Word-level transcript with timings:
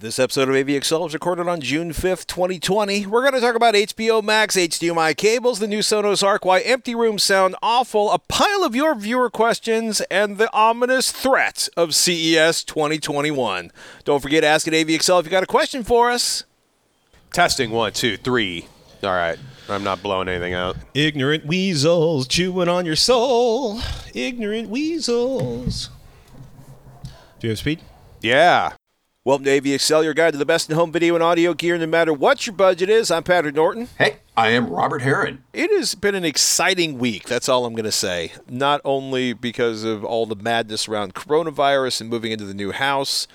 This 0.00 0.20
episode 0.20 0.48
of 0.48 0.54
AVXL 0.54 1.08
is 1.08 1.14
recorded 1.14 1.48
on 1.48 1.60
June 1.60 1.90
5th, 1.90 2.28
2020. 2.28 3.06
We're 3.06 3.22
going 3.22 3.32
to 3.32 3.40
talk 3.40 3.56
about 3.56 3.74
HBO 3.74 4.22
Max, 4.22 4.54
HDMI 4.54 5.16
cables, 5.16 5.58
the 5.58 5.66
new 5.66 5.80
Sonos 5.80 6.22
Arc, 6.22 6.44
why 6.44 6.60
empty 6.60 6.94
rooms 6.94 7.24
sound 7.24 7.56
awful, 7.64 8.12
a 8.12 8.20
pile 8.20 8.62
of 8.62 8.76
your 8.76 8.94
viewer 8.94 9.28
questions, 9.28 10.00
and 10.02 10.38
the 10.38 10.48
ominous 10.54 11.10
threat 11.10 11.68
of 11.76 11.96
CES 11.96 12.62
2021. 12.62 13.72
Don't 14.04 14.20
forget 14.20 14.44
to 14.44 14.46
ask 14.46 14.68
at 14.68 14.72
AVXL 14.72 15.18
if 15.18 15.26
you 15.26 15.32
got 15.32 15.42
a 15.42 15.46
question 15.46 15.82
for 15.82 16.12
us. 16.12 16.44
Testing 17.32 17.72
one, 17.72 17.92
two, 17.92 18.16
three. 18.16 18.68
All 19.02 19.10
right. 19.10 19.36
I'm 19.68 19.82
not 19.82 20.00
blowing 20.00 20.28
anything 20.28 20.54
out. 20.54 20.76
Ignorant 20.94 21.44
weasels 21.44 22.28
chewing 22.28 22.68
on 22.68 22.86
your 22.86 22.94
soul. 22.94 23.80
Ignorant 24.14 24.68
weasels. 24.68 25.90
Do 27.40 27.48
you 27.48 27.50
have 27.50 27.58
speed? 27.58 27.80
Yeah. 28.22 28.74
Welcome 29.28 29.44
to 29.44 29.60
AVXL, 29.60 30.04
your 30.04 30.14
guide 30.14 30.32
to 30.32 30.38
the 30.38 30.46
best 30.46 30.70
in 30.70 30.76
home 30.76 30.90
video 30.90 31.12
and 31.14 31.22
audio 31.22 31.52
gear, 31.52 31.76
no 31.76 31.86
matter 31.86 32.14
what 32.14 32.46
your 32.46 32.56
budget 32.56 32.88
is. 32.88 33.10
I'm 33.10 33.22
Patrick 33.22 33.54
Norton. 33.54 33.90
Hey, 33.98 34.20
I 34.38 34.48
am 34.52 34.70
Robert 34.70 35.02
Heron. 35.02 35.44
It 35.52 35.70
has 35.70 35.94
been 35.94 36.14
an 36.14 36.24
exciting 36.24 36.96
week. 36.96 37.24
That's 37.28 37.46
all 37.46 37.66
I'm 37.66 37.74
going 37.74 37.84
to 37.84 37.92
say. 37.92 38.32
Not 38.48 38.80
only 38.86 39.34
because 39.34 39.84
of 39.84 40.02
all 40.02 40.24
the 40.24 40.34
madness 40.34 40.88
around 40.88 41.12
coronavirus 41.12 42.00
and 42.00 42.08
moving 42.08 42.32
into 42.32 42.46
the 42.46 42.54
new 42.54 42.72
house, 42.72 43.28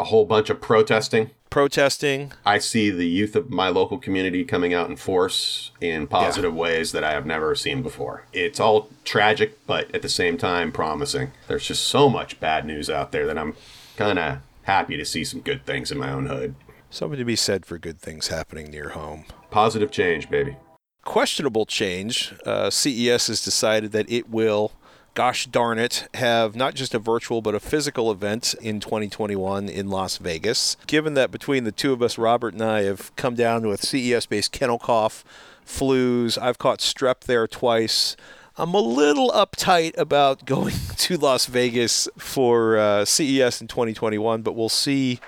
A 0.00 0.02
whole 0.02 0.24
bunch 0.24 0.50
of 0.50 0.60
protesting. 0.60 1.30
protesting. 1.48 2.32
I 2.44 2.58
see 2.58 2.90
the 2.90 3.06
youth 3.06 3.36
of 3.36 3.48
my 3.48 3.68
local 3.68 3.98
community 3.98 4.44
coming 4.44 4.74
out 4.74 4.90
in 4.90 4.96
force 4.96 5.70
in 5.80 6.08
positive 6.08 6.56
ways 6.56 6.90
that 6.90 7.04
I 7.04 7.12
have 7.12 7.24
never 7.24 7.54
seen 7.54 7.84
before. 7.84 8.24
It's 8.32 8.58
all 8.58 8.88
tragic, 9.04 9.64
but 9.64 9.94
at 9.94 10.02
the 10.02 10.08
same 10.08 10.38
time 10.38 10.72
promising. 10.72 11.30
There's 11.46 11.68
just 11.68 11.84
so 11.84 12.08
much 12.08 12.40
bad 12.40 12.66
news 12.66 12.90
out 12.90 13.12
there 13.12 13.26
that 13.26 13.38
I'm 13.38 13.54
kind 13.96 14.18
of 14.18 14.38
happy 14.66 14.96
to 14.96 15.04
see 15.04 15.24
some 15.24 15.40
good 15.40 15.64
things 15.64 15.90
in 15.90 15.98
my 15.98 16.12
own 16.12 16.26
hood. 16.26 16.54
Something 16.90 17.18
to 17.18 17.24
be 17.24 17.36
said 17.36 17.64
for 17.64 17.78
good 17.78 18.00
things 18.00 18.28
happening 18.28 18.70
near 18.70 18.90
home. 18.90 19.24
Positive 19.50 19.90
change, 19.90 20.28
baby. 20.28 20.56
Questionable 21.04 21.66
change. 21.66 22.34
Uh, 22.44 22.68
CES 22.68 23.28
has 23.28 23.44
decided 23.44 23.92
that 23.92 24.10
it 24.10 24.28
will, 24.28 24.72
gosh 25.14 25.46
darn 25.46 25.78
it, 25.78 26.08
have 26.14 26.56
not 26.56 26.74
just 26.74 26.94
a 26.94 26.98
virtual 26.98 27.40
but 27.40 27.54
a 27.54 27.60
physical 27.60 28.10
event 28.10 28.54
in 28.60 28.80
2021 28.80 29.68
in 29.68 29.88
Las 29.88 30.18
Vegas. 30.18 30.76
Given 30.86 31.14
that 31.14 31.30
between 31.30 31.64
the 31.64 31.72
two 31.72 31.92
of 31.92 32.02
us, 32.02 32.18
Robert 32.18 32.54
and 32.54 32.62
I, 32.62 32.82
have 32.82 33.14
come 33.14 33.36
down 33.36 33.68
with 33.68 33.84
CES 33.84 34.26
based 34.26 34.50
kennel 34.50 34.78
cough, 34.78 35.24
flus, 35.64 36.38
I've 36.38 36.58
caught 36.58 36.80
strep 36.80 37.20
there 37.20 37.46
twice. 37.46 38.16
I'm 38.58 38.72
a 38.74 38.80
little 38.80 39.30
uptight 39.32 39.96
about 39.98 40.44
going 40.44 40.74
to 40.96 41.16
Las 41.16 41.46
Vegas 41.46 42.08
for 42.16 42.78
uh, 42.78 43.04
CES 43.04 43.60
in 43.60 43.68
2021, 43.68 44.42
but 44.42 44.54
we'll 44.54 44.68
see. 44.68 45.20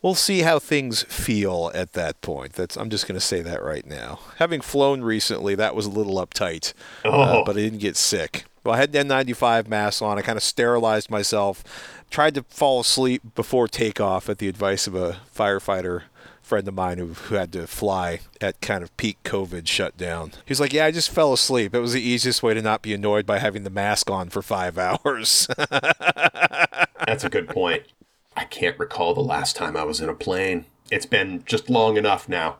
We'll 0.00 0.14
see 0.14 0.40
how 0.40 0.60
things 0.60 1.02
feel 1.04 1.72
at 1.74 1.94
that 1.94 2.20
point. 2.20 2.52
That's 2.52 2.76
I'm 2.76 2.88
just 2.88 3.08
going 3.08 3.18
to 3.18 3.24
say 3.24 3.42
that 3.42 3.64
right 3.64 3.84
now. 3.84 4.20
Having 4.36 4.60
flown 4.60 5.02
recently, 5.02 5.56
that 5.56 5.74
was 5.74 5.86
a 5.86 5.90
little 5.90 6.24
uptight, 6.24 6.72
uh, 7.04 7.08
Oh. 7.40 7.44
but 7.44 7.56
I 7.56 7.60
didn't 7.60 7.80
get 7.80 7.96
sick. 7.96 8.44
Well, 8.62 8.74
I 8.74 8.78
had 8.78 8.92
the 8.92 8.98
N95 9.00 9.66
mask 9.66 10.00
on. 10.02 10.16
I 10.18 10.22
kind 10.22 10.36
of 10.36 10.42
sterilized 10.44 11.10
myself. 11.10 11.64
Tried 12.10 12.34
to 12.36 12.44
fall 12.44 12.80
asleep 12.80 13.22
before 13.34 13.66
takeoff 13.66 14.28
at 14.28 14.38
the 14.38 14.46
advice 14.46 14.86
of 14.86 14.94
a 14.94 15.16
firefighter 15.36 16.02
friend 16.48 16.66
of 16.66 16.74
mine 16.74 16.98
who, 16.98 17.08
who 17.08 17.34
had 17.34 17.52
to 17.52 17.66
fly 17.66 18.20
at 18.40 18.60
kind 18.60 18.82
of 18.82 18.96
peak 18.96 19.18
COVID 19.22 19.68
shutdown. 19.68 20.32
He's 20.46 20.60
like, 20.60 20.72
"Yeah, 20.72 20.86
I 20.86 20.90
just 20.90 21.10
fell 21.10 21.32
asleep. 21.32 21.74
It 21.74 21.80
was 21.80 21.92
the 21.92 22.02
easiest 22.02 22.42
way 22.42 22.54
to 22.54 22.62
not 22.62 22.82
be 22.82 22.94
annoyed 22.94 23.26
by 23.26 23.38
having 23.38 23.64
the 23.64 23.70
mask 23.70 24.10
on 24.10 24.30
for 24.30 24.42
five 24.42 24.78
hours." 24.78 25.46
That's 27.06 27.24
a 27.24 27.30
good 27.30 27.48
point. 27.48 27.84
I 28.36 28.44
can't 28.44 28.78
recall 28.78 29.14
the 29.14 29.20
last 29.20 29.56
time 29.56 29.76
I 29.76 29.84
was 29.84 30.00
in 30.00 30.08
a 30.08 30.14
plane. 30.14 30.64
It's 30.90 31.06
been 31.06 31.42
just 31.44 31.68
long 31.68 31.96
enough 31.96 32.28
now. 32.28 32.56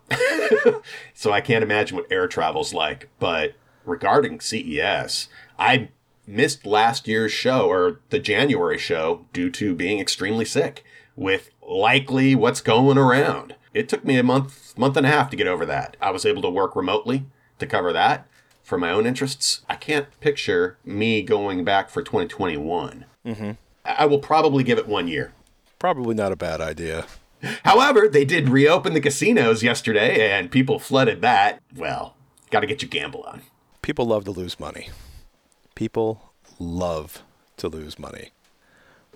so 1.15 1.33
I 1.33 1.41
can't 1.41 1.63
imagine 1.63 1.97
what 1.97 2.11
air 2.11 2.29
travel's 2.29 2.75
like. 2.75 3.09
But 3.19 3.55
regarding 3.87 4.41
CES, 4.41 5.29
I 5.59 5.89
missed 6.27 6.67
last 6.67 7.09
year's 7.09 7.33
show 7.33 7.71
or 7.71 8.01
the 8.11 8.19
January 8.19 8.77
show 8.77 9.25
due 9.33 9.51
to 9.51 9.75
being 9.75 9.99
extremely 9.99 10.45
sick 10.45 10.85
with 11.17 11.51
likely 11.67 12.35
what's 12.35 12.61
going 12.61 12.99
around. 12.99 13.55
It 13.75 13.89
took 13.89 14.05
me 14.05 14.19
a 14.19 14.23
month, 14.23 14.77
month 14.79 14.97
and 14.97 15.07
a 15.07 15.11
half 15.11 15.31
to 15.31 15.37
get 15.37 15.47
over 15.47 15.67
that. 15.67 15.97
I 16.01 16.11
was 16.11 16.25
able 16.25 16.43
to 16.43 16.51
work 16.51 16.75
remotely 16.75 17.27
to 17.59 17.67
cover 17.67 17.93
that 17.93 18.27
for 18.63 18.79
my 18.79 18.91
own 18.91 19.07
interests. 19.07 19.63
I 19.69 19.77
can't 19.77 20.09
picture 20.21 20.79
me 20.85 21.23
going 21.23 21.65
back 21.65 21.91
for 21.91 22.03
2021. 22.03 23.05
Mm-hmm. 23.27 23.51
I 23.85 24.07
will 24.07 24.19
probably 24.19 24.63
give 24.63 24.79
it 24.79 24.87
one 24.87 25.09
year. 25.09 25.33
Probably 25.79 26.15
not 26.15 26.33
a 26.33 26.37
bad 26.37 26.61
idea. 26.61 27.07
However, 27.65 28.09
they 28.09 28.25
did 28.25 28.49
reopen 28.49 28.95
the 28.95 29.01
casinos 29.01 29.63
yesterday 29.63 30.31
and 30.33 30.51
people 30.51 30.79
flooded 30.79 31.23
that. 31.23 31.61
Well, 31.75 32.17
got 32.51 32.61
to 32.61 32.67
get 32.67 32.83
your 32.83 32.89
gamble 32.89 33.23
on. 33.23 33.43
People 33.81 34.07
love 34.07 34.25
to 34.25 34.31
lose 34.31 34.59
money. 34.59 34.91
People 35.75 36.33
love 36.59 37.23
to 37.59 37.69
lose 37.69 37.99
money. 37.99 38.33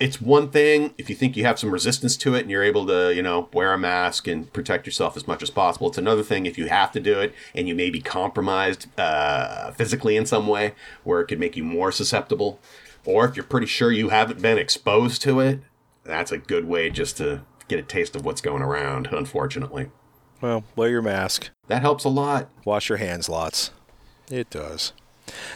It's 0.03 0.21
one 0.21 0.51
thing 0.51 0.95
if 0.99 1.09
you 1.09 1.15
think 1.15 1.37
you 1.37 1.45
have 1.45 1.61
some 1.61 1.71
resistance 1.71 2.17
to 2.17 2.35
it 2.35 2.41
and 2.41 2.51
you're 2.51 2.65
able 2.65 2.85
to, 2.89 3.15
you 3.15 3.23
know, 3.23 3.49
wear 3.53 3.73
a 3.73 3.79
mask 3.79 4.27
and 4.27 4.53
protect 4.53 4.85
yourself 4.85 5.17
as 5.17 5.29
much 5.29 5.45
as 5.45 5.51
possible. 5.51 5.87
It's 5.87 5.97
another 5.97 6.25
thing 6.25 6.45
if 6.45 6.59
you 6.59 6.67
have 6.67 6.91
to 6.91 6.99
do 6.99 7.21
it 7.21 7.33
and 7.55 7.69
you 7.69 7.77
may 7.77 7.89
be 7.89 8.01
compromised 8.01 8.89
uh, 8.99 9.71
physically 9.71 10.17
in 10.17 10.27
some 10.27 10.49
way 10.49 10.75
where 11.05 11.21
it 11.21 11.27
could 11.29 11.39
make 11.39 11.57
you 11.57 11.63
more 11.63 11.93
susceptible. 11.93 12.59
Or 13.05 13.27
if 13.27 13.37
you're 13.37 13.45
pretty 13.45 13.69
sure 13.69 13.93
you 13.93 14.09
haven't 14.09 14.43
been 14.43 14.59
exposed 14.59 15.23
to 15.23 15.39
it, 15.39 15.61
that's 16.03 16.33
a 16.33 16.39
good 16.39 16.65
way 16.65 16.91
just 16.91 17.17
to 17.19 17.43
get 17.69 17.79
a 17.79 17.83
taste 17.83 18.17
of 18.17 18.25
what's 18.25 18.41
going 18.41 18.63
around, 18.63 19.07
unfortunately. 19.13 19.93
Well, 20.41 20.65
wear 20.75 20.89
your 20.91 21.03
mask. 21.03 21.51
That 21.69 21.83
helps 21.83 22.03
a 22.03 22.09
lot. 22.09 22.49
Wash 22.65 22.89
your 22.89 22.99
hands 22.99 23.29
lots. 23.29 23.71
It 24.33 24.51
does. 24.51 24.93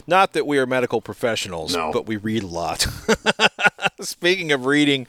Not 0.06 0.34
that 0.34 0.46
we 0.46 0.58
are 0.58 0.66
medical 0.66 1.00
professionals, 1.00 1.74
No. 1.74 1.90
but 1.92 2.06
we 2.06 2.16
read 2.16 2.44
a 2.44 2.46
lot. 2.46 2.86
Speaking 4.00 4.52
of 4.52 4.66
reading, 4.66 5.06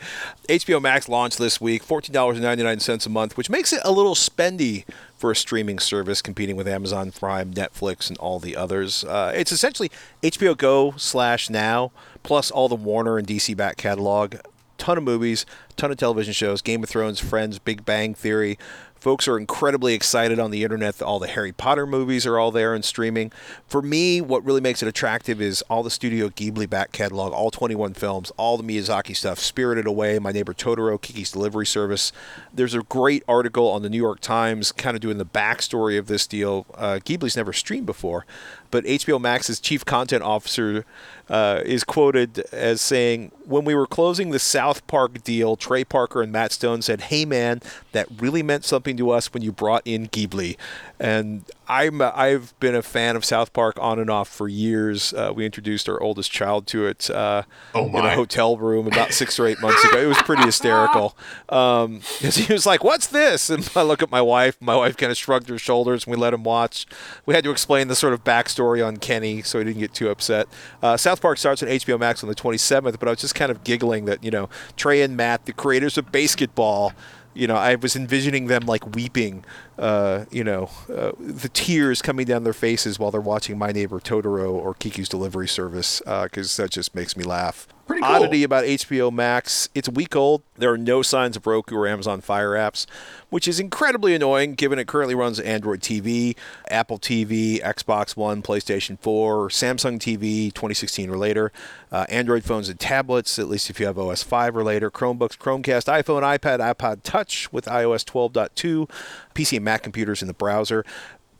HBO 0.47 0.81
Max 0.81 1.09
launched 1.09 1.37
this 1.37 1.59
week, 1.59 1.85
$14.99 1.85 3.05
a 3.05 3.09
month, 3.09 3.35
which 3.35 3.49
makes 3.49 3.73
it 3.73 3.81
a 3.83 3.91
little 3.91 4.15
spendy 4.15 4.85
for 5.17 5.29
a 5.29 5.35
streaming 5.35 5.77
service 5.77 6.21
competing 6.21 6.55
with 6.55 6.69
Amazon 6.69 7.11
Prime, 7.11 7.53
Netflix, 7.53 8.07
and 8.07 8.17
all 8.19 8.39
the 8.39 8.55
others. 8.55 9.03
Uh, 9.03 9.33
it's 9.35 9.51
essentially 9.51 9.91
HBO 10.23 10.57
Go 10.57 10.93
slash 10.95 11.49
Now, 11.49 11.91
plus 12.23 12.49
all 12.49 12.69
the 12.69 12.75
Warner 12.75 13.17
and 13.17 13.27
DC 13.27 13.57
back 13.57 13.75
catalog. 13.75 14.35
Ton 14.77 14.97
of 14.97 15.03
movies, 15.03 15.45
ton 15.75 15.91
of 15.91 15.97
television 15.97 16.31
shows, 16.33 16.61
Game 16.61 16.81
of 16.81 16.87
Thrones, 16.87 17.19
Friends, 17.19 17.59
Big 17.59 17.83
Bang 17.83 18.13
Theory. 18.13 18.57
Folks 19.07 19.25
are 19.29 19.37
incredibly 19.37 19.93
excited 19.93 20.37
on 20.37 20.51
the 20.51 20.65
internet 20.65 21.01
all 21.01 21.17
the 21.17 21.29
Harry 21.29 21.53
Potter 21.53 21.87
movies 21.87 22.25
are 22.25 22.37
all 22.37 22.51
there 22.51 22.73
and 22.73 22.83
streaming. 22.83 23.31
For 23.65 23.81
me, 23.81 24.19
what 24.19 24.43
really 24.43 24.59
makes 24.59 24.83
it 24.83 24.89
attractive 24.89 25.39
is 25.39 25.61
all 25.69 25.81
the 25.81 25.89
Studio 25.89 26.27
Ghibli 26.27 26.69
back 26.69 26.91
catalog, 26.91 27.31
all 27.31 27.49
21 27.49 27.93
films, 27.93 28.33
all 28.35 28.57
the 28.57 28.65
Miyazaki 28.65 29.15
stuff, 29.15 29.39
Spirited 29.39 29.87
Away, 29.87 30.19
My 30.19 30.33
Neighbor 30.33 30.53
Totoro, 30.53 31.01
Kiki's 31.01 31.31
Delivery 31.31 31.65
Service. 31.65 32.11
There's 32.53 32.73
a 32.73 32.81
great 32.81 33.23
article 33.29 33.69
on 33.69 33.81
the 33.81 33.89
New 33.89 33.95
York 33.95 34.19
Times 34.19 34.73
kind 34.73 34.97
of 34.97 34.99
doing 34.99 35.19
the 35.19 35.25
backstory 35.25 35.97
of 35.97 36.07
this 36.07 36.27
deal. 36.27 36.65
Uh, 36.75 36.99
Ghibli's 37.01 37.37
never 37.37 37.53
streamed 37.53 37.85
before, 37.85 38.25
but 38.71 38.83
HBO 38.85 39.19
Max's 39.19 39.59
chief 39.59 39.85
content 39.85 40.23
officer 40.23 40.85
uh, 41.29 41.61
is 41.65 41.83
quoted 41.83 42.39
as 42.51 42.81
saying, 42.81 43.31
"When 43.45 43.65
we 43.65 43.75
were 43.75 43.87
closing 43.87 44.31
the 44.31 44.39
South 44.39 44.85
Park 44.87 45.23
deal, 45.23 45.55
Trey 45.55 45.83
Parker 45.83 46.21
and 46.21 46.31
Matt 46.31 46.51
Stone 46.51 46.81
said, 46.81 47.01
"Hey 47.01 47.25
man, 47.25 47.61
that 47.91 48.07
really 48.19 48.43
meant 48.43 48.65
something 48.65 48.97
to 48.97 49.11
us 49.11 49.33
when 49.33 49.43
you 49.43 49.51
brought 49.51 49.81
in 49.85 50.07
Ghibli." 50.07 50.57
And 50.99 51.43
I'm 51.69 52.01
I've 52.01 52.57
been 52.59 52.75
a 52.75 52.81
fan 52.81 53.15
of 53.15 53.25
South 53.25 53.51
Park 53.53 53.77
on 53.79 53.99
and 53.99 54.09
off 54.09 54.29
for 54.29 54.47
years. 54.47 55.13
Uh, 55.13 55.33
we 55.35 55.45
introduced 55.45 55.89
our 55.89 56.01
oldest 56.01 56.31
child 56.31 56.65
to 56.67 56.87
it 56.87 57.09
uh, 57.09 57.43
Oh, 57.75 57.87
in 57.87 57.95
a 58.05 58.15
hotel 58.15 58.55
room 58.57 58.87
about 58.87 59.11
six 59.13 59.37
or 59.39 59.47
eight 59.47 59.59
months 59.61 59.83
ago. 59.83 59.97
It 59.99 60.05
was 60.07 60.21
pretty 60.21 60.43
hysterical. 60.43 61.17
Um, 61.49 62.01
he 62.19 62.51
was 62.51 62.65
like, 62.65 62.83
"What's 62.83 63.07
this?" 63.07 63.49
And 63.49 63.69
I 63.73 63.81
look 63.81 64.03
at 64.03 64.11
my 64.11 64.21
wife. 64.21 64.57
My 64.61 64.75
wife 64.75 64.97
kind 64.97 65.11
of 65.11 65.17
shrugged 65.17 65.47
her 65.47 65.57
shoulders, 65.57 66.05
and 66.05 66.11
we 66.13 66.17
let 66.21 66.33
him 66.33 66.43
watch. 66.43 66.85
We 67.25 67.33
had 67.33 67.43
to 67.45 67.51
explain 67.51 67.87
the 67.87 67.95
sort 67.95 68.11
of 68.13 68.23
backstory 68.25 68.85
on 68.85 68.97
Kenny, 68.97 69.41
so 69.43 69.59
he 69.59 69.63
didn't 69.65 69.79
get 69.79 69.93
too 69.93 70.09
upset. 70.09 70.47
Uh, 70.83 70.97
South 70.97 71.21
Park 71.21 71.37
starts 71.37 71.63
on 71.63 71.69
HBO 71.69 71.97
Max 71.97 72.21
on 72.21 72.27
the 72.27 72.35
27th, 72.35 72.99
but 72.99 73.07
I 73.07 73.11
was 73.11 73.21
just 73.21 73.33
kind 73.35 73.49
of 73.49 73.63
giggling 73.63 74.05
that 74.05 74.23
you 74.23 74.29
know 74.31 74.49
Trey 74.75 75.01
and 75.01 75.15
Matt, 75.15 75.45
the 75.45 75.53
creators 75.53 75.97
of 75.97 76.11
BASEketball. 76.11 76.91
You 77.33 77.47
know, 77.47 77.55
I 77.55 77.75
was 77.75 77.95
envisioning 77.95 78.47
them 78.47 78.63
like 78.65 78.95
weeping, 78.95 79.45
uh, 79.77 80.25
you 80.31 80.43
know, 80.43 80.69
uh, 80.93 81.11
the 81.19 81.49
tears 81.49 82.01
coming 82.01 82.25
down 82.25 82.43
their 82.43 82.53
faces 82.53 82.99
while 82.99 83.11
they're 83.11 83.21
watching 83.21 83.57
My 83.57 83.71
Neighbor 83.71 83.99
Totoro 83.99 84.51
or 84.51 84.73
Kiki's 84.73 85.09
Delivery 85.09 85.47
Service, 85.47 86.01
because 86.05 86.55
that 86.57 86.71
just 86.71 86.95
makes 86.95 87.15
me 87.15 87.23
laugh. 87.23 87.67
Pretty 87.87 88.01
cool. 88.01 88.11
oddity 88.11 88.43
about 88.43 88.65
HBO 88.65 89.13
Max, 89.13 89.69
it's 89.73 89.87
a 89.87 89.91
week 89.91 90.13
old. 90.13 90.43
There 90.57 90.69
are 90.73 90.77
no 90.77 91.01
signs 91.01 91.37
of 91.37 91.47
Roku 91.47 91.77
or 91.77 91.87
Amazon 91.87 92.19
Fire 92.19 92.51
apps, 92.51 92.85
which 93.29 93.47
is 93.47 93.61
incredibly 93.61 94.13
annoying 94.13 94.55
given 94.55 94.77
it 94.77 94.87
currently 94.87 95.15
runs 95.15 95.39
Android 95.39 95.79
TV, 95.79 96.35
Apple 96.69 96.99
TV, 96.99 97.61
Xbox 97.61 98.17
One, 98.17 98.41
PlayStation 98.41 98.99
4, 98.99 99.47
Samsung 99.47 99.99
TV 99.99 100.53
2016 100.53 101.09
or 101.09 101.17
later, 101.17 101.53
uh, 101.89 102.05
Android 102.09 102.43
phones 102.43 102.67
and 102.67 102.77
tablets, 102.77 103.39
at 103.39 103.47
least 103.47 103.69
if 103.69 103.79
you 103.79 103.85
have 103.85 103.97
OS 103.97 104.21
5 104.21 104.57
or 104.57 104.63
later, 104.63 104.91
Chromebooks, 104.91 105.37
Chromecast, 105.37 105.85
iPhone, 105.87 106.23
iPad, 106.23 106.59
iPod 106.59 107.03
Touch 107.03 107.53
with 107.53 107.65
iOS 107.67 108.03
12.2, 108.03 108.89
PC 109.33 109.57
and 109.57 109.66
Mac 109.67 109.83
computers 109.83 110.21
in 110.21 110.29
the 110.29 110.33
browser 110.33 110.85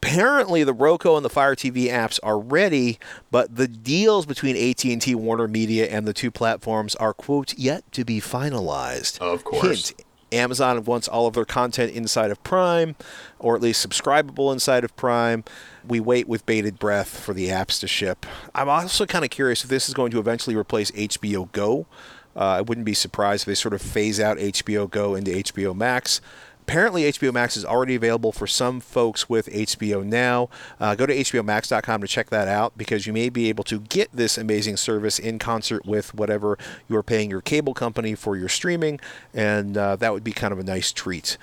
apparently 0.01 0.63
the 0.63 0.73
Roku 0.73 1.15
and 1.15 1.25
the 1.25 1.29
Fire 1.29 1.55
TV 1.55 1.87
apps 1.87 2.19
are 2.21 2.39
ready, 2.39 2.99
but 3.31 3.55
the 3.55 3.67
deals 3.67 4.25
between 4.25 4.55
AT&T, 4.55 5.15
Warner 5.15 5.47
Media, 5.47 5.87
and 5.87 6.07
the 6.07 6.13
two 6.13 6.29
platforms 6.29 6.95
are 6.95 7.13
quote 7.13 7.57
yet 7.57 7.89
to 7.93 8.05
be 8.05 8.21
finalized. 8.21 9.19
Of 9.19 9.43
course. 9.43 9.89
Hint, 9.89 10.03
Amazon 10.31 10.83
wants 10.83 11.07
all 11.07 11.25
of 11.25 11.33
their 11.33 11.45
content 11.45 11.93
inside 11.93 12.31
of 12.31 12.43
Prime, 12.43 12.95
or 13.39 13.55
at 13.55 13.61
least 13.61 13.87
subscribable 13.87 14.51
inside 14.51 14.83
of 14.83 14.95
Prime. 14.95 15.43
We 15.87 15.99
wait 15.99 16.27
with 16.27 16.45
bated 16.45 16.79
breath 16.79 17.19
for 17.19 17.33
the 17.33 17.47
apps 17.47 17.79
to 17.79 17.87
ship. 17.87 18.25
I'm 18.53 18.69
also 18.69 19.05
kind 19.05 19.23
of 19.23 19.31
curious 19.31 19.63
if 19.63 19.69
this 19.69 19.87
is 19.87 19.93
going 19.93 20.11
to 20.11 20.19
eventually 20.19 20.55
replace 20.55 20.91
HBO 20.91 21.51
Go. 21.53 21.87
Uh, 22.35 22.39
I 22.39 22.61
wouldn't 22.61 22.85
be 22.85 22.93
surprised 22.93 23.43
if 23.43 23.45
they 23.47 23.55
sort 23.55 23.73
of 23.73 23.81
phase 23.81 24.19
out 24.19 24.37
HBO 24.37 24.89
Go 24.89 25.15
into 25.15 25.31
HBO 25.31 25.75
Max 25.75 26.21
apparently 26.67 27.03
HBO 27.03 27.31
Max 27.33 27.55
is 27.55 27.63
already 27.63 27.95
available 27.95 28.33
for 28.33 28.45
some 28.45 28.81
folks 28.81 29.29
with 29.29 29.47
HBO 29.47 30.03
Now. 30.05 30.49
Uh, 30.81 30.95
go 30.95 31.05
to 31.05 31.15
HBOMax.com 31.15 32.01
to 32.01 32.07
check 32.07 32.29
that 32.29 32.49
out 32.49 32.77
because 32.77 33.07
you 33.07 33.13
may 33.13 33.29
be 33.29 33.47
able 33.47 33.63
to 33.63 33.79
get 33.79 34.09
this 34.11 34.37
amazing 34.37 34.75
service 34.75 35.17
in 35.17 35.39
concert 35.39 35.85
with 35.85 36.13
whatever 36.13 36.57
you 36.89 36.97
are 36.97 37.03
paying 37.03 37.29
your 37.29 37.39
cable 37.39 37.73
company 37.73 38.15
for 38.15 38.35
your 38.35 38.49
streaming, 38.49 38.99
and 39.33 39.77
uh, 39.77 39.95
that 39.95 40.11
would 40.11 40.25
be 40.25 40.33
kind 40.33 40.51
of 40.51 40.59
a 40.59 40.63
nice 40.63 40.91
treat. 40.91 41.37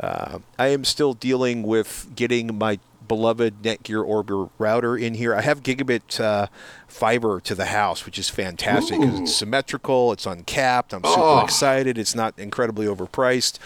Uh, 0.00 0.38
I 0.58 0.68
am 0.68 0.84
still 0.86 1.12
dealing 1.12 1.62
with 1.62 2.10
getting 2.16 2.56
my 2.56 2.78
beloved 3.06 3.60
Netgear 3.62 4.02
Orbi 4.02 4.48
router 4.58 4.96
in 4.96 5.12
here. 5.12 5.34
I 5.34 5.42
have 5.42 5.62
gigabit 5.62 6.18
uh, 6.20 6.46
fiber 6.88 7.38
to 7.40 7.54
the 7.54 7.66
house, 7.66 8.06
which 8.06 8.18
is 8.18 8.30
fantastic 8.30 8.98
because 8.98 9.20
it's 9.20 9.34
symmetrical, 9.34 10.10
it's 10.12 10.24
uncapped. 10.24 10.94
I'm 10.94 11.04
super 11.04 11.20
Oh. 11.20 11.40
excited. 11.44 11.98
It's 11.98 12.14
not 12.14 12.32
incredibly 12.38 12.86
overpriced 12.86 13.58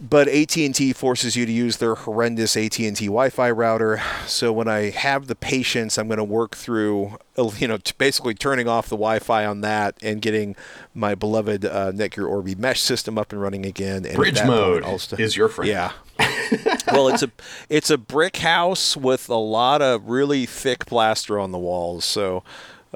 but 0.00 0.28
AT&T 0.28 0.92
forces 0.92 1.34
you 1.34 1.44
to 1.44 1.52
use 1.52 1.78
their 1.78 1.94
horrendous 1.94 2.56
AT&T 2.56 3.06
Wi-Fi 3.06 3.50
router. 3.50 4.00
So 4.26 4.52
when 4.52 4.68
I 4.68 4.90
have 4.90 5.26
the 5.26 5.34
patience, 5.34 5.98
I'm 5.98 6.06
going 6.06 6.18
to 6.18 6.24
work 6.24 6.54
through, 6.54 7.18
you 7.36 7.66
know, 7.66 7.78
basically 7.98 8.34
turning 8.34 8.68
off 8.68 8.86
the 8.86 8.96
Wi-Fi 8.96 9.44
on 9.44 9.60
that 9.62 9.96
and 10.00 10.22
getting 10.22 10.54
my 10.94 11.14
beloved 11.14 11.64
uh, 11.64 11.92
Netgear 11.92 12.28
Orbi 12.28 12.54
mesh 12.54 12.80
system 12.80 13.18
up 13.18 13.32
and 13.32 13.42
running 13.42 13.66
again. 13.66 14.06
And 14.06 14.14
Bridge 14.14 14.36
that 14.36 14.46
point, 14.46 14.84
mode 14.84 15.00
st- 15.00 15.20
is 15.20 15.36
your 15.36 15.48
friend. 15.48 15.68
Yeah. 15.68 15.92
well, 16.92 17.08
it's 17.08 17.22
a 17.22 17.30
it's 17.68 17.90
a 17.90 17.98
brick 17.98 18.38
house 18.38 18.96
with 18.96 19.28
a 19.28 19.34
lot 19.34 19.82
of 19.82 20.08
really 20.08 20.46
thick 20.46 20.86
plaster 20.86 21.38
on 21.38 21.52
the 21.52 21.58
walls. 21.58 22.04
So 22.04 22.42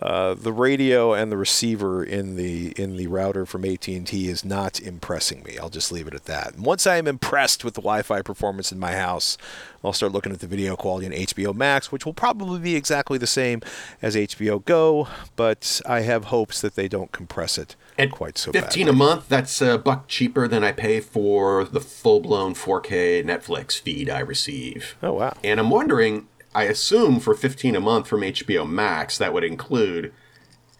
uh, 0.00 0.32
the 0.34 0.52
radio 0.52 1.12
and 1.12 1.30
the 1.30 1.36
receiver 1.36 2.02
in 2.02 2.36
the 2.36 2.70
in 2.80 2.96
the 2.96 3.06
router 3.08 3.44
from 3.44 3.64
AT&T 3.64 4.28
is 4.28 4.44
not 4.44 4.80
impressing 4.80 5.42
me. 5.42 5.58
I'll 5.58 5.68
just 5.68 5.92
leave 5.92 6.06
it 6.06 6.14
at 6.14 6.24
that. 6.24 6.54
And 6.54 6.64
once 6.64 6.86
I 6.86 6.96
am 6.96 7.06
impressed 7.06 7.62
with 7.64 7.74
the 7.74 7.82
Wi-Fi 7.82 8.22
performance 8.22 8.72
in 8.72 8.78
my 8.78 8.92
house, 8.92 9.36
I'll 9.84 9.92
start 9.92 10.12
looking 10.12 10.32
at 10.32 10.40
the 10.40 10.46
video 10.46 10.76
quality 10.76 11.06
in 11.06 11.12
HBO 11.12 11.54
Max, 11.54 11.92
which 11.92 12.06
will 12.06 12.14
probably 12.14 12.58
be 12.60 12.74
exactly 12.74 13.18
the 13.18 13.26
same 13.26 13.60
as 14.00 14.16
HBO 14.16 14.64
Go, 14.64 15.08
but 15.36 15.80
I 15.86 16.00
have 16.00 16.26
hopes 16.26 16.60
that 16.62 16.74
they 16.76 16.88
don't 16.88 17.12
compress 17.12 17.58
it 17.58 17.74
And 17.98 18.10
quite 18.12 18.38
so 18.38 18.52
15 18.52 18.86
badly. 18.86 18.90
a 18.90 18.92
month, 18.96 19.28
that's 19.28 19.60
a 19.60 19.76
buck 19.76 20.08
cheaper 20.08 20.46
than 20.48 20.62
I 20.64 20.72
pay 20.72 21.00
for 21.00 21.64
the 21.64 21.80
full 21.80 22.20
blown 22.20 22.54
4K 22.54 23.24
Netflix 23.24 23.78
feed 23.80 24.08
I 24.08 24.20
receive. 24.20 24.96
Oh 25.02 25.14
wow. 25.14 25.36
And 25.44 25.58
I'm 25.60 25.68
wondering, 25.70 26.28
I 26.54 26.64
assume 26.64 27.20
for 27.20 27.34
15 27.34 27.76
a 27.76 27.80
month 27.80 28.06
from 28.06 28.20
HBO 28.20 28.68
Max, 28.68 29.18
that 29.18 29.32
would 29.32 29.44
include 29.44 30.12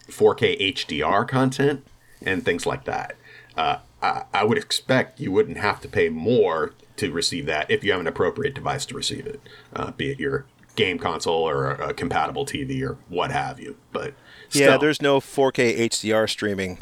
4K 0.09 0.75
HDR 0.75 1.27
content 1.27 1.87
and 2.25 2.45
things 2.45 2.67
like 2.67 2.85
that. 2.85 3.17
Uh, 3.57 3.79
I, 4.03 4.25
I 4.33 4.45
would 4.45 4.59
expect 4.59 5.21
you 5.21 5.33
wouldn't 5.33 5.59
have 5.59 5.81
to 5.81 5.89
pay 5.89 6.09
more 6.09 6.75
to 6.97 7.11
receive 7.11 7.47
that 7.47 7.71
if 7.71 7.83
you 7.83 7.93
have 7.93 8.01
an 8.01 8.07
appropriate 8.07 8.55
device 8.55 8.85
to 8.87 8.95
receive 8.95 9.27
it, 9.27 9.41
uh, 9.75 9.93
be 9.93 10.11
it 10.11 10.21
your 10.21 10.47
game 10.77 10.99
console 10.99 11.49
or 11.49 11.73
a, 11.73 11.89
a 11.89 11.95
compatible 11.95 12.47
TV 12.47 12.83
or 12.83 12.99
what 13.09 13.31
have 13.31 13.61
you. 13.61 13.77
But 13.93 14.15
Yeah, 14.51 14.77
there's 14.77 15.03
no 15.03 15.21
4K 15.21 15.79
HDR 15.89 16.29
streaming 16.29 16.79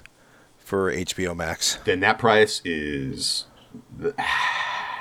for 0.58 0.92
HBO 0.92 1.36
Max. 1.36 1.78
then 1.84 2.00
that 2.00 2.18
price 2.18 2.60
is 2.64 3.46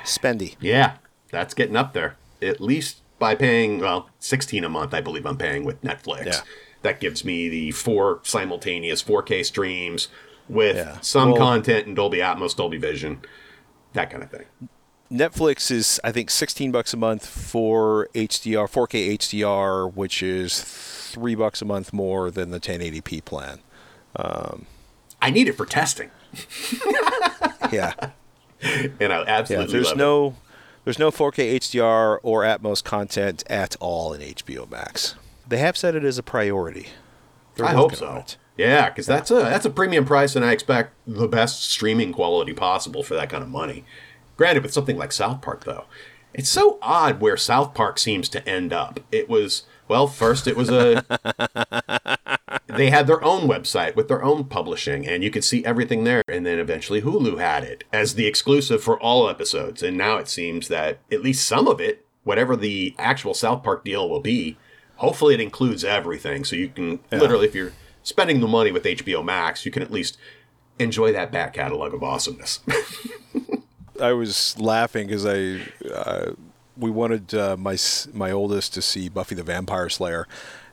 Spendy. 0.04 0.56
Yeah, 0.60 0.96
that's 1.30 1.54
getting 1.54 1.76
up 1.76 1.92
there. 1.92 2.16
At 2.42 2.60
least 2.60 3.02
by 3.20 3.36
paying, 3.36 3.78
well, 3.78 4.10
16 4.18 4.64
a 4.64 4.68
month, 4.68 4.92
I 4.92 5.00
believe 5.00 5.24
I'm 5.26 5.36
paying 5.36 5.62
with 5.64 5.80
Netflix. 5.82 6.26
Yeah. 6.26 6.40
That 6.82 6.98
gives 6.98 7.24
me 7.24 7.48
the 7.48 7.70
four 7.70 8.18
simultaneous 8.24 9.02
4K 9.02 9.44
streams 9.44 10.08
with 10.48 10.74
Yeah. 10.76 10.98
some 11.00 11.30
Well- 11.30 11.38
content 11.40 11.86
in 11.86 11.94
Dolby 11.94 12.18
Atmos, 12.18 12.56
Dolby 12.56 12.78
Vision, 12.78 13.20
that 13.92 14.10
kind 14.10 14.24
of 14.24 14.30
thing. 14.32 14.46
Netflix 15.12 15.70
is 15.70 16.00
I 16.04 16.12
think 16.12 16.30
16 16.30 16.70
bucks 16.72 16.94
a 16.94 16.96
month 16.96 17.26
for 17.26 18.08
HDR, 18.14 18.66
4K 18.68 19.10
HDR, 19.18 19.86
which 19.94 20.22
is 20.22 20.62
3 20.62 21.34
bucks 21.34 21.60
a 21.60 21.64
month 21.64 21.92
more 21.92 22.30
than 22.30 22.50
the 22.50 22.60
1080p 22.60 23.20
plan. 23.24 23.58
Um, 24.16 24.66
I 25.20 25.30
need 25.30 25.48
it 25.48 25.52
for 25.56 25.66
testing, 25.66 26.10
Yeah. 27.72 27.92
and 28.62 29.12
I 29.12 29.18
Yeah, 29.20 29.24
absolutely 29.26 29.72
there's 29.72 29.88
love 29.88 29.96
no 29.96 30.36
there's 30.84 30.98
no 30.98 31.10
4K 31.10 31.56
HDR 31.56 32.18
or 32.22 32.42
Atmos 32.42 32.82
content 32.82 33.44
at 33.48 33.76
all 33.80 34.12
in 34.12 34.20
HBO 34.20 34.70
Max. 34.70 35.14
They 35.46 35.58
have 35.58 35.76
said 35.76 35.94
it 35.94 36.04
is 36.04 36.18
a 36.18 36.22
priority. 36.22 36.88
They're 37.56 37.66
I 37.66 37.72
hope 37.72 37.94
so. 37.94 38.16
it. 38.16 38.36
Yeah, 38.56 38.90
because 38.90 39.06
that's 39.06 39.30
a 39.30 39.36
that's 39.36 39.64
a 39.64 39.70
premium 39.70 40.04
price, 40.04 40.36
and 40.36 40.44
I 40.44 40.52
expect 40.52 40.94
the 41.06 41.26
best 41.26 41.64
streaming 41.64 42.12
quality 42.12 42.52
possible 42.52 43.02
for 43.02 43.14
that 43.14 43.30
kind 43.30 43.42
of 43.42 43.48
money. 43.48 43.84
Granted, 44.36 44.62
with 44.62 44.72
something 44.72 44.98
like 44.98 45.12
South 45.12 45.40
Park, 45.40 45.64
though, 45.64 45.86
it's 46.34 46.48
so 46.48 46.78
odd 46.82 47.20
where 47.20 47.36
South 47.36 47.74
Park 47.74 47.98
seems 47.98 48.28
to 48.28 48.46
end 48.48 48.72
up. 48.72 49.00
It 49.10 49.28
was 49.28 49.64
well, 49.88 50.06
first 50.06 50.46
it 50.46 50.56
was 50.56 50.68
a 50.68 51.04
they 52.76 52.90
had 52.90 53.06
their 53.06 53.22
own 53.22 53.48
website 53.48 53.96
with 53.96 54.08
their 54.08 54.22
own 54.22 54.44
publishing, 54.44 55.06
and 55.06 55.22
you 55.22 55.30
could 55.30 55.44
see 55.44 55.64
everything 55.64 56.04
there. 56.04 56.22
And 56.28 56.44
then 56.44 56.58
eventually 56.58 57.02
Hulu 57.02 57.38
had 57.38 57.64
it 57.64 57.84
as 57.92 58.14
the 58.14 58.26
exclusive 58.26 58.82
for 58.82 58.98
all 59.00 59.28
episodes. 59.28 59.82
And 59.82 59.96
now 59.96 60.16
it 60.18 60.28
seems 60.28 60.68
that 60.68 60.98
at 61.10 61.22
least 61.22 61.46
some 61.46 61.66
of 61.66 61.80
it, 61.80 62.04
whatever 62.24 62.56
the 62.56 62.94
actual 62.98 63.34
South 63.34 63.62
Park 63.62 63.84
deal 63.84 64.08
will 64.08 64.20
be, 64.20 64.56
hopefully 64.96 65.34
it 65.34 65.40
includes 65.40 65.84
everything. 65.84 66.44
So 66.44 66.56
you 66.56 66.68
can 66.68 67.00
literally, 67.10 67.46
if 67.46 67.54
you're 67.54 67.72
spending 68.02 68.40
the 68.40 68.48
money 68.48 68.72
with 68.72 68.84
HBO 68.84 69.24
Max, 69.24 69.64
you 69.64 69.72
can 69.72 69.82
at 69.82 69.90
least 69.90 70.16
enjoy 70.78 71.12
that 71.12 71.30
back 71.30 71.54
catalog 71.54 71.94
of 71.94 72.02
awesomeness. 72.02 72.60
I 74.00 74.12
was 74.12 74.58
laughing 74.58 75.08
because 75.08 75.26
I 75.26 75.60
uh, 75.92 76.32
we 76.76 76.90
wanted 76.90 77.34
uh, 77.34 77.56
my 77.58 77.76
my 78.12 78.30
oldest 78.30 78.74
to 78.74 78.82
see 78.82 79.08
Buffy 79.08 79.34
the 79.34 79.42
Vampire 79.42 79.88
Slayer, 79.88 80.26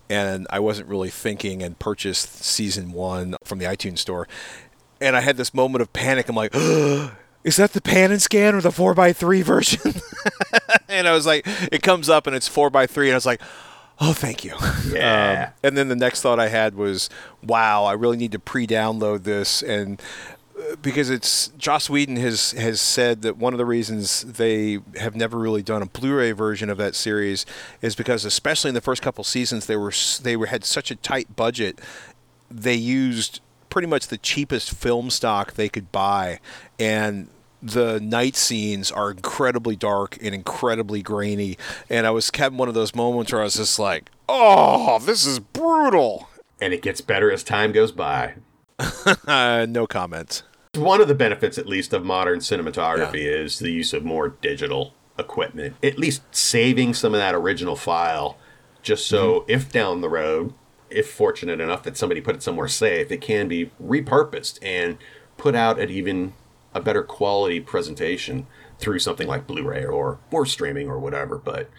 and 0.10 0.48
I 0.50 0.60
wasn't 0.60 0.88
really 0.88 1.10
thinking 1.10 1.62
and 1.64 1.78
purchased 1.78 2.44
season 2.44 2.92
one 2.92 3.36
from 3.44 3.60
the 3.60 3.66
iTunes 3.66 4.00
store, 4.00 4.28
and 5.02 5.16
I 5.16 5.22
had 5.22 5.38
this 5.38 5.54
moment 5.54 5.82
of 5.82 5.94
panic. 5.94 6.30
I'm 6.30 6.36
like. 6.36 6.54
Is 7.44 7.56
that 7.56 7.72
the 7.72 7.80
pan 7.80 8.12
and 8.12 8.22
scan 8.22 8.56
or 8.56 8.62
the 8.62 8.72
4x3 8.72 9.42
version? 9.42 9.94
and 10.90 11.08
I 11.08 11.14
was 11.14 11.26
like, 11.26 11.48
it 11.72 11.82
comes 11.82 12.10
up 12.10 12.28
and 12.28 12.36
it's 12.36 12.50
4x3. 12.50 13.04
And 13.04 13.12
I 13.12 13.16
was 13.16 13.26
like, 13.26 13.42
oh, 14.00 14.14
thank 14.14 14.44
you. 14.44 14.54
Yeah. 14.92 15.48
Um, 15.48 15.54
and 15.64 15.78
then 15.78 15.88
the 15.88 15.96
next 15.96 16.22
thought 16.22 16.40
I 16.40 16.48
had 16.48 16.76
was, 16.76 17.10
wow, 17.44 17.86
I 17.86 17.94
really 17.94 18.18
need 18.18 18.32
to 18.34 18.40
pre-download 18.40 19.24
this, 19.24 19.62
and 19.62 20.02
because 20.82 21.10
it's 21.10 21.50
Joss 21.58 21.90
Whedon 21.90 22.16
has 22.18 22.52
has 22.52 22.82
said 22.82 23.22
that 23.22 23.38
one 23.38 23.54
of 23.54 23.58
the 23.58 23.66
reasons 23.66 24.22
they 24.22 24.80
have 24.96 25.16
never 25.16 25.38
really 25.38 25.64
done 25.64 25.82
a 25.82 25.86
Blu-ray 25.86 26.32
version 26.32 26.70
of 26.70 26.78
that 26.78 26.96
series 26.96 27.46
is 27.82 27.96
because, 27.96 28.26
especially 28.26 28.70
in 28.70 28.76
the 28.76 28.82
first 28.82 29.02
couple 29.02 29.24
seasons, 29.24 29.66
they 29.66 29.76
were 29.76 29.94
they 30.22 30.36
were 30.36 30.48
had 30.48 30.64
such 30.64 30.92
a 30.92 30.96
tight 30.96 31.36
budget, 31.36 31.80
they 32.50 32.76
used 32.76 33.42
pretty 33.70 33.88
much 33.88 34.08
the 34.08 34.18
cheapest 34.18 34.72
film 34.72 35.10
stock 35.10 35.54
they 35.54 35.70
could 35.70 35.92
buy, 35.92 36.40
and 36.80 37.30
the 37.62 38.00
night 38.00 38.36
scenes 38.36 38.92
are 38.92 39.12
incredibly 39.12 39.76
dark 39.76 40.18
and 40.22 40.34
incredibly 40.34 41.02
grainy. 41.02 41.58
And 41.90 42.08
I 42.08 42.12
was 42.12 42.32
having 42.34 42.58
one 42.58 42.70
of 42.70 42.76
those 42.76 42.96
moments 42.96 43.32
where 43.32 43.42
I 43.42 43.46
was 43.46 43.56
just 43.56 43.80
like, 43.80 44.10
"Oh, 44.30 45.00
this 45.00 45.26
is 45.26 45.40
brutal." 45.40 46.30
and 46.60 46.74
it 46.74 46.82
gets 46.82 47.02
better 47.02 47.32
as 47.32 47.44
time 47.44 47.72
goes 47.72 47.92
by. 47.92 48.34
No 49.28 49.88
comments. 49.88 50.44
One 50.76 51.02
of 51.02 51.08
the 51.08 51.16
benefits, 51.16 51.58
at 51.58 51.68
least, 51.68 51.94
of 51.94 52.06
modern 52.06 52.40
cinematography 52.40 53.26
is 53.26 53.60
the 53.60 53.72
use 53.72 53.94
of 53.94 54.06
more 54.06 54.30
digital 54.30 54.94
equipment. 55.18 55.76
At 55.82 55.98
least 55.98 56.22
saving 56.32 56.94
some 56.94 57.14
of 57.14 57.20
that 57.20 57.34
original 57.34 57.76
file, 57.76 58.38
just 58.84 59.08
so 59.08 59.42
mm-hmm. 59.42 59.52
if 59.52 59.72
down 59.72 60.02
the 60.02 60.10
road 60.10 60.54
if 60.90 61.10
fortunate 61.10 61.60
enough 61.60 61.84
that 61.84 61.98
somebody 61.98 62.22
put 62.22 62.36
it 62.36 62.44
somewhere 62.44 62.68
safe, 62.68 63.12
it 63.12 63.22
can 63.22 63.48
be 63.48 63.72
repurposed 63.82 64.60
and 64.62 64.98
put 65.38 65.56
out 65.56 65.80
at 65.80 65.90
even 65.90 66.34
a 66.74 66.82
better 66.82 67.04
quality 67.04 67.60
presentation 67.60 68.48
through 68.80 69.00
something 69.00 69.28
like 69.28 69.48
Blu-ray 69.48 69.86
or 69.86 70.20
or 70.32 70.46
streaming 70.46 70.90
or 70.90 71.00
whatever. 71.00 71.38
But 71.38 71.70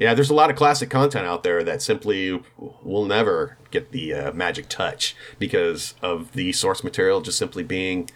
yeah, 0.00 0.14
there's 0.14 0.30
a 0.30 0.34
lot 0.34 0.48
of 0.48 0.56
classic 0.56 0.88
content 0.88 1.26
out 1.26 1.42
there 1.42 1.62
that 1.62 1.82
simply 1.82 2.42
will 2.82 3.04
never 3.04 3.58
get 3.70 3.92
the 3.92 4.14
uh, 4.14 4.32
magic 4.32 4.66
touch 4.70 5.14
because 5.38 5.94
of 6.00 6.32
the 6.32 6.52
source 6.52 6.82
material 6.82 7.20
just 7.20 7.36
simply 7.36 7.62
being 7.62 8.08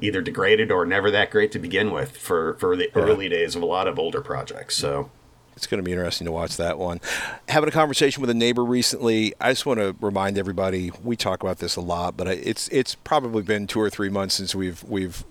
either 0.00 0.20
degraded 0.20 0.72
or 0.72 0.84
never 0.84 1.12
that 1.12 1.30
great 1.30 1.52
to 1.52 1.60
begin 1.60 1.92
with 1.92 2.16
for 2.16 2.54
for 2.54 2.74
the 2.76 2.90
early 2.96 3.28
days 3.28 3.54
of 3.54 3.62
a 3.62 3.66
lot 3.66 3.86
of 3.86 4.00
older 4.00 4.20
projects. 4.20 4.76
So 4.76 5.10
It's 5.54 5.68
going 5.68 5.78
to 5.78 5.84
be 5.84 5.92
interesting 5.92 6.24
to 6.24 6.32
watch 6.32 6.56
that 6.56 6.76
one. 6.76 7.00
Having 7.48 7.68
a 7.68 7.72
conversation 7.72 8.20
with 8.20 8.30
a 8.30 8.34
neighbor 8.34 8.64
recently, 8.64 9.32
I 9.40 9.52
just 9.52 9.64
want 9.64 9.78
to 9.78 9.94
remind 10.00 10.38
everybody. 10.38 10.90
We 11.04 11.14
talk 11.14 11.42
about 11.44 11.58
this 11.58 11.76
a 11.76 11.80
lot, 11.80 12.16
but 12.16 12.26
it's 12.26 12.66
it's 12.68 12.96
probably 12.96 13.42
been 13.42 13.68
two 13.68 13.80
or 13.80 13.90
three 13.90 14.08
months 14.08 14.34
since 14.34 14.56
we've 14.56 14.82
we've 14.82 15.24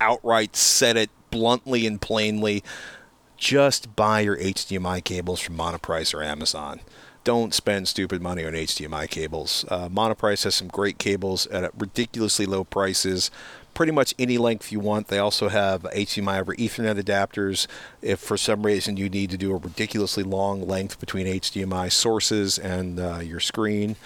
outright 0.00 0.56
said 0.56 0.96
it 0.96 1.10
bluntly 1.30 1.86
and 1.86 2.00
plainly. 2.00 2.64
Just 3.42 3.96
buy 3.96 4.20
your 4.20 4.36
HDMI 4.36 5.02
cables 5.02 5.40
from 5.40 5.56
Monoprice 5.56 6.14
or 6.14 6.22
Amazon. 6.22 6.78
Don't 7.24 7.52
spend 7.52 7.88
stupid 7.88 8.22
money 8.22 8.44
on 8.44 8.52
HDMI 8.52 9.10
cables. 9.10 9.64
Uh, 9.66 9.88
Monoprice 9.88 10.44
has 10.44 10.54
some 10.54 10.68
great 10.68 10.96
cables 10.98 11.48
at 11.48 11.74
ridiculously 11.76 12.46
low 12.46 12.62
prices 12.62 13.32
pretty 13.74 13.92
much 13.92 14.14
any 14.18 14.38
length 14.38 14.70
you 14.70 14.80
want. 14.80 15.08
They 15.08 15.18
also 15.18 15.48
have 15.48 15.82
HDMI 15.82 16.40
over 16.40 16.54
Ethernet 16.54 17.00
adapters 17.00 17.66
if 18.00 18.20
for 18.20 18.36
some 18.36 18.64
reason 18.64 18.96
you 18.96 19.08
need 19.08 19.30
to 19.30 19.38
do 19.38 19.52
a 19.52 19.56
ridiculously 19.56 20.22
long 20.22 20.66
length 20.66 21.00
between 21.00 21.26
HDMI 21.26 21.90
sources 21.90 22.58
and 22.58 23.00
uh, 23.00 23.18
your 23.18 23.40
screen. 23.40 23.96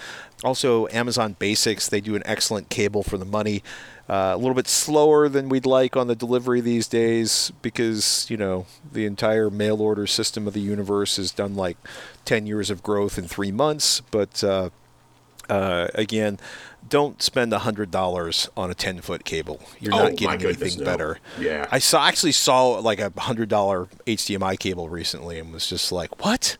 Also, 0.43 0.87
Amazon 0.89 1.35
Basics, 1.39 1.89
they 1.89 1.99
do 1.99 2.15
an 2.15 2.21
excellent 2.25 2.69
cable 2.69 3.03
for 3.03 3.17
the 3.17 3.25
money. 3.25 3.63
Uh, 4.09 4.31
a 4.33 4.37
little 4.37 4.53
bit 4.53 4.67
slower 4.67 5.27
than 5.27 5.49
we'd 5.49 5.65
like 5.65 5.97
on 5.97 6.07
the 6.07 6.15
delivery 6.15 6.61
these 6.61 6.87
days 6.87 7.51
because, 7.61 8.29
you 8.29 8.37
know, 8.37 8.65
the 8.89 9.05
entire 9.05 9.49
mail 9.49 9.81
order 9.81 10.07
system 10.07 10.47
of 10.47 10.53
the 10.53 10.61
universe 10.61 11.17
has 11.17 11.31
done 11.31 11.55
like 11.55 11.77
10 12.23 12.47
years 12.47 12.69
of 12.69 12.81
growth 12.81 13.17
in 13.17 13.27
three 13.27 13.51
months. 13.51 14.01
But 14.11 14.41
uh, 14.43 14.69
uh, 15.49 15.87
again, 15.93 16.39
don't 16.89 17.21
spend 17.21 17.53
hundred 17.53 17.91
dollars 17.91 18.49
on 18.57 18.69
a 18.71 18.73
ten 18.73 19.01
foot 19.01 19.23
cable. 19.25 19.61
You're 19.79 19.93
Oh, 19.93 20.03
not 20.03 20.15
getting 20.15 20.39
goodness, 20.39 20.61
anything 20.61 20.79
no. 20.79 20.85
better. 20.85 21.19
Yeah. 21.39 21.67
I 21.71 21.79
saw 21.79 22.05
actually 22.07 22.31
saw 22.33 22.69
like 22.79 22.99
a 22.99 23.11
hundred 23.17 23.49
dollar 23.49 23.87
HDMI 24.05 24.57
cable 24.59 24.89
recently 24.89 25.39
and 25.39 25.51
was 25.53 25.67
just 25.67 25.91
like, 25.91 26.23
what? 26.23 26.57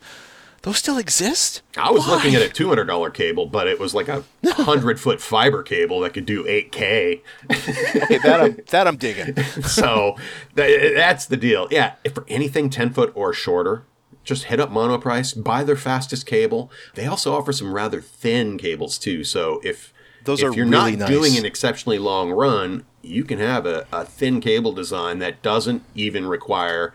Those 0.63 0.77
still 0.79 0.97
exist? 0.97 1.61
I 1.77 1.91
was 1.91 2.07
looking 2.07 2.35
at 2.35 2.41
a 2.41 2.49
two 2.49 2.67
hundred 2.67 2.85
dollar 2.85 3.09
cable, 3.09 3.45
but 3.45 3.67
it 3.67 3.79
was 3.79 3.93
like 3.93 4.07
a 4.09 4.23
hundred 4.45 4.99
foot 4.99 5.21
fiber 5.21 5.63
cable 5.63 6.01
that 6.01 6.13
could 6.13 6.25
do 6.25 6.45
eight 6.47 6.71
K. 6.71 7.21
Okay, 7.49 8.17
that 8.17 8.41
I'm 8.41 8.57
that 8.71 8.87
I'm 8.87 8.97
digging. 8.97 9.41
so 9.63 10.15
that, 10.55 10.93
that's 10.95 11.25
the 11.27 11.37
deal. 11.37 11.67
Yeah, 11.71 11.93
if 12.03 12.13
for 12.13 12.25
anything 12.27 12.69
10 12.69 12.91
foot 12.91 13.11
or 13.15 13.31
shorter, 13.33 13.83
just 14.25 14.45
hit 14.45 14.59
up 14.59 14.69
Monoprice, 14.71 15.41
buy 15.41 15.63
their 15.63 15.77
fastest 15.77 16.25
cable. 16.25 16.69
They 16.95 17.05
also 17.05 17.33
offer 17.33 17.53
some 17.53 17.71
rather 17.73 18.01
thin 18.01 18.57
cables 18.57 18.97
too. 18.97 19.23
So 19.23 19.61
if 19.63 19.93
Those 20.27 20.41
if 20.43 20.49
are 20.51 20.53
you're 20.55 20.65
really 20.67 20.91
not 20.91 20.99
nice. 20.99 21.09
doing 21.09 21.37
an 21.37 21.45
exceptionally 21.45 21.97
long 21.97 22.29
run, 22.31 22.85
you 23.01 23.23
can 23.23 23.39
have 23.39 23.65
a, 23.65 23.87
a 23.91 24.05
thin 24.05 24.39
cable 24.39 24.71
design 24.73 25.17
that 25.19 25.41
doesn't 25.41 25.81
even 25.95 26.27
require 26.27 26.93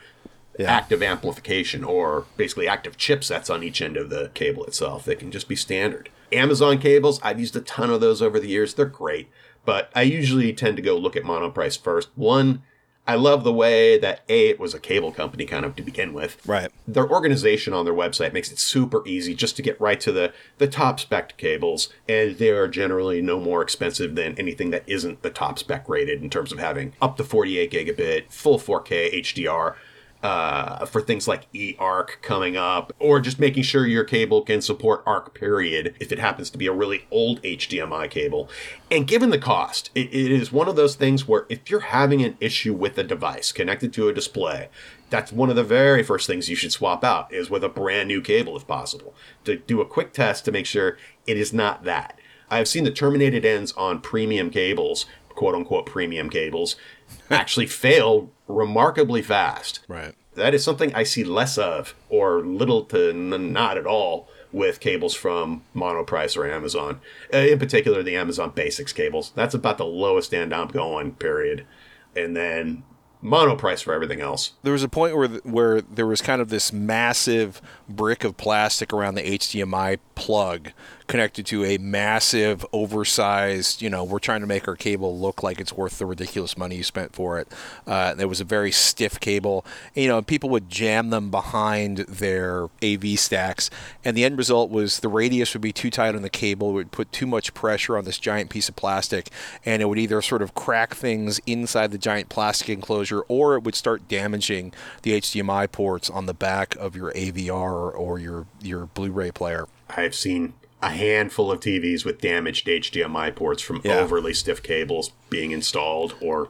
Yeah. 0.58 0.70
active 0.70 1.02
amplification 1.02 1.82
or 1.82 2.26
basically 2.36 2.68
active 2.68 2.96
chipsets 2.96 3.52
on 3.52 3.62
each 3.64 3.80
end 3.82 3.96
of 3.96 4.10
the 4.10 4.30
cable 4.34 4.64
itself. 4.64 5.04
They 5.04 5.14
can 5.16 5.30
just 5.32 5.48
be 5.48 5.56
standard. 5.56 6.10
Amazon 6.30 6.78
cables, 6.78 7.18
I've 7.22 7.40
used 7.40 7.56
a 7.56 7.60
ton 7.62 7.90
of 7.90 8.00
those 8.00 8.20
over 8.22 8.38
the 8.38 8.48
years. 8.48 8.74
They're 8.74 8.86
great, 8.86 9.28
but 9.64 9.90
I 9.94 10.02
usually 10.02 10.52
tend 10.52 10.76
to 10.76 10.82
go 10.82 10.96
look 10.96 11.16
at 11.16 11.24
Monoprice 11.24 11.78
first. 11.82 12.08
One, 12.14 12.62
I 13.06 13.16
love 13.16 13.42
the 13.42 13.52
way 13.52 13.98
that 13.98 14.20
A, 14.28 14.48
it 14.50 14.60
was 14.60 14.74
a 14.74 14.78
cable 14.78 15.10
company 15.10 15.44
kind 15.44 15.64
of 15.64 15.74
to 15.76 15.82
begin 15.82 16.12
with. 16.12 16.40
Right. 16.46 16.70
Their 16.86 17.08
organization 17.08 17.72
on 17.72 17.84
their 17.84 17.94
website 17.94 18.32
makes 18.32 18.52
it 18.52 18.60
super 18.60 19.06
easy 19.06 19.34
just 19.34 19.56
to 19.56 19.62
get 19.62 19.80
right 19.80 20.00
to 20.00 20.12
the, 20.12 20.32
the 20.58 20.68
top 20.68 21.00
spec 21.00 21.36
cables, 21.36 21.88
and 22.08 22.38
they 22.38 22.50
are 22.50 22.68
generally 22.68 23.20
no 23.20 23.40
more 23.40 23.60
expensive 23.60 24.14
than 24.14 24.38
anything 24.38 24.70
that 24.70 24.84
isn't 24.86 25.22
the 25.22 25.30
top 25.30 25.58
spec 25.58 25.88
rated 25.88 26.22
in 26.22 26.30
terms 26.30 26.52
of 26.52 26.60
having 26.60 26.94
up 27.02 27.16
to 27.16 27.24
48 27.24 27.70
gigabit, 27.72 28.30
full 28.30 28.58
4K 28.58 29.20
HDR 29.20 29.74
uh, 30.22 30.86
for 30.86 31.00
things 31.00 31.26
like 31.26 31.50
eARC 31.52 32.22
coming 32.22 32.56
up, 32.56 32.92
or 32.98 33.20
just 33.20 33.40
making 33.40 33.64
sure 33.64 33.86
your 33.86 34.04
cable 34.04 34.42
can 34.42 34.60
support 34.60 35.02
ARC 35.04 35.34
period 35.34 35.94
if 35.98 36.12
it 36.12 36.18
happens 36.18 36.48
to 36.50 36.58
be 36.58 36.66
a 36.66 36.72
really 36.72 37.06
old 37.10 37.42
HDMI 37.42 38.08
cable. 38.08 38.48
And 38.90 39.06
given 39.06 39.30
the 39.30 39.38
cost, 39.38 39.90
it, 39.94 40.08
it 40.12 40.30
is 40.30 40.52
one 40.52 40.68
of 40.68 40.76
those 40.76 40.94
things 40.94 41.26
where 41.26 41.46
if 41.48 41.68
you're 41.68 41.80
having 41.80 42.22
an 42.22 42.36
issue 42.40 42.72
with 42.72 42.96
a 42.98 43.02
device 43.02 43.50
connected 43.50 43.92
to 43.94 44.08
a 44.08 44.14
display, 44.14 44.68
that's 45.10 45.32
one 45.32 45.50
of 45.50 45.56
the 45.56 45.64
very 45.64 46.02
first 46.02 46.26
things 46.26 46.48
you 46.48 46.56
should 46.56 46.72
swap 46.72 47.04
out 47.04 47.32
is 47.32 47.50
with 47.50 47.64
a 47.64 47.68
brand 47.68 48.08
new 48.08 48.22
cable 48.22 48.56
if 48.56 48.66
possible 48.66 49.14
to 49.44 49.56
do 49.56 49.80
a 49.80 49.86
quick 49.86 50.12
test 50.12 50.44
to 50.44 50.52
make 50.52 50.66
sure 50.66 50.96
it 51.26 51.36
is 51.36 51.52
not 51.52 51.84
that. 51.84 52.18
I've 52.48 52.68
seen 52.68 52.84
the 52.84 52.90
terminated 52.90 53.44
ends 53.44 53.72
on 53.72 54.00
premium 54.00 54.50
cables, 54.50 55.06
quote 55.30 55.54
unquote 55.54 55.86
premium 55.86 56.30
cables, 56.30 56.76
actually 57.30 57.66
fail 57.66 58.30
remarkably 58.48 59.22
fast. 59.22 59.80
Right. 59.88 60.14
That 60.34 60.54
is 60.54 60.64
something 60.64 60.94
I 60.94 61.02
see 61.02 61.24
less 61.24 61.58
of, 61.58 61.94
or 62.08 62.40
little 62.40 62.84
to 62.86 63.10
n- 63.10 63.52
not 63.52 63.76
at 63.76 63.86
all, 63.86 64.28
with 64.50 64.80
cables 64.80 65.14
from 65.14 65.62
Monoprice 65.74 66.36
or 66.36 66.50
Amazon. 66.50 67.00
Uh, 67.32 67.38
in 67.38 67.58
particular, 67.58 68.02
the 68.02 68.16
Amazon 68.16 68.50
Basics 68.54 68.92
cables. 68.92 69.32
That's 69.34 69.54
about 69.54 69.78
the 69.78 69.86
lowest 69.86 70.32
end 70.32 70.54
I'm 70.54 70.68
going, 70.68 71.12
period. 71.12 71.66
And 72.14 72.36
then 72.36 72.82
Monoprice 73.22 73.82
for 73.82 73.94
everything 73.94 74.20
else. 74.20 74.52
There 74.62 74.72
was 74.72 74.82
a 74.82 74.88
point 74.88 75.16
where 75.16 75.28
where 75.28 75.80
there 75.80 76.06
was 76.06 76.20
kind 76.20 76.42
of 76.42 76.48
this 76.48 76.72
massive 76.72 77.62
brick 77.88 78.24
of 78.24 78.36
plastic 78.36 78.92
around 78.92 79.14
the 79.14 79.22
HDMI 79.22 79.98
plug 80.14 80.72
connected 81.12 81.44
to 81.44 81.62
a 81.62 81.76
massive 81.76 82.64
oversized, 82.72 83.82
you 83.82 83.90
know, 83.90 84.02
we're 84.02 84.18
trying 84.18 84.40
to 84.40 84.46
make 84.46 84.66
our 84.66 84.74
cable 84.74 85.18
look 85.18 85.42
like 85.42 85.60
it's 85.60 85.74
worth 85.74 85.98
the 85.98 86.06
ridiculous 86.06 86.56
money 86.56 86.76
you 86.76 86.82
spent 86.82 87.14
for 87.14 87.38
it. 87.38 87.46
Uh, 87.86 88.14
there 88.14 88.26
was 88.26 88.40
a 88.40 88.44
very 88.44 88.72
stiff 88.72 89.20
cable, 89.20 89.62
you 89.94 90.08
know, 90.08 90.22
people 90.22 90.48
would 90.48 90.70
jam 90.70 91.10
them 91.10 91.30
behind 91.30 91.98
their 91.98 92.70
AV 92.82 93.18
stacks, 93.18 93.68
and 94.02 94.16
the 94.16 94.24
end 94.24 94.38
result 94.38 94.70
was 94.70 95.00
the 95.00 95.08
radius 95.08 95.52
would 95.52 95.60
be 95.60 95.70
too 95.70 95.90
tight 95.90 96.14
on 96.14 96.22
the 96.22 96.30
cable, 96.30 96.70
it 96.70 96.72
would 96.72 96.92
put 96.92 97.12
too 97.12 97.26
much 97.26 97.52
pressure 97.52 97.98
on 97.98 98.06
this 98.06 98.16
giant 98.16 98.48
piece 98.48 98.70
of 98.70 98.76
plastic, 98.76 99.28
and 99.66 99.82
it 99.82 99.90
would 99.90 99.98
either 99.98 100.22
sort 100.22 100.40
of 100.40 100.54
crack 100.54 100.94
things 100.94 101.42
inside 101.46 101.90
the 101.90 101.98
giant 101.98 102.30
plastic 102.30 102.70
enclosure, 102.70 103.20
or 103.28 103.54
it 103.54 103.64
would 103.64 103.74
start 103.74 104.08
damaging 104.08 104.72
the 105.02 105.20
HDMI 105.20 105.70
ports 105.70 106.08
on 106.08 106.24
the 106.24 106.32
back 106.32 106.74
of 106.76 106.96
your 106.96 107.12
AVR 107.12 107.94
or 107.94 108.18
your 108.18 108.46
your 108.62 108.86
Blu-ray 108.86 109.30
player. 109.32 109.66
I've 109.94 110.14
seen 110.14 110.54
a 110.82 110.90
handful 110.90 111.50
of 111.52 111.60
TVs 111.60 112.04
with 112.04 112.20
damaged 112.20 112.66
HDMI 112.66 113.34
ports 113.34 113.62
from 113.62 113.80
Yeah. 113.84 113.98
overly 114.00 114.34
stiff 114.34 114.62
cables 114.62 115.12
being 115.30 115.52
installed 115.52 116.14
or 116.20 116.48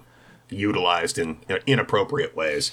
utilized 0.49 1.19
in 1.19 1.39
inappropriate 1.67 2.35
ways 2.37 2.73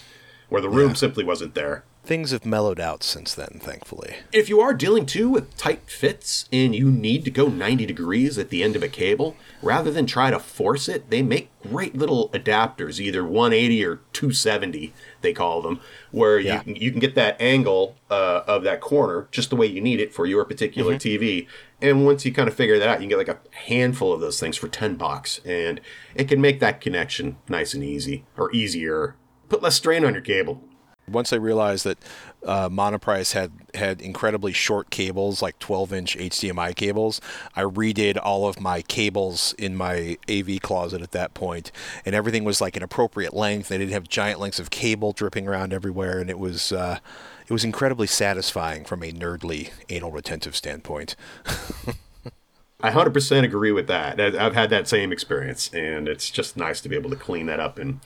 where 0.50 0.62
the 0.62 0.70
room 0.70 0.96
simply 0.96 1.24
wasn't 1.24 1.54
there. 1.56 1.84
Things 2.06 2.32
have 2.32 2.46
mellowed 2.46 2.80
out 2.80 3.04
since 3.04 3.36
then, 3.36 3.60
thankfully. 3.62 4.16
If 4.32 4.50
you 4.50 4.62
are 4.62 4.74
dealing 4.74 5.06
too 5.06 5.30
with 5.30 5.56
tight 5.58 5.82
fits 5.86 6.46
and 6.52 6.74
you 6.74 6.90
need 6.90 7.24
to 7.26 7.30
go 7.32 7.50
90 7.50 7.86
degrees 7.86 8.38
at 8.38 8.50
the 8.50 8.64
end 8.64 8.76
of 8.76 8.82
a 8.82 8.88
cable, 8.88 9.36
rather 9.62 9.92
than 9.92 10.06
try 10.08 10.32
to 10.32 10.40
force 10.40 10.90
it, 10.90 11.10
they 11.12 11.22
make 11.22 11.50
great 11.62 11.96
little 11.96 12.30
adapters, 12.30 13.00
either 13.00 13.24
180 13.24 13.86
or 13.86 14.00
270, 14.14 14.92
they 15.22 15.34
call 15.34 15.62
them, 15.62 15.80
where 16.12 16.40
Yeah. 16.40 16.56
you, 16.56 16.60
can, 16.62 16.76
you 16.76 16.92
can 16.92 17.00
get 17.00 17.16
that 17.16 17.40
angle 17.42 17.96
uh, 18.10 18.42
of 18.48 18.64
that 18.64 18.82
corner 18.82 19.28
just 19.32 19.50
the 19.50 19.56
way 19.56 19.66
you 19.68 19.82
need 19.82 20.00
it 20.00 20.14
for 20.14 20.26
your 20.26 20.46
particular 20.46 20.96
TV. 20.96 21.48
And 21.82 22.06
once 22.06 22.26
you 22.26 22.34
kind 22.34 22.48
of 22.50 22.56
figure 22.56 22.78
that 22.80 22.88
out, 22.88 22.94
you 23.02 23.08
can 23.08 23.18
get 23.18 23.18
like 23.28 23.28
a 23.30 23.40
handful 23.68 24.12
of 24.14 24.20
those 24.22 24.40
things 24.40 24.58
for 24.58 24.68
10 24.68 24.96
bucks, 24.96 25.40
and 25.46 25.80
it 26.16 26.28
can 26.28 26.42
make 26.42 26.60
that 26.60 26.82
connection 26.82 27.38
nice 27.48 27.74
and 27.74 27.84
easy, 27.84 28.26
or 28.38 28.52
easier. 28.54 29.16
Put 29.50 29.62
less 29.64 29.76
strain 29.76 30.04
on 30.06 30.14
your 30.14 30.22
cable. 30.22 30.62
Once 31.08 31.34
I 31.34 31.38
realized 31.38 31.86
that 31.86 31.98
uh, 32.46 32.70
Monoprice 32.70 33.34
had 33.34 33.52
had 33.74 34.02
incredibly 34.02 34.54
short 34.54 34.90
cables, 34.90 35.42
like 35.42 35.60
12-inch 35.60 36.18
HDMI 36.18 36.76
cables, 36.76 37.22
I 37.56 37.64
redid 37.64 38.18
all 38.22 38.48
of 38.48 38.60
my 38.60 38.82
cables 38.82 39.54
in 39.58 39.76
my 39.76 40.18
AV 40.30 40.62
closet 40.62 41.02
at 41.02 41.12
that 41.12 41.34
point, 41.34 41.72
and 42.06 42.16
everything 42.16 42.44
was 42.44 42.62
like 42.62 42.76
an 42.76 42.84
appropriate 42.84 43.34
length. 43.34 43.68
They 43.68 43.78
didn't 43.78 43.94
have 43.94 44.08
giant 44.08 44.40
lengths 44.40 44.60
of 44.60 44.70
cable 44.70 45.12
dripping 45.12 45.48
around 45.48 45.74
everywhere, 45.74 46.20
and 46.20 46.30
it 46.30 46.40
was 46.40 46.72
uh, 46.72 47.00
it 47.48 47.54
was 47.54 47.64
incredibly 47.64 48.08
satisfying 48.08 48.86
from 48.86 49.04
a 49.04 49.12
nerdly 49.12 49.72
anal 49.90 50.12
retentive 50.12 50.56
standpoint. 50.56 51.16
I 52.82 52.92
100% 52.92 53.44
agree 53.44 53.74
with 53.74 53.88
that. 53.88 54.22
I've 54.22 54.54
had 54.54 54.70
that 54.70 54.88
same 54.88 55.12
experience, 55.12 55.70
and 55.74 56.08
it's 56.08 56.30
just 56.30 56.56
nice 56.56 56.80
to 56.82 56.88
be 56.88 56.96
able 56.96 57.10
to 57.10 57.18
clean 57.18 57.48
that 57.48 57.60
up 57.60 57.78
and 57.78 58.00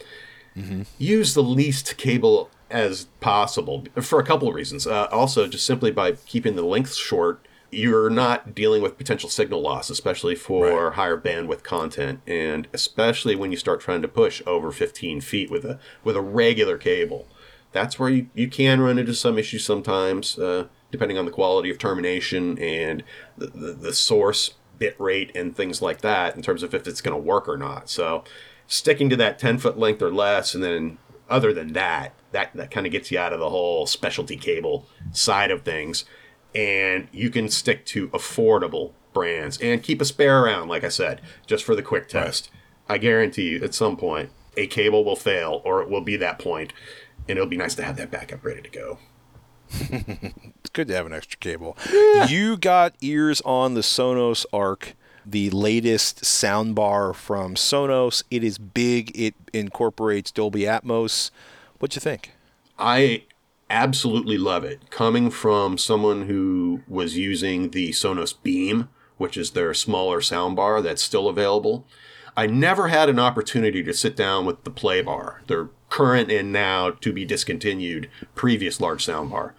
use 0.98 1.34
the 1.34 1.44
least 1.44 1.98
cable 1.98 2.50
as 2.74 3.06
possible 3.22 3.86
for 4.02 4.20
a 4.20 4.26
couple 4.26 4.50
of 4.50 4.56
reasons. 4.56 4.86
Uh, 4.86 5.08
also, 5.12 5.48
just 5.48 5.66
simply 5.66 5.92
by 5.92 6.14
keeping 6.26 6.56
the 6.56 6.64
length 6.64 6.96
short, 6.96 7.46
you're 7.72 8.10
not 8.10 8.54
dealing 8.54 8.82
with 8.82 8.98
potential 8.98 9.30
signal 9.30 9.62
loss, 9.62 9.90
especially 9.90 10.36
for 10.36 10.92
higher 10.92 11.18
bandwidth 11.18 11.64
content, 11.64 12.22
and 12.28 12.68
especially 12.74 13.36
when 13.36 13.52
you 13.52 13.58
start 13.58 13.80
trying 13.80 14.02
to 14.02 14.08
push 14.08 14.42
over 14.46 14.72
15 14.72 15.22
feet 15.22 15.50
with 15.50 15.66
a 15.66 15.80
with 16.04 16.16
a 16.16 16.22
regular 16.22 16.78
cable. 16.78 17.28
That's 17.72 17.98
where 17.98 18.10
you, 18.10 18.28
you 18.36 18.48
can 18.48 18.82
run 18.82 19.00
into 19.00 19.16
some 19.16 19.40
issues 19.40 19.66
sometimes, 19.66 20.38
uh, 20.38 20.68
depending 20.92 21.18
on 21.18 21.26
the 21.26 21.32
quality 21.32 21.72
of 21.72 21.80
termination 21.80 22.60
and 22.60 23.04
the, 23.36 23.48
the, 23.48 23.74
the 23.74 23.94
source 23.94 24.54
bit 24.78 24.96
rate 25.00 25.32
and 25.36 25.56
things 25.56 25.82
like 25.82 26.02
that 26.02 26.36
in 26.36 26.42
terms 26.42 26.62
of 26.62 26.76
if 26.76 26.88
it's 26.88 27.02
going 27.02 27.16
to 27.16 27.22
work 27.22 27.48
or 27.48 27.58
not. 27.58 27.90
So 27.90 28.24
sticking 28.68 29.10
to 29.10 29.16
that 29.16 29.40
10 29.40 29.58
foot 29.58 29.78
length 29.78 30.02
or 30.02 30.12
less, 30.12 30.54
and 30.54 30.64
then 30.64 31.00
other 31.30 31.52
than 31.54 31.74
that, 31.74 32.14
that, 32.34 32.54
that 32.54 32.70
kind 32.72 32.86
of 32.86 32.92
gets 32.92 33.12
you 33.12 33.18
out 33.18 33.34
of 33.34 33.40
the 33.40 33.50
whole 33.50 33.86
specialty 33.86 34.36
cable 34.36 34.86
side 35.12 35.50
of 35.52 35.64
things. 35.64 36.06
And 36.54 37.08
you 37.12 37.30
can 37.30 37.50
stick 37.50 37.86
to 37.88 38.10
affordable 38.10 38.92
brands 39.14 39.58
and 39.60 39.82
keep 39.82 40.02
a 40.02 40.06
spare 40.06 40.44
around, 40.44 40.68
like 40.68 40.84
I 40.84 40.90
said, 40.90 41.22
just 41.48 41.64
for 41.64 41.76
the 41.76 41.82
quick 41.82 42.08
test. 42.08 42.50
I 42.90 42.98
guarantee 42.98 43.50
you, 43.50 43.64
at 43.64 43.74
some 43.74 43.96
point, 43.96 44.30
a 44.58 44.68
cable 44.68 45.04
will 45.04 45.16
fail 45.16 45.62
or 45.64 45.82
it 45.82 45.90
will 45.90 46.02
be 46.02 46.18
that 46.18 46.38
point, 46.38 46.74
and 47.28 47.38
it'll 47.38 47.48
be 47.48 47.58
nice 47.58 47.76
to 47.76 47.84
have 47.84 47.98
that 47.98 48.12
backup 48.12 48.44
ready 48.44 48.62
to 48.62 48.70
go. 48.70 49.00
It's 50.64 50.70
good 50.70 50.88
to 50.88 50.96
have 50.96 51.06
an 51.06 51.14
extra 51.14 51.38
cable. 51.38 51.78
You 52.30 52.56
got 52.56 52.96
ears 53.02 53.42
on 53.42 53.74
the 53.74 53.82
Sonos 53.82 54.46
Arc, 54.54 54.94
the 55.26 55.50
latest 55.50 56.22
soundbar 56.22 57.14
from 57.14 57.56
Sonos. 57.56 58.24
It 58.32 58.46
is 58.46 58.58
big. 58.58 59.12
It 59.14 59.36
incorporates 59.52 60.32
Dolby 60.32 60.62
Atmos. 60.62 61.32
What'd 61.84 61.98
you 61.98 62.00
think? 62.00 62.32
I 62.80 63.24
absolutely 63.70 64.38
love 64.38 64.64
it. 64.64 64.90
Coming 64.90 65.30
from 65.30 65.78
someone 65.78 66.30
who 66.30 66.82
was 66.88 67.18
using 67.18 67.72
the 67.72 67.90
Sonos 67.90 68.34
Beam, 68.42 68.88
which 69.18 69.36
is 69.36 69.52
their 69.52 69.74
smaller 69.74 70.22
soundbar 70.22 70.82
that's 70.82 71.02
still 71.02 71.28
available, 71.28 71.86
I 72.38 72.48
never 72.48 72.88
had 72.88 73.10
an 73.10 73.20
opportunity 73.20 73.84
to 73.84 73.94
sit 73.94 74.16
down 74.16 74.46
with 74.46 74.64
the 74.64 74.72
Playbar, 74.72 75.46
their 75.48 75.72
current 75.90 76.32
and 76.32 76.54
now 76.54 76.92
to 76.92 77.12
be 77.12 77.26
discontinued 77.26 78.10
previous 78.34 78.80
large 78.80 79.06
soundbar. 79.06 79.52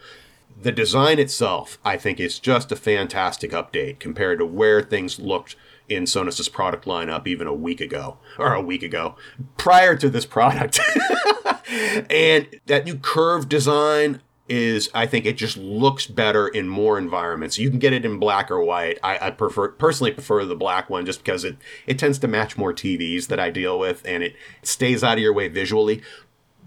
The 0.59 0.73
design 0.73 1.19
itself, 1.19 1.77
I 1.85 1.99
think, 1.99 2.21
is 2.21 2.39
just 2.39 2.73
a 2.73 2.77
fantastic 2.77 3.51
update 3.51 3.99
compared 3.99 4.39
to 4.39 4.47
where 4.47 4.81
things 4.81 5.21
looked 5.21 5.57
in 5.91 6.05
Sonos's 6.05 6.49
product 6.49 6.87
lineup 6.87 7.27
even 7.27 7.47
a 7.47 7.53
week 7.53 7.83
ago, 7.83 8.17
or 8.39 8.55
a 8.55 8.63
week 8.63 8.83
ago, 8.83 9.17
prior 9.59 9.95
to 9.97 10.09
this 10.09 10.25
product. 10.25 10.81
and 11.69 12.49
that 12.67 12.85
new 12.85 12.97
curved 12.97 13.49
design 13.49 14.21
is 14.49 14.91
I 14.95 15.07
think 15.07 15.25
it 15.25 15.37
just 15.37 15.57
looks 15.57 16.07
better 16.07 16.47
in 16.47 16.69
more 16.69 16.99
environments. 16.99 17.59
You 17.59 17.71
can 17.71 17.79
get 17.79 17.95
it 17.95 18.05
in 18.05 18.19
black 18.19 18.51
or 18.51 18.63
white. 18.63 18.99
I, 19.03 19.29
I 19.29 19.31
prefer 19.31 19.69
personally 19.69 20.13
prefer 20.13 20.45
the 20.45 20.55
black 20.55 20.91
one 20.91 21.07
just 21.07 21.21
because 21.21 21.45
it 21.45 21.57
it 21.87 21.99
tends 21.99 22.19
to 22.19 22.29
match 22.29 22.59
more 22.59 22.75
TVs 22.75 23.29
that 23.29 23.41
I 23.41 23.51
deal 23.51 23.79
with 23.79 24.03
and 24.05 24.23
it 24.23 24.37
stays 24.63 25.03
out 25.03 25.17
of 25.17 25.23
your 25.23 25.33
way 25.33 25.49
visually. 25.49 26.03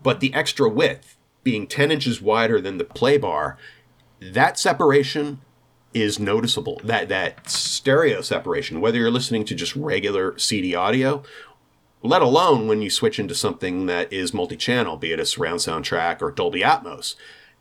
But 0.02 0.20
the 0.20 0.34
extra 0.34 0.68
width, 0.70 1.18
being 1.44 1.68
10 1.68 1.92
inches 1.92 2.22
wider 2.22 2.60
than 2.60 2.78
the 2.78 2.84
play 2.84 3.18
bar, 3.18 3.58
that 4.20 4.58
separation 4.58 5.42
is 5.94 6.20
noticeable. 6.20 6.82
That 6.84 7.10
that 7.10 7.50
stereo 7.50 8.22
separation, 8.22 8.82
whether 8.82 8.98
you're 8.98 9.12
listening 9.12 9.46
to 9.46 9.56
just 9.56 9.76
regular 9.76 10.38
CD 10.40 10.74
audio 10.74 11.24
let 12.08 12.22
alone 12.22 12.68
when 12.68 12.82
you 12.82 12.90
switch 12.90 13.20
into 13.20 13.36
something 13.36 13.86
that 13.86 14.12
is 14.12 14.34
multi-channel, 14.34 14.98
be 14.98 15.12
it 15.12 15.20
a 15.20 15.26
surround 15.26 15.62
sound 15.62 15.86
track 15.86 16.22
or 16.22 16.32
Dolby 16.32 16.62
Atmos. 16.62 17.16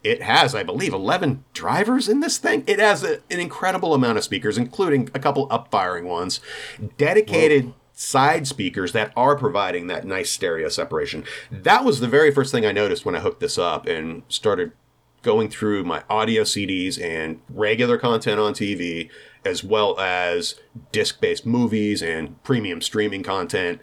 It 0.04 0.22
has, 0.22 0.54
I 0.54 0.62
believe, 0.62 0.92
11 0.92 1.44
drivers 1.52 2.08
in 2.08 2.20
this 2.20 2.38
thing. 2.38 2.62
It 2.66 2.78
has 2.78 3.02
a, 3.02 3.20
an 3.30 3.40
incredible 3.40 3.92
amount 3.92 4.18
of 4.18 4.24
speakers, 4.24 4.56
including 4.56 5.10
a 5.14 5.18
couple 5.18 5.48
up-firing 5.50 6.06
ones, 6.06 6.40
dedicated 6.96 7.74
side 7.92 8.46
speakers 8.46 8.92
that 8.92 9.10
are 9.16 9.36
providing 9.36 9.86
that 9.86 10.06
nice 10.06 10.30
stereo 10.30 10.68
separation. 10.68 11.24
That 11.50 11.84
was 11.84 12.00
the 12.00 12.06
very 12.06 12.30
first 12.30 12.52
thing 12.52 12.66
I 12.66 12.72
noticed 12.72 13.04
when 13.04 13.16
I 13.16 13.20
hooked 13.20 13.40
this 13.40 13.58
up 13.58 13.86
and 13.86 14.22
started 14.28 14.72
going 15.22 15.48
through 15.48 15.82
my 15.82 16.04
audio 16.08 16.42
CDs 16.42 17.02
and 17.02 17.40
regular 17.48 17.98
content 17.98 18.38
on 18.38 18.52
TV, 18.52 19.10
as 19.44 19.64
well 19.64 19.98
as 19.98 20.54
disc 20.92 21.20
based 21.20 21.44
movies 21.44 22.02
and 22.02 22.40
premium 22.44 22.80
streaming 22.80 23.24
content. 23.24 23.80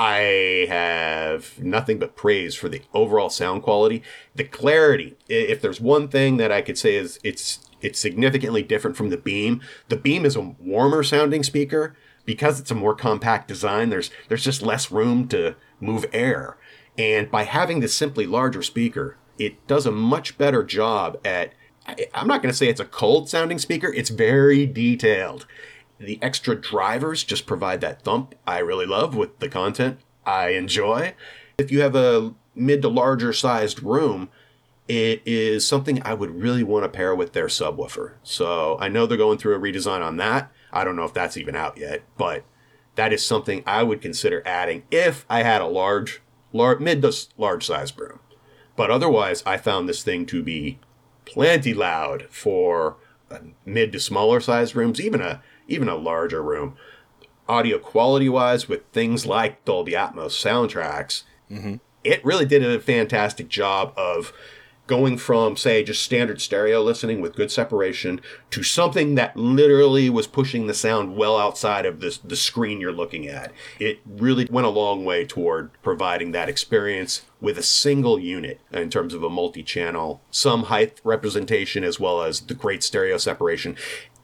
I 0.00 0.64
have 0.70 1.58
nothing 1.58 1.98
but 1.98 2.16
praise 2.16 2.54
for 2.54 2.70
the 2.70 2.80
overall 2.94 3.28
sound 3.28 3.62
quality, 3.62 4.02
the 4.34 4.44
clarity. 4.44 5.18
If 5.28 5.60
there's 5.60 5.78
one 5.78 6.08
thing 6.08 6.38
that 6.38 6.50
I 6.50 6.62
could 6.62 6.78
say 6.78 6.94
is 6.94 7.20
it's 7.22 7.68
it's 7.82 8.00
significantly 8.00 8.62
different 8.62 8.96
from 8.96 9.10
the 9.10 9.18
Beam. 9.18 9.60
The 9.90 9.98
Beam 9.98 10.24
is 10.24 10.36
a 10.36 10.40
warmer 10.58 11.02
sounding 11.02 11.42
speaker 11.42 11.94
because 12.24 12.58
it's 12.58 12.70
a 12.70 12.74
more 12.74 12.94
compact 12.94 13.46
design. 13.46 13.90
There's 13.90 14.10
there's 14.28 14.42
just 14.42 14.62
less 14.62 14.90
room 14.90 15.28
to 15.28 15.54
move 15.80 16.06
air, 16.14 16.56
and 16.96 17.30
by 17.30 17.42
having 17.42 17.80
this 17.80 17.94
simply 17.94 18.26
larger 18.26 18.62
speaker, 18.62 19.18
it 19.38 19.66
does 19.66 19.84
a 19.84 19.92
much 19.92 20.38
better 20.38 20.64
job 20.64 21.20
at. 21.26 21.52
I'm 22.14 22.26
not 22.26 22.40
going 22.40 22.52
to 22.52 22.56
say 22.56 22.68
it's 22.68 22.80
a 22.80 22.86
cold 22.86 23.28
sounding 23.28 23.58
speaker. 23.58 23.92
It's 23.92 24.10
very 24.10 24.64
detailed. 24.64 25.46
The 26.00 26.18
extra 26.22 26.56
drivers 26.56 27.22
just 27.22 27.46
provide 27.46 27.82
that 27.82 28.02
thump 28.02 28.34
I 28.46 28.58
really 28.60 28.86
love 28.86 29.14
with 29.14 29.38
the 29.38 29.50
content 29.50 30.00
I 30.24 30.48
enjoy. 30.50 31.14
If 31.58 31.70
you 31.70 31.82
have 31.82 31.94
a 31.94 32.34
mid 32.54 32.80
to 32.82 32.88
larger 32.88 33.34
sized 33.34 33.82
room, 33.82 34.30
it 34.88 35.20
is 35.26 35.66
something 35.68 36.02
I 36.02 36.14
would 36.14 36.30
really 36.30 36.64
want 36.64 36.84
to 36.84 36.88
pair 36.88 37.14
with 37.14 37.34
their 37.34 37.46
subwoofer. 37.46 38.14
So 38.22 38.78
I 38.80 38.88
know 38.88 39.06
they're 39.06 39.18
going 39.18 39.38
through 39.38 39.54
a 39.54 39.60
redesign 39.60 40.02
on 40.04 40.16
that. 40.16 40.50
I 40.72 40.84
don't 40.84 40.96
know 40.96 41.04
if 41.04 41.12
that's 41.12 41.36
even 41.36 41.54
out 41.54 41.76
yet, 41.76 42.02
but 42.16 42.44
that 42.94 43.12
is 43.12 43.24
something 43.24 43.62
I 43.66 43.82
would 43.82 44.00
consider 44.00 44.42
adding 44.46 44.84
if 44.90 45.26
I 45.28 45.42
had 45.42 45.60
a 45.60 45.66
large, 45.66 46.22
large 46.52 46.80
mid 46.80 47.02
to 47.02 47.12
large 47.36 47.66
size 47.66 47.96
room. 47.96 48.20
But 48.74 48.90
otherwise, 48.90 49.42
I 49.44 49.58
found 49.58 49.86
this 49.86 50.02
thing 50.02 50.24
to 50.26 50.42
be 50.42 50.78
plenty 51.26 51.74
loud 51.74 52.26
for 52.30 52.96
mid 53.66 53.92
to 53.92 54.00
smaller 54.00 54.40
sized 54.40 54.74
rooms, 54.74 55.00
even 55.00 55.20
a 55.20 55.42
even 55.70 55.88
a 55.88 55.96
larger 55.96 56.42
room. 56.42 56.76
Audio 57.48 57.78
quality 57.78 58.28
wise, 58.28 58.68
with 58.68 58.84
things 58.92 59.26
like 59.26 59.64
Dolby 59.64 59.92
Atmos 59.92 60.36
soundtracks, 60.36 61.22
mm-hmm. 61.50 61.76
it 62.04 62.24
really 62.24 62.44
did 62.44 62.62
a 62.62 62.78
fantastic 62.78 63.48
job 63.48 63.92
of 63.96 64.32
going 64.90 65.16
from 65.16 65.56
say 65.56 65.84
just 65.84 66.02
standard 66.02 66.40
stereo 66.40 66.82
listening 66.82 67.20
with 67.20 67.36
good 67.36 67.48
separation 67.48 68.20
to 68.50 68.60
something 68.60 69.14
that 69.14 69.36
literally 69.36 70.10
was 70.10 70.26
pushing 70.26 70.66
the 70.66 70.74
sound 70.74 71.16
well 71.16 71.38
outside 71.38 71.86
of 71.86 72.00
this 72.00 72.18
the 72.18 72.34
screen 72.34 72.80
you're 72.80 72.90
looking 72.90 73.28
at. 73.28 73.52
It 73.78 74.00
really 74.04 74.48
went 74.50 74.66
a 74.66 74.70
long 74.70 75.04
way 75.04 75.24
toward 75.24 75.70
providing 75.80 76.32
that 76.32 76.48
experience 76.48 77.24
with 77.40 77.56
a 77.56 77.62
single 77.62 78.18
unit 78.18 78.60
in 78.72 78.90
terms 78.90 79.14
of 79.14 79.22
a 79.22 79.30
multi-channel 79.30 80.20
some 80.32 80.64
height 80.64 81.00
representation 81.04 81.84
as 81.84 82.00
well 82.00 82.22
as 82.22 82.40
the 82.40 82.54
great 82.54 82.82
stereo 82.82 83.16
separation 83.16 83.76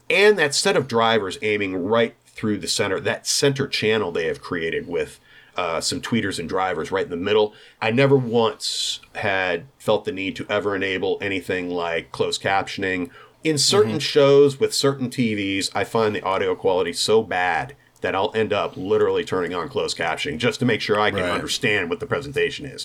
and 0.09 0.38
that 0.38 0.55
set 0.55 0.77
of 0.77 0.88
drivers 0.88 1.38
aiming 1.42 1.85
right 1.85 2.14
through 2.27 2.59
the 2.59 2.69
center 2.69 3.01
that 3.01 3.27
center 3.27 3.66
channel 3.66 4.12
they 4.12 4.27
have 4.27 4.40
created 4.42 4.87
with 4.87 5.19
uh, 5.57 5.81
some 5.81 6.03
tweeters 6.03 6.38
and 6.38 6.49
drivers 6.51 6.90
right 6.90 7.05
in 7.05 7.11
the 7.11 7.16
middle. 7.16 7.55
I 7.81 7.90
never 7.90 8.14
once 8.16 9.01
had 9.14 9.64
felt 9.79 10.05
the 10.05 10.12
need 10.12 10.37
to 10.37 10.47
ever 10.51 10.77
enable 10.77 11.16
anything 11.23 11.71
like 11.71 12.12
closed 12.12 12.42
captioning. 12.42 13.09
In 13.42 13.57
certain 13.57 13.99
shows 13.99 14.61
with 14.61 14.75
certain 14.75 15.09
TVs, 15.09 15.71
I 15.75 15.85
find 15.85 16.14
the 16.14 16.23
audio 16.23 16.55
quality 16.55 16.92
so 16.92 17.23
bad 17.23 17.75
that 18.03 18.14
I'll 18.14 18.33
end 18.35 18.53
up 18.53 18.77
literally 18.77 19.25
turning 19.25 19.55
on 19.55 19.71
closed 19.71 19.97
captioning 19.97 20.37
just 20.37 20.59
to 20.61 20.66
make 20.66 20.83
sure 20.83 21.01
I 21.01 21.11
can 21.11 21.21
Right. 21.21 21.31
understand 21.31 21.88
what 21.88 22.01
the 22.01 22.07
presentation 22.07 22.66
is. 22.66 22.85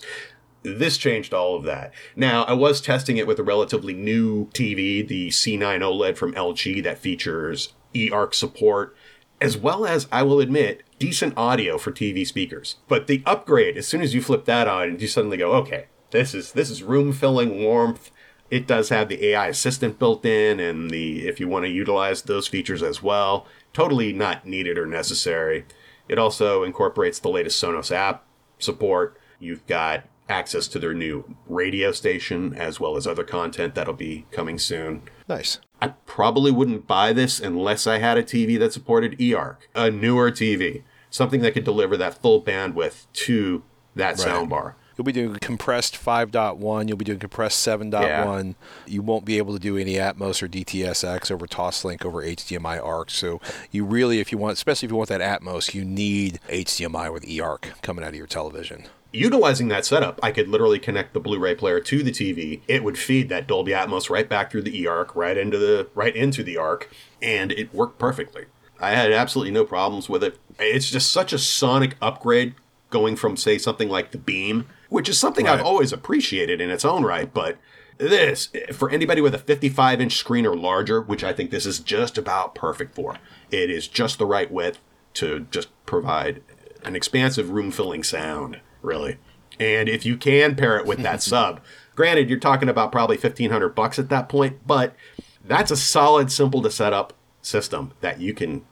This 0.63 0.97
changed 0.97 1.33
all 1.33 1.55
of 1.55 1.63
that. 1.63 1.91
Now, 2.15 2.43
I 2.43 2.53
was 2.53 2.81
testing 2.81 3.17
it 3.17 3.25
with 3.25 3.39
a 3.39 3.43
relatively 3.43 3.93
new 3.93 4.47
TV, 4.47 5.07
the 5.07 5.29
C9 5.29 5.79
OLED 5.79 6.17
from 6.17 6.33
LG 6.33 6.83
that 6.83 6.99
features 6.99 7.73
eARC 7.95 8.33
support, 8.33 8.95
as 9.39 9.57
well 9.57 9.85
as, 9.85 10.07
I 10.11 10.21
will 10.23 10.39
admit, 10.39 10.83
decent 10.99 11.33
audio 11.35 11.79
for 11.79 11.91
TV 11.91 12.27
speakers. 12.27 12.75
But 12.87 13.07
the 13.07 13.23
upgrade, 13.25 13.75
as 13.75 13.87
soon 13.87 14.01
as 14.01 14.13
you 14.13 14.21
flip 14.21 14.45
that 14.45 14.67
on, 14.67 14.99
you 14.99 15.07
suddenly 15.07 15.37
go, 15.37 15.53
okay, 15.53 15.87
this 16.11 16.35
is 16.35 16.51
this 16.51 16.69
is 16.69 16.83
room 16.83 17.11
filling 17.11 17.63
warmth. 17.63 18.11
It 18.51 18.67
does 18.67 18.89
have 18.89 19.09
the 19.09 19.25
AI 19.27 19.47
assistant 19.47 19.97
built 19.97 20.25
in, 20.25 20.59
and 20.59 20.91
the 20.91 21.27
if 21.27 21.39
you 21.39 21.47
want 21.47 21.65
to 21.65 21.71
utilize 21.71 22.21
those 22.21 22.47
features 22.47 22.83
as 22.83 23.01
well, 23.01 23.47
totally 23.73 24.13
not 24.13 24.45
needed 24.45 24.77
or 24.77 24.85
necessary. 24.85 25.65
It 26.07 26.19
also 26.19 26.63
incorporates 26.63 27.17
the 27.19 27.29
latest 27.29 27.61
Sonos 27.63 27.91
app 27.91 28.25
support. 28.59 29.17
You've 29.39 29.65
got 29.65 30.03
access 30.31 30.67
to 30.69 30.79
their 30.79 30.93
new 30.93 31.35
radio 31.47 31.91
station 31.91 32.55
as 32.55 32.79
well 32.79 32.95
as 32.95 33.05
other 33.05 33.23
content 33.23 33.75
that'll 33.75 33.93
be 33.93 34.25
coming 34.31 34.57
soon. 34.57 35.03
Nice. 35.27 35.59
I 35.81 35.89
probably 36.05 36.51
wouldn't 36.51 36.87
buy 36.87 37.11
this 37.13 37.39
unless 37.39 37.85
I 37.85 37.97
had 37.97 38.17
a 38.17 38.23
TV 38.23 38.57
that 38.59 38.73
supported 38.73 39.17
eARC, 39.19 39.57
a 39.75 39.91
newer 39.91 40.31
TV, 40.31 40.83
something 41.09 41.41
that 41.41 41.53
could 41.53 41.63
deliver 41.63 41.97
that 41.97 42.21
full 42.21 42.41
bandwidth 42.41 43.07
to 43.13 43.63
that 43.95 44.15
soundbar. 44.15 44.75
You'll 44.97 45.05
be 45.05 45.11
doing 45.13 45.37
compressed 45.37 45.95
5.1. 45.95 46.87
You'll 46.87 46.97
be 46.97 47.05
doing 47.05 47.17
compressed 47.17 47.65
7.1. 47.65 48.55
You 48.85 49.01
won't 49.01 49.25
be 49.25 49.37
able 49.37 49.53
to 49.53 49.59
do 49.59 49.75
any 49.75 49.93
Atmos 49.95 50.43
or 50.43 50.47
DTSX 50.47 51.31
over 51.31 51.47
Toslink 51.47 52.05
over 52.05 52.21
HDMI 52.21 52.83
ARC. 52.83 53.09
So 53.09 53.41
you 53.71 53.83
really, 53.83 54.19
if 54.19 54.31
you 54.31 54.37
want, 54.37 54.53
especially 54.53 54.85
if 54.85 54.91
you 54.91 54.97
want 54.97 55.09
that 55.09 55.21
Atmos, 55.21 55.73
you 55.73 55.83
need 55.83 56.39
HDMI 56.49 57.11
with 57.11 57.25
eARC 57.25 57.81
coming 57.81 58.05
out 58.05 58.09
of 58.09 58.15
your 58.15 58.27
television. 58.27 58.85
Utilizing 59.13 59.67
that 59.67 59.85
setup, 59.85 60.19
I 60.23 60.31
could 60.31 60.47
literally 60.47 60.79
connect 60.79 61.13
the 61.13 61.19
Blu-ray 61.19 61.55
player 61.55 61.81
to 61.81 62.03
the 62.03 62.11
TV. 62.11 62.61
It 62.67 62.83
would 62.83 62.97
feed 62.97 63.27
that 63.29 63.47
Dolby 63.47 63.73
Atmos 63.73 64.09
right 64.09 64.27
back 64.27 64.51
through 64.51 64.61
the 64.61 64.83
eARC, 64.85 65.15
right 65.15 65.37
into 65.37 65.57
the 65.57 65.89
right 65.93 66.15
into 66.15 66.43
the 66.43 66.57
ARC, 66.57 66.89
and 67.21 67.51
it 67.51 67.73
worked 67.73 67.99
perfectly. 67.99 68.45
I 68.79 68.91
had 68.91 69.11
absolutely 69.11 69.51
no 69.51 69.65
problems 69.65 70.09
with 70.09 70.23
it. 70.23 70.39
It's 70.57 70.89
just 70.89 71.11
such 71.11 71.33
a 71.33 71.37
sonic 71.37 71.95
upgrade 72.01 72.55
going 72.89 73.15
from 73.15 73.37
say 73.37 73.57
something 73.57 73.89
like 73.89 74.11
the 74.11 74.17
Beam, 74.17 74.67
which 74.89 75.09
is 75.09 75.17
something 75.17 75.47
I've 75.47 75.61
always 75.61 75.93
appreciated 75.93 76.61
in 76.61 76.69
its 76.69 76.85
own 76.85 77.03
right, 77.03 77.33
but 77.33 77.57
this 77.97 78.49
for 78.71 78.89
anybody 78.89 79.21
with 79.21 79.35
a 79.35 79.39
55 79.39 80.01
inch 80.01 80.17
screen 80.17 80.45
or 80.45 80.55
larger, 80.55 81.01
which 81.01 81.23
I 81.23 81.33
think 81.33 81.51
this 81.51 81.65
is 81.65 81.79
just 81.79 82.17
about 82.17 82.55
perfect 82.55 82.95
for. 82.95 83.17
It 83.51 83.69
is 83.69 83.87
just 83.87 84.17
the 84.17 84.25
right 84.25 84.51
width 84.51 84.79
to 85.15 85.47
just 85.51 85.69
provide 85.85 86.41
an 86.83 86.95
expansive 86.95 87.51
room 87.51 87.71
filling 87.71 88.03
sound, 88.03 88.59
really. 88.81 89.17
And 89.59 89.87
if 89.87 90.05
you 90.05 90.17
can 90.17 90.55
pair 90.55 90.77
it 90.77 90.85
with 90.85 90.99
that 90.99 91.21
sub, 91.23 91.61
granted 91.95 92.29
you're 92.29 92.39
talking 92.39 92.69
about 92.69 92.91
probably 92.91 93.17
1500 93.17 93.69
bucks 93.69 93.99
at 93.99 94.09
that 94.09 94.29
point, 94.29 94.65
but 94.65 94.95
that's 95.43 95.71
a 95.71 95.77
solid 95.77 96.31
simple 96.31 96.61
to 96.61 96.71
set 96.71 96.93
up 96.93 97.13
system 97.41 97.93
that 98.01 98.19
you 98.19 98.33
can 98.33 98.63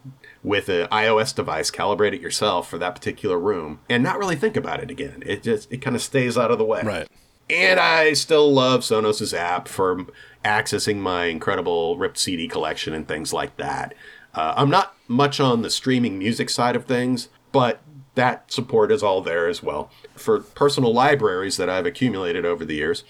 with 0.44 0.70
an 0.70 0.88
iOS 0.88 1.36
device 1.36 1.70
calibrate 1.70 2.14
it 2.14 2.22
yourself 2.22 2.70
for 2.70 2.78
that 2.78 2.96
particular 2.96 3.38
room 3.38 3.80
and 3.90 4.02
not 4.04 4.18
really 4.18 4.36
think 4.36 4.56
about 4.56 4.82
it 4.82 4.90
again. 4.90 5.22
It 5.26 5.44
just 5.44 5.72
it 5.72 5.82
kind 5.82 5.96
of 5.96 6.02
stays 6.02 6.38
out 6.38 6.52
of 6.52 6.58
the 6.58 6.66
way. 6.66 6.82
Right. 6.84 7.08
And 7.50 7.80
I 7.80 8.14
still 8.14 8.54
love 8.54 8.82
Sonos' 8.82 9.34
app 9.34 9.68
for 9.68 10.06
accessing 10.46 10.98
my 10.98 11.26
incredible 11.26 11.98
ripped 11.98 12.20
CD 12.20 12.48
collection 12.48 12.94
and 12.94 13.08
things 13.08 13.34
like 13.34 13.58
that. 13.58 13.96
Uh, 14.36 14.54
I'm 14.56 14.70
not 14.70 14.96
much 15.08 15.40
on 15.40 15.64
the 15.64 15.72
streaming 15.72 16.20
music 16.20 16.50
side 16.52 16.76
of 16.76 16.86
things, 16.86 17.30
but 17.52 17.82
that 18.20 18.52
support 18.52 18.92
is 18.92 19.02
all 19.02 19.22
there 19.22 19.48
as 19.48 19.64
well. 19.64 19.90
For 20.16 20.42
personal 20.42 20.94
libraries 20.94 21.56
that 21.56 21.70
I've 21.70 21.86
accumulated 21.86 22.46
over 22.46 22.66
the 22.66 22.76
years, 22.76 23.06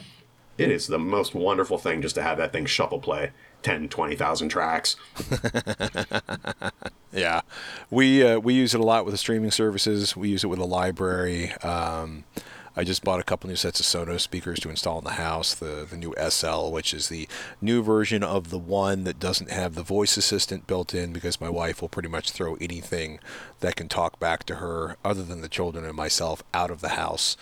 it 0.58 0.70
is 0.70 0.86
the 0.86 1.00
most 1.00 1.34
wonderful 1.34 1.80
thing 1.80 2.02
just 2.04 2.14
to 2.16 2.22
have 2.22 2.38
that 2.38 2.54
thing 2.54 2.68
shuffle 2.68 3.00
play 3.00 3.32
10, 3.64 3.90
20,000 3.90 4.50
tracks. 4.50 4.96
Yeah, 7.12 7.42
we 7.90 8.24
uh, 8.24 8.40
we 8.40 8.54
use 8.54 8.76
it 8.76 8.80
a 8.80 8.84
lot 8.84 9.04
with 9.04 9.14
the 9.14 9.18
streaming 9.18 9.50
services. 9.50 10.16
We 10.16 10.30
use 10.30 10.44
it 10.44 10.48
with 10.48 10.60
a 10.60 10.66
library. 10.66 11.52
Um, 11.64 12.24
I 12.80 12.86
just 12.86 13.04
bought 13.04 13.20
a 13.20 13.24
couple 13.24 13.50
new 13.50 13.58
sets 13.58 13.82
of 13.82 13.86
Sonos 13.86 14.22
speakers 14.22 14.58
to 14.62 14.70
install 14.70 15.00
in 15.00 15.04
the 15.04 15.12
house. 15.12 15.54
The 15.54 15.86
the 15.90 15.98
new 15.98 16.16
SL, 16.18 16.70
which 16.72 16.94
is 16.94 17.10
the 17.10 17.28
new 17.62 17.84
version 17.84 18.24
of 18.24 18.52
the 18.52 18.58
one 18.58 19.04
that 19.04 19.20
doesn't 19.20 19.52
have 19.52 19.76
the 19.76 19.84
voice 19.84 20.16
assistant 20.16 20.66
built 20.66 20.94
in, 20.94 21.12
because 21.12 21.42
my 21.42 21.50
wife 21.50 21.82
will 21.82 21.90
pretty 21.90 22.08
much 22.08 22.32
throw 22.32 22.56
anything 22.62 23.20
that 23.60 23.76
can 23.76 23.90
talk 23.90 24.18
back 24.18 24.46
to 24.46 24.56
her, 24.56 24.96
other 25.04 25.24
than 25.24 25.42
the 25.42 25.50
children 25.50 25.84
and 25.84 25.94
myself, 25.94 26.42
out 26.54 26.72
of 26.72 26.80
the 26.80 26.90
house. 26.90 27.36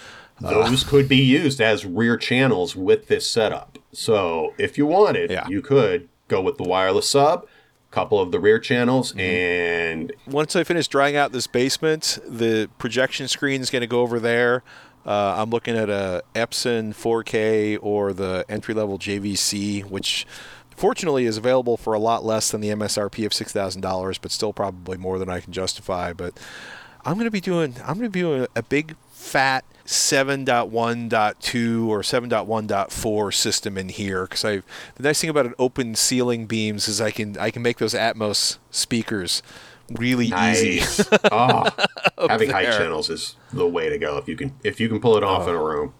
Uh, 0.43 0.49
Those 0.49 0.83
could 0.83 1.07
be 1.07 1.17
used 1.17 1.61
as 1.61 1.85
rear 1.85 2.17
channels 2.17 2.75
with 2.75 3.07
this 3.07 3.27
setup. 3.27 3.77
So 3.91 4.55
if 4.57 4.75
you 4.75 4.87
wanted, 4.87 5.29
Yeah. 5.29 5.47
you 5.47 5.61
could 5.61 6.09
go 6.27 6.41
with 6.41 6.57
the 6.57 6.63
wireless 6.63 7.11
sub, 7.11 7.45
couple 7.91 8.19
of 8.19 8.31
the 8.31 8.39
rear 8.39 8.59
channels, 8.59 9.11
mm-hmm. 9.11 9.19
and 9.19 10.13
once 10.27 10.55
I 10.55 10.63
finish 10.63 10.87
drying 10.87 11.15
out 11.15 11.31
this 11.31 11.47
basement, 11.47 12.19
the 12.27 12.69
projection 12.79 13.27
screen 13.27 13.61
is 13.61 13.69
going 13.69 13.81
to 13.81 13.87
go 13.87 14.01
over 14.01 14.19
there. 14.19 14.63
Uh, 15.07 15.35
I'm 15.37 15.49
looking 15.49 15.77
at 15.77 15.89
a 15.89 16.21
Epson 16.35 16.93
4K 16.93 17.79
or 17.81 18.11
the 18.11 18.43
entry 18.49 18.73
level 18.73 18.99
JVC, 18.99 19.85
which 19.85 20.27
fortunately 20.75 21.25
is 21.25 21.37
available 21.37 21.77
for 21.77 21.93
a 21.93 21.99
lot 21.99 22.25
less 22.25 22.51
than 22.51 22.59
the 22.59 22.69
MSRP 22.69 23.25
of 23.25 23.33
six 23.33 23.53
thousand 23.53 23.81
dollars, 23.81 24.17
but 24.17 24.31
still 24.31 24.51
probably 24.51 24.97
more 24.97 25.17
than 25.17 25.29
I 25.29 25.39
can 25.39 25.53
justify. 25.53 26.11
But 26.11 26.37
I'm 27.05 27.13
going 27.13 27.25
to 27.25 27.31
be 27.31 27.39
doing 27.39 27.75
I'm 27.79 27.97
going 27.97 28.01
to 28.01 28.09
be 28.09 28.19
doing 28.19 28.47
a 28.53 28.63
big 28.63 28.95
fat 29.11 29.63
7.1.2 29.85 31.87
or 31.87 32.01
7.1.4 32.01 33.33
system 33.33 33.77
in 33.77 33.87
here 33.87 34.23
because 34.23 34.43
I 34.43 34.57
the 34.95 35.03
nice 35.03 35.21
thing 35.21 35.29
about 35.29 35.45
an 35.45 35.55
open 35.57 35.95
ceiling 35.95 36.45
beams 36.45 36.89
is 36.89 36.99
I 36.99 37.11
can 37.11 37.37
I 37.37 37.49
can 37.49 37.61
make 37.61 37.77
those 37.77 37.93
Atmos 37.93 38.57
speakers 38.69 39.41
really 39.91 40.27
easy. 40.27 40.81
oh, 41.31 41.69
having 42.29 42.49
height 42.49 42.65
channels 42.77 43.09
is 43.09 43.35
the 43.53 43.67
way 43.67 43.89
to 43.89 43.97
go 43.97 44.17
if 44.17 44.27
you 44.27 44.35
can 44.35 44.53
if 44.63 44.79
you 44.79 44.89
can 44.89 44.99
pull 44.99 45.17
it 45.17 45.23
off 45.23 45.47
in 45.47 45.55
a 45.55 45.61
oh. 45.61 45.65
room. 45.65 45.93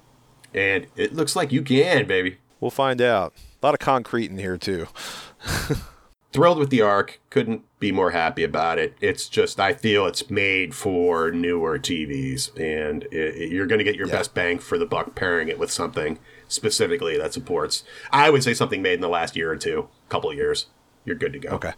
And 0.54 0.88
it 0.96 1.14
looks 1.14 1.36
like 1.36 1.52
you 1.52 1.62
can, 1.62 2.08
baby. 2.08 2.38
We'll 2.60 2.72
find 2.72 3.02
out. 3.02 3.34
A 3.62 3.66
lot 3.66 3.74
of 3.74 3.80
concrete 3.80 4.32
in 4.32 4.38
here 4.38 4.58
too. 4.58 4.88
Thrilled 6.34 6.58
with 6.58 6.70
the 6.70 6.82
arc. 6.82 7.20
Couldn't 7.30 7.64
be 7.80 7.92
more 7.92 8.12
happy 8.12 8.44
about 8.44 8.80
it. 8.80 8.96
It's 9.02 9.30
just 9.30 9.60
I 9.60 9.74
feel 9.74 10.06
it's 10.06 10.30
made 10.30 10.76
for 10.76 11.32
newer 11.32 11.80
TVs, 11.80 12.50
and 12.60 13.04
it, 13.06 13.36
it- 13.36 13.52
you're 13.52 13.68
going 13.68 13.80
to 13.80 13.86
get 13.86 13.96
your 13.96 14.08
best 14.08 14.34
bang 14.34 14.60
for 14.60 14.78
the 14.78 14.86
buck 14.86 15.16
pairing 15.16 15.48
it 15.48 15.60
with 15.60 15.72
something 15.72 16.20
specifically 16.48 17.18
that 17.18 17.34
supports. 17.34 17.84
I 18.12 18.30
would 18.30 18.44
say 18.44 18.54
something 18.54 18.82
made 18.82 18.96
in 18.96 19.02
the 19.02 19.10
last 19.10 19.36
year 19.36 19.52
or 19.52 19.58
two, 19.58 19.90
couple 20.10 20.30
of 20.30 20.36
years. 20.36 20.68
You're 21.06 21.16
good 21.16 21.34
to 21.34 21.40
go. 21.40 21.50
Okay. 21.50 21.74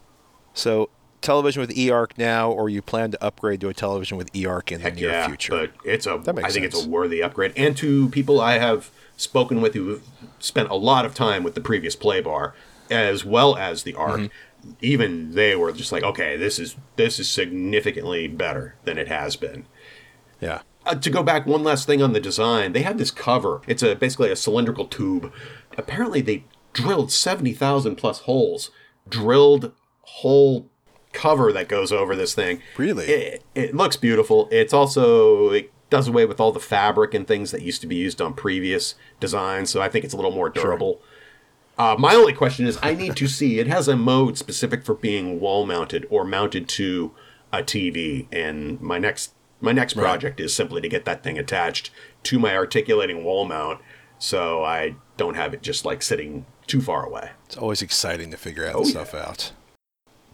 So 0.54 0.90
television 1.22 1.62
with 1.62 1.72
eARC 1.76 2.12
now, 2.18 2.52
or 2.52 2.70
you 2.70 2.82
plan 2.82 3.12
to 3.12 3.24
upgrade 3.24 3.62
to 3.62 3.70
a 3.70 3.74
television 3.74 4.18
with 4.18 4.32
eARC 4.34 4.72
in 4.72 4.80
the 4.80 4.84
Heck 4.84 4.96
near 4.96 5.10
yeah, 5.10 5.28
future? 5.28 5.52
but 5.52 5.72
it's 5.84 6.06
a. 6.06 6.22
I 6.44 6.50
think 6.52 6.66
it's 6.66 6.86
a 6.86 6.88
worthy 6.88 7.22
upgrade. 7.22 7.54
And 7.58 7.76
to 7.78 8.10
people 8.10 8.40
I 8.42 8.58
have 8.58 8.92
spoken 9.18 9.62
with 9.62 9.74
who 9.74 10.02
spent 10.40 10.70
a 10.70 10.76
lot 10.76 11.06
of 11.06 11.14
time 11.14 11.44
with 11.44 11.56
the 11.56 11.62
previous 11.62 11.96
Play 11.96 12.22
Bar, 12.22 12.54
as 12.90 13.26
well 13.26 13.56
as 13.56 13.84
the 13.84 13.96
Arc, 13.96 14.20
Mm-hmm. 14.20 14.72
even 14.82 15.32
they 15.36 15.56
were 15.56 15.72
just 15.72 15.92
like, 15.92 16.04
okay, 16.04 16.36
this 16.38 16.60
is 16.60 16.76
this 16.98 17.20
is 17.20 17.30
significantly 17.30 18.28
better 18.28 18.76
than 18.84 18.98
it 18.98 19.08
has 19.08 19.36
been. 19.36 19.66
yeah. 20.42 20.62
Uh, 20.86 20.96
to 20.96 21.10
go 21.10 21.22
back 21.22 21.46
one 21.46 21.62
last 21.62 21.86
thing 21.86 22.02
on 22.02 22.14
the 22.14 22.22
design, 22.22 22.72
they 22.72 22.82
had 22.82 22.98
this 22.98 23.12
cover. 23.12 23.62
It's 23.68 23.84
a 23.84 23.96
basically 23.96 24.32
a 24.32 24.36
cylindrical 24.36 24.86
tube. 24.88 25.32
Apparently, 25.78 26.22
they 26.22 26.46
drilled 26.72 27.12
seventy 27.12 27.54
thousand 27.54 27.98
plus 27.98 28.20
holes, 28.20 28.72
drilled 29.08 29.74
hole 30.02 30.70
cover 31.14 31.52
that 31.54 31.68
goes 31.68 31.92
over 31.92 32.16
this 32.16 32.34
thing. 32.34 32.62
Really? 32.78 33.06
It, 33.06 33.44
it 33.56 33.76
looks 33.76 33.96
beautiful. 33.98 34.48
It's 34.52 34.74
also 34.74 35.50
it 35.52 35.72
does 35.90 36.08
away 36.08 36.26
with 36.26 36.40
all 36.40 36.52
the 36.52 36.60
fabric 36.60 37.14
and 37.14 37.28
things 37.28 37.52
that 37.52 37.62
used 37.64 37.82
to 37.82 37.88
be 37.88 37.96
used 37.96 38.22
on 38.22 38.34
previous 38.34 38.96
designs. 39.20 39.70
So 39.72 39.82
I 39.82 39.90
think 39.90 40.06
it's 40.06 40.14
a 40.14 40.18
little 40.18 40.32
more 40.32 40.50
durable. 40.50 41.02
Uh, 41.80 41.96
my 41.98 42.14
only 42.14 42.34
question 42.34 42.68
is, 42.68 42.78
I 42.84 42.94
need 42.94 43.16
to 43.16 43.28
see. 43.40 43.60
It 43.60 43.68
has 43.68 43.88
a 43.88 43.96
mode 43.96 44.38
specific 44.38 44.84
for 44.84 44.94
being 44.94 45.40
wall 45.40 45.66
mounted 45.66 46.06
or 46.10 46.24
mounted 46.26 46.68
to 46.70 47.12
a 47.52 47.64
TV, 47.64 48.28
and 48.32 48.80
my 48.82 49.00
next 49.00 49.34
my 49.62 49.72
next 49.72 49.96
project 49.96 50.40
is 50.40 50.56
simply 50.56 50.80
to 50.82 50.88
get 50.88 51.04
that 51.06 51.24
thing 51.24 51.38
attached 51.38 51.90
to 52.24 52.38
my 52.40 52.56
articulating 52.56 53.24
wall 53.24 53.44
mount, 53.46 53.82
so 54.20 54.64
I 54.64 54.96
don't 55.18 55.36
have 55.36 55.54
it 55.54 55.62
just 55.62 55.84
like 55.84 56.02
sitting 56.02 56.46
too 56.68 56.82
far 56.82 57.06
away. 57.06 57.32
It's 57.48 57.58
always 57.58 57.82
exciting 57.82 58.30
to 58.32 58.38
figure 58.38 58.66
out 58.68 58.76
Oh, 58.76 58.84
stuff 58.84 59.14
out. 59.14 59.52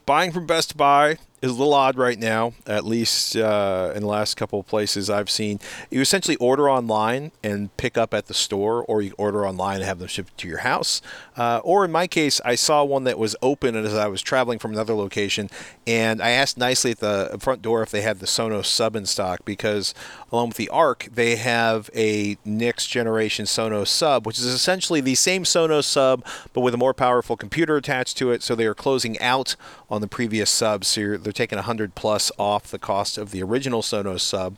Buying 0.05 0.31
from 0.31 0.45
Best 0.45 0.77
Buy 0.77 1.17
is 1.41 1.49
a 1.49 1.53
little 1.53 1.73
odd 1.73 1.97
right 1.97 2.19
now, 2.19 2.53
at 2.67 2.85
least 2.85 3.35
uh, 3.35 3.91
in 3.95 4.01
the 4.01 4.07
last 4.07 4.37
couple 4.37 4.59
of 4.59 4.67
places 4.67 5.09
I've 5.09 5.31
seen. 5.31 5.59
You 5.89 5.99
essentially 5.99 6.37
order 6.37 6.69
online 6.69 7.31
and 7.43 7.75
pick 7.77 7.97
up 7.97 8.13
at 8.13 8.27
the 8.27 8.33
store, 8.35 8.83
or 8.83 9.01
you 9.01 9.15
order 9.17 9.47
online 9.47 9.77
and 9.77 9.85
have 9.85 9.97
them 9.97 10.07
shipped 10.07 10.37
to 10.37 10.47
your 10.47 10.59
house. 10.59 11.01
Uh, 11.35 11.59
or 11.63 11.83
in 11.85 11.91
my 11.91 12.05
case, 12.05 12.39
I 12.45 12.53
saw 12.53 12.83
one 12.83 13.03
that 13.05 13.17
was 13.17 13.35
open 13.41 13.75
as 13.75 13.95
I 13.95 14.07
was 14.07 14.21
traveling 14.21 14.59
from 14.59 14.73
another 14.73 14.93
location, 14.93 15.49
and 15.87 16.21
I 16.21 16.29
asked 16.31 16.55
nicely 16.55 16.91
at 16.91 16.99
the 16.99 17.37
front 17.39 17.63
door 17.63 17.81
if 17.81 17.89
they 17.89 18.01
had 18.01 18.19
the 18.19 18.27
Sonos 18.27 18.65
sub 18.65 18.95
in 18.95 19.07
stock 19.07 19.43
because, 19.43 19.95
along 20.35 20.49
with 20.49 20.57
the 20.57 20.69
Arc, 20.69 21.07
they 21.13 21.37
have 21.37 21.89
a 21.95 22.37
next 22.43 22.87
generation 22.87 23.45
Sonos 23.45 23.87
sub, 23.87 24.25
which 24.25 24.37
is 24.37 24.45
essentially 24.45 24.99
the 24.99 25.15
same 25.15 25.43
Sonos 25.43 25.85
sub 25.85 26.25
but 26.53 26.61
with 26.61 26.73
a 26.73 26.77
more 26.77 26.93
powerful 26.93 27.37
computer 27.37 27.77
attached 27.77 28.17
to 28.17 28.31
it. 28.31 28.43
So 28.43 28.53
they 28.53 28.65
are 28.65 28.75
closing 28.75 29.17
out 29.19 29.55
on 29.89 30.01
the 30.01 30.07
previous 30.07 30.49
subs. 30.49 30.87
So 30.87 31.15
they're 31.17 31.31
taking 31.31 31.57
100 31.57 31.95
plus 31.95 32.31
off 32.37 32.67
the 32.67 32.79
cost 32.79 33.17
of 33.17 33.31
the 33.31 33.41
original 33.41 33.81
Sonos 33.81 34.21
sub. 34.21 34.57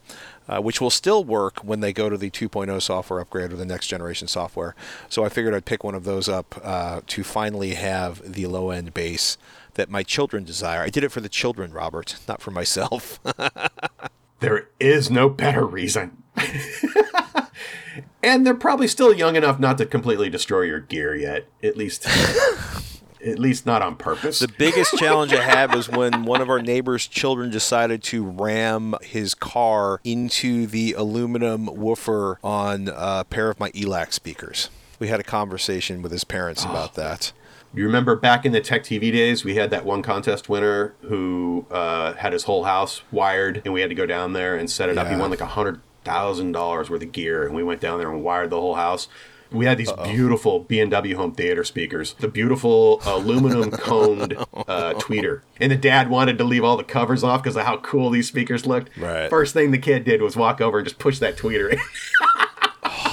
Uh, 0.50 0.62
which 0.62 0.80
will 0.80 0.90
still 0.90 1.26
work 1.26 1.60
when 1.60 1.82
they 1.82 1.92
go 1.92 2.10
to 2.10 2.16
the 2.16 2.30
2.0 2.30 2.82
software 2.82 3.20
upgrade 3.20 3.52
or 3.52 3.58
the 3.58 3.66
next 3.66 3.88
generation 3.88 4.30
software. 4.30 4.76
So 5.10 5.26
I 5.26 5.28
figured 5.28 5.54
I'd 5.54 5.66
pick 5.66 5.84
one 5.84 5.94
of 5.94 6.06
those 6.06 6.30
up 6.30 6.56
uh, 6.64 7.02
to 7.06 7.24
finally 7.26 7.74
have 7.74 8.22
the 8.24 8.46
low 8.46 8.70
end 8.70 8.94
bass 8.94 9.38
that 9.74 9.90
my 9.90 10.04
children 10.04 10.46
desire. 10.46 10.82
I 10.82 10.90
did 10.90 11.04
it 11.04 11.12
for 11.12 11.20
the 11.20 11.28
children, 11.28 11.74
Robert, 11.74 12.16
not 12.30 12.42
for 12.42 12.52
myself. 12.52 13.20
There 14.40 14.70
is 14.80 15.10
no 15.10 15.30
better 15.30 15.66
reason. 15.66 16.24
and 18.24 18.46
they're 18.46 18.54
probably 18.54 18.88
still 18.88 19.14
young 19.14 19.36
enough 19.36 19.60
not 19.60 19.78
to 19.80 19.86
completely 19.86 20.30
destroy 20.30 20.62
your 20.62 20.80
gear 20.80 21.16
yet. 21.16 21.48
At 21.64 21.78
least 21.78 22.08
At 23.26 23.40
least 23.40 23.66
not 23.66 23.82
on 23.82 23.96
purpose. 23.96 24.40
The 24.40 24.48
biggest 24.48 24.96
challenge 24.98 25.34
I 25.34 25.42
had 25.42 25.74
was 25.74 25.90
when 25.90 26.24
one 26.24 26.40
of 26.40 26.50
our 26.50 26.62
neighbor's 26.62 27.08
children 27.08 27.50
decided 27.50 28.04
to 28.04 28.24
ram 28.24 28.96
his 29.02 29.34
car 29.34 30.00
into 30.04 30.68
the 30.68 30.94
aluminum 30.94 31.66
woofer 31.66 32.40
on 32.44 32.90
a 32.94 33.26
pair 33.26 33.50
of 33.50 33.60
my 33.60 33.72
ELAC 33.72 34.14
speakers. 34.14 34.70
We 35.00 35.08
had 35.08 35.20
a 35.20 35.24
conversation 35.24 36.02
with 36.02 36.12
his 36.12 36.24
parents 36.24 36.64
oh. 36.66 36.70
about 36.70 36.94
that. 36.94 37.32
You 37.78 37.86
remember 37.86 38.16
back 38.16 38.44
in 38.44 38.54
the 38.54 38.60
Tech 38.60 38.82
TV 38.82 39.12
days, 39.12 39.46
we 39.46 39.54
had 39.54 39.70
that 39.70 39.86
one 39.86 40.02
contest 40.02 40.50
winner 40.50 40.96
who 41.02 41.68
uh, 41.70 42.14
had 42.14 42.34
his 42.34 42.46
whole 42.46 42.64
house 42.64 43.04
wired, 43.12 43.62
and 43.64 43.72
we 43.72 43.82
had 43.82 43.92
to 43.92 43.96
go 43.96 44.08
down 44.08 44.34
there 44.34 44.56
and 44.56 44.68
set 44.68 44.90
it 44.90 44.98
up. 44.98 45.08
He 45.08 45.16
won 45.16 45.30
like 45.30 45.42
a 45.42 45.46
hundred 45.46 45.82
thousand 46.04 46.54
dollars 46.54 46.90
worth 46.90 47.04
of 47.04 47.12
gear, 47.12 47.46
and 47.46 47.54
we 47.54 47.62
went 47.62 47.80
down 47.80 48.00
there 48.00 48.12
and 48.12 48.24
wired 48.24 48.50
the 48.50 48.60
whole 48.60 48.74
house. 48.74 49.08
We 49.52 49.66
had 49.66 49.78
these 49.78 49.92
beautiful 49.92 50.62
B 50.62 50.80
and 50.80 50.90
W 50.90 51.16
home 51.16 51.34
theater 51.34 51.64
speakers, 51.64 52.16
the 52.16 52.28
beautiful 52.28 53.00
aluminum 53.06 53.70
coned 53.78 54.34
uh, 54.34 54.94
tweeter, 54.96 55.42
and 55.62 55.72
the 55.72 55.78
dad 55.78 56.10
wanted 56.10 56.40
to 56.40 56.44
leave 56.44 56.64
all 56.64 56.78
the 56.78 56.84
covers 56.84 57.24
off 57.24 57.44
because 57.44 57.56
of 57.56 57.66
how 57.68 57.78
cool 57.78 58.10
these 58.10 58.28
speakers 58.28 58.66
looked. 58.66 58.90
Right. 58.98 59.30
First 59.30 59.54
thing 59.54 59.70
the 59.70 59.78
kid 59.78 60.04
did 60.04 60.24
was 60.24 60.36
walk 60.36 60.62
over 60.62 60.80
and 60.80 60.88
just 60.88 60.98
push 60.98 61.20
that 61.20 61.38
tweeter 61.38 61.72
in. 61.72 61.80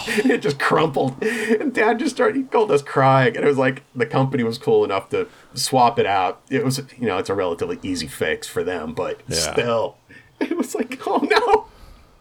it 0.24 0.38
just 0.38 0.58
crumpled. 0.58 1.22
And 1.22 1.72
dad 1.74 1.98
just 1.98 2.14
started, 2.14 2.36
he 2.36 2.42
called 2.44 2.70
us 2.70 2.82
crying. 2.82 3.36
And 3.36 3.44
it 3.44 3.48
was 3.48 3.58
like 3.58 3.82
the 3.94 4.06
company 4.06 4.42
was 4.42 4.58
cool 4.58 4.84
enough 4.84 5.08
to 5.10 5.28
swap 5.54 5.98
it 5.98 6.06
out. 6.06 6.40
It 6.50 6.64
was, 6.64 6.78
you 6.98 7.06
know, 7.06 7.18
it's 7.18 7.30
a 7.30 7.34
relatively 7.34 7.78
easy 7.82 8.06
fix 8.06 8.46
for 8.48 8.62
them, 8.64 8.94
but 8.94 9.20
Yeah. 9.28 9.52
still, 9.52 9.96
it 10.40 10.56
was 10.56 10.74
like, 10.74 11.00
oh 11.06 11.18
no, 11.18 11.66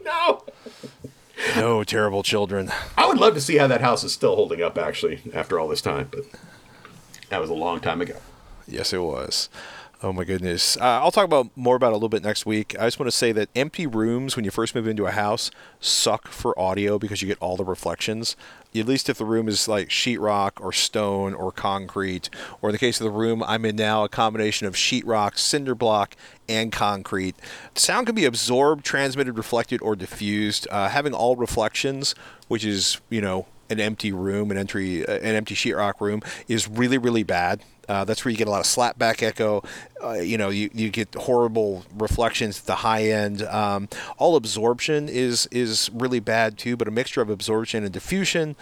no. 0.04 0.44
No 1.56 1.84
terrible 1.84 2.24
children. 2.24 2.72
I 2.98 3.06
would 3.08 3.18
love 3.18 3.34
to 3.34 3.42
see 3.42 3.58
how 3.58 3.68
that 3.68 3.82
house 3.82 4.04
is 4.04 4.14
still 4.14 4.36
holding 4.36 4.62
up 4.62 4.78
actually 4.78 5.22
after 5.34 5.60
all 5.60 5.68
this 5.68 5.82
time, 5.82 6.08
but 6.12 6.22
that 7.30 7.42
was 7.42 7.50
a 7.50 7.54
long 7.56 7.80
time 7.80 8.02
ago. 8.02 8.16
Yes, 8.68 8.94
it 8.94 9.02
was. 9.02 9.50
Oh 10.04 10.12
my 10.12 10.26
goodness. 10.26 10.76
Uh, 10.76 11.00
I'll 11.02 11.12
talk 11.12 11.24
about 11.24 11.56
more 11.56 11.78
about 11.78 11.88
it 11.88 11.92
a 11.92 11.96
little 11.96 12.10
bit 12.10 12.24
next 12.24 12.46
week. 12.46 12.76
I 12.78 12.88
just 12.88 13.00
want 13.00 13.10
to 13.10 13.16
say 13.16 13.32
that 13.32 13.48
empty 13.56 13.88
rooms 13.88 14.36
when 14.36 14.44
you 14.44 14.52
first 14.52 14.76
move 14.76 14.86
into 14.86 15.06
a 15.06 15.12
house 15.12 15.50
suck 15.80 16.28
for 16.28 16.60
audio 16.60 17.00
because 17.00 17.22
you 17.22 17.28
get 17.30 17.38
all 17.40 17.56
the 17.56 17.64
reflections. 17.64 18.36
At 18.76 18.86
least 18.86 19.08
if 19.08 19.18
the 19.18 19.24
room 19.24 19.48
is 19.48 19.66
like 19.70 19.88
sheetrock 19.88 20.60
or 20.60 20.74
stone 20.74 21.34
or 21.34 21.54
concrete, 21.54 22.30
or 22.62 22.68
in 22.68 22.74
the 22.74 22.80
case 22.80 23.00
of 23.00 23.06
the 23.06 23.12
room 23.12 23.42
I'm 23.48 23.64
in 23.64 23.78
now, 23.78 24.04
a 24.04 24.10
combination 24.10 24.68
of 24.68 24.74
sheetrock, 24.74 25.38
cinder 25.38 25.74
block, 25.74 26.18
and 26.50 26.70
concrete. 26.70 27.38
Sound 27.74 28.08
can 28.08 28.16
be 28.16 28.26
absorbed, 28.26 28.84
transmitted, 28.84 29.38
reflected, 29.38 29.82
or 29.82 29.96
diffused. 29.96 30.68
Uh, 30.70 30.90
having 30.90 31.14
all 31.14 31.38
reflections, 31.38 32.14
which 32.50 32.66
is 32.66 33.00
you 33.10 33.22
know 33.22 33.46
an 33.74 33.82
empty 33.82 34.12
room, 34.12 34.52
an 34.52 34.58
entry, 34.58 35.06
uh, 35.06 35.16
an 35.16 35.36
empty 35.36 35.56
sheetrock 35.56 36.00
room, 36.00 36.22
is 36.48 36.68
really 36.68 36.98
really 36.98 37.24
bad. 37.24 37.62
Uh, 37.90 38.06
that's 38.06 38.24
where 38.24 38.32
you 38.32 38.38
get 38.38 38.48
a 38.48 38.52
lot 38.52 38.62
of 38.62 38.66
slapback 38.66 39.22
echo. 39.22 39.62
Uh, 40.02 40.14
you 40.14 40.38
know, 40.38 40.50
you, 40.50 40.70
you 40.74 40.90
get 40.90 41.14
horrible 41.16 41.84
reflections 41.94 42.60
at 42.60 42.66
the 42.66 42.76
high 42.76 43.04
end. 43.04 43.42
Um, 43.42 43.90
all 44.18 44.36
absorption 44.36 45.10
is 45.10 45.48
is 45.52 45.90
really 45.94 46.20
bad 46.22 46.58
too, 46.58 46.78
but 46.78 46.88
a 46.88 46.92
mixture 46.92 47.22
of 47.22 47.30
absorption 47.30 47.84
and 47.84 47.92
diffusion 47.92 48.56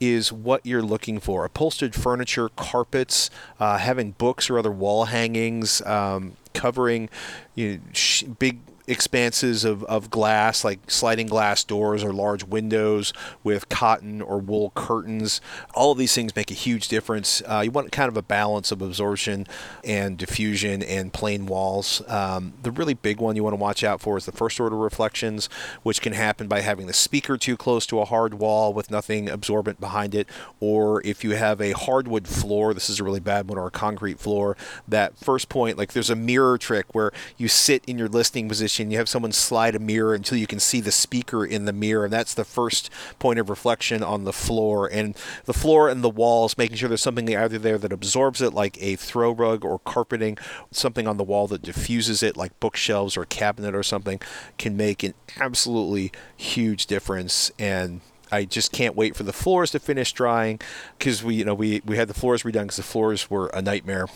is 0.00 0.32
what 0.32 0.64
you're 0.66 0.82
looking 0.82 1.20
for. 1.20 1.44
Upholstered 1.44 1.94
furniture, 1.94 2.48
carpets, 2.48 3.30
uh, 3.60 3.78
having 3.78 4.12
books 4.12 4.50
or 4.50 4.58
other 4.58 4.72
wall 4.72 5.04
hangings, 5.04 5.80
um, 5.82 6.36
covering 6.54 7.08
you 7.54 7.74
know, 7.74 7.80
sh- 7.92 8.24
big 8.24 8.58
expanses 8.86 9.64
of, 9.64 9.84
of 9.84 10.10
glass, 10.10 10.64
like 10.64 10.90
sliding 10.90 11.26
glass 11.26 11.64
doors 11.64 12.02
or 12.02 12.12
large 12.12 12.44
windows 12.44 13.12
with 13.44 13.68
cotton 13.68 14.20
or 14.20 14.38
wool 14.38 14.72
curtains. 14.74 15.40
All 15.74 15.92
of 15.92 15.98
these 15.98 16.14
things 16.14 16.34
make 16.34 16.50
a 16.50 16.54
huge 16.54 16.88
difference. 16.88 17.42
Uh, 17.46 17.60
you 17.64 17.70
want 17.70 17.92
kind 17.92 18.08
of 18.08 18.16
a 18.16 18.22
balance 18.22 18.72
of 18.72 18.82
absorption 18.82 19.46
and 19.84 20.18
diffusion 20.18 20.82
and 20.82 21.12
plain 21.12 21.46
walls. 21.46 22.02
Um, 22.08 22.54
the 22.62 22.70
really 22.70 22.94
big 22.94 23.20
one 23.20 23.36
you 23.36 23.44
want 23.44 23.54
to 23.54 23.60
watch 23.60 23.84
out 23.84 24.00
for 24.00 24.16
is 24.16 24.26
the 24.26 24.32
first 24.32 24.58
order 24.58 24.76
reflections, 24.76 25.48
which 25.82 26.00
can 26.00 26.12
happen 26.12 26.48
by 26.48 26.60
having 26.60 26.86
the 26.86 26.92
speaker 26.92 27.36
too 27.36 27.56
close 27.56 27.86
to 27.86 28.00
a 28.00 28.04
hard 28.04 28.34
wall 28.34 28.72
with 28.72 28.90
nothing 28.90 29.28
absorbent 29.28 29.80
behind 29.80 30.14
it, 30.14 30.28
or 30.60 31.04
if 31.06 31.22
you 31.22 31.32
have 31.32 31.60
a 31.60 31.72
hardwood 31.72 32.26
floor, 32.26 32.74
this 32.74 32.90
is 32.90 33.00
a 33.00 33.04
really 33.04 33.20
bad 33.20 33.48
one, 33.48 33.58
or 33.58 33.66
a 33.66 33.70
concrete 33.70 34.18
floor, 34.18 34.56
that 34.88 35.16
first 35.16 35.48
point, 35.48 35.78
like 35.78 35.92
there's 35.92 36.10
a 36.10 36.16
mirror 36.16 36.58
trick 36.58 36.86
where 36.94 37.12
you 37.36 37.48
sit 37.48 37.84
in 37.86 37.98
your 37.98 38.08
listening 38.08 38.48
position, 38.48 38.71
you 38.78 38.98
have 38.98 39.08
someone 39.08 39.32
slide 39.32 39.74
a 39.74 39.78
mirror 39.78 40.14
until 40.14 40.38
you 40.38 40.46
can 40.46 40.60
see 40.60 40.80
the 40.80 40.92
speaker 40.92 41.44
in 41.44 41.64
the 41.64 41.72
mirror, 41.72 42.04
and 42.04 42.12
that's 42.12 42.34
the 42.34 42.44
first 42.44 42.90
point 43.18 43.38
of 43.38 43.50
reflection 43.50 44.02
on 44.02 44.24
the 44.24 44.32
floor. 44.32 44.88
And 44.90 45.16
the 45.44 45.52
floor 45.52 45.88
and 45.88 46.02
the 46.02 46.10
walls, 46.10 46.58
making 46.58 46.76
sure 46.76 46.88
there's 46.88 47.02
something 47.02 47.34
either 47.34 47.58
there 47.58 47.78
that 47.78 47.92
absorbs 47.92 48.40
it, 48.40 48.52
like 48.52 48.80
a 48.82 48.96
throw 48.96 49.32
rug 49.32 49.64
or 49.64 49.78
carpeting, 49.80 50.38
something 50.70 51.06
on 51.06 51.16
the 51.16 51.24
wall 51.24 51.46
that 51.48 51.62
diffuses 51.62 52.22
it, 52.22 52.36
like 52.36 52.58
bookshelves 52.60 53.16
or 53.16 53.22
a 53.22 53.26
cabinet 53.26 53.74
or 53.74 53.82
something, 53.82 54.20
can 54.58 54.76
make 54.76 55.02
an 55.02 55.14
absolutely 55.38 56.12
huge 56.36 56.86
difference. 56.86 57.50
And 57.58 58.00
I 58.30 58.46
just 58.46 58.72
can't 58.72 58.96
wait 58.96 59.14
for 59.14 59.24
the 59.24 59.32
floors 59.32 59.70
to 59.72 59.78
finish 59.78 60.12
drying 60.12 60.60
because 60.98 61.22
we, 61.22 61.34
you 61.34 61.44
know, 61.44 61.54
we, 61.54 61.82
we 61.84 61.96
had 61.96 62.08
the 62.08 62.14
floors 62.14 62.42
redone 62.42 62.62
because 62.62 62.76
the 62.76 62.82
floors 62.82 63.30
were 63.30 63.48
a 63.48 63.60
nightmare 63.60 64.08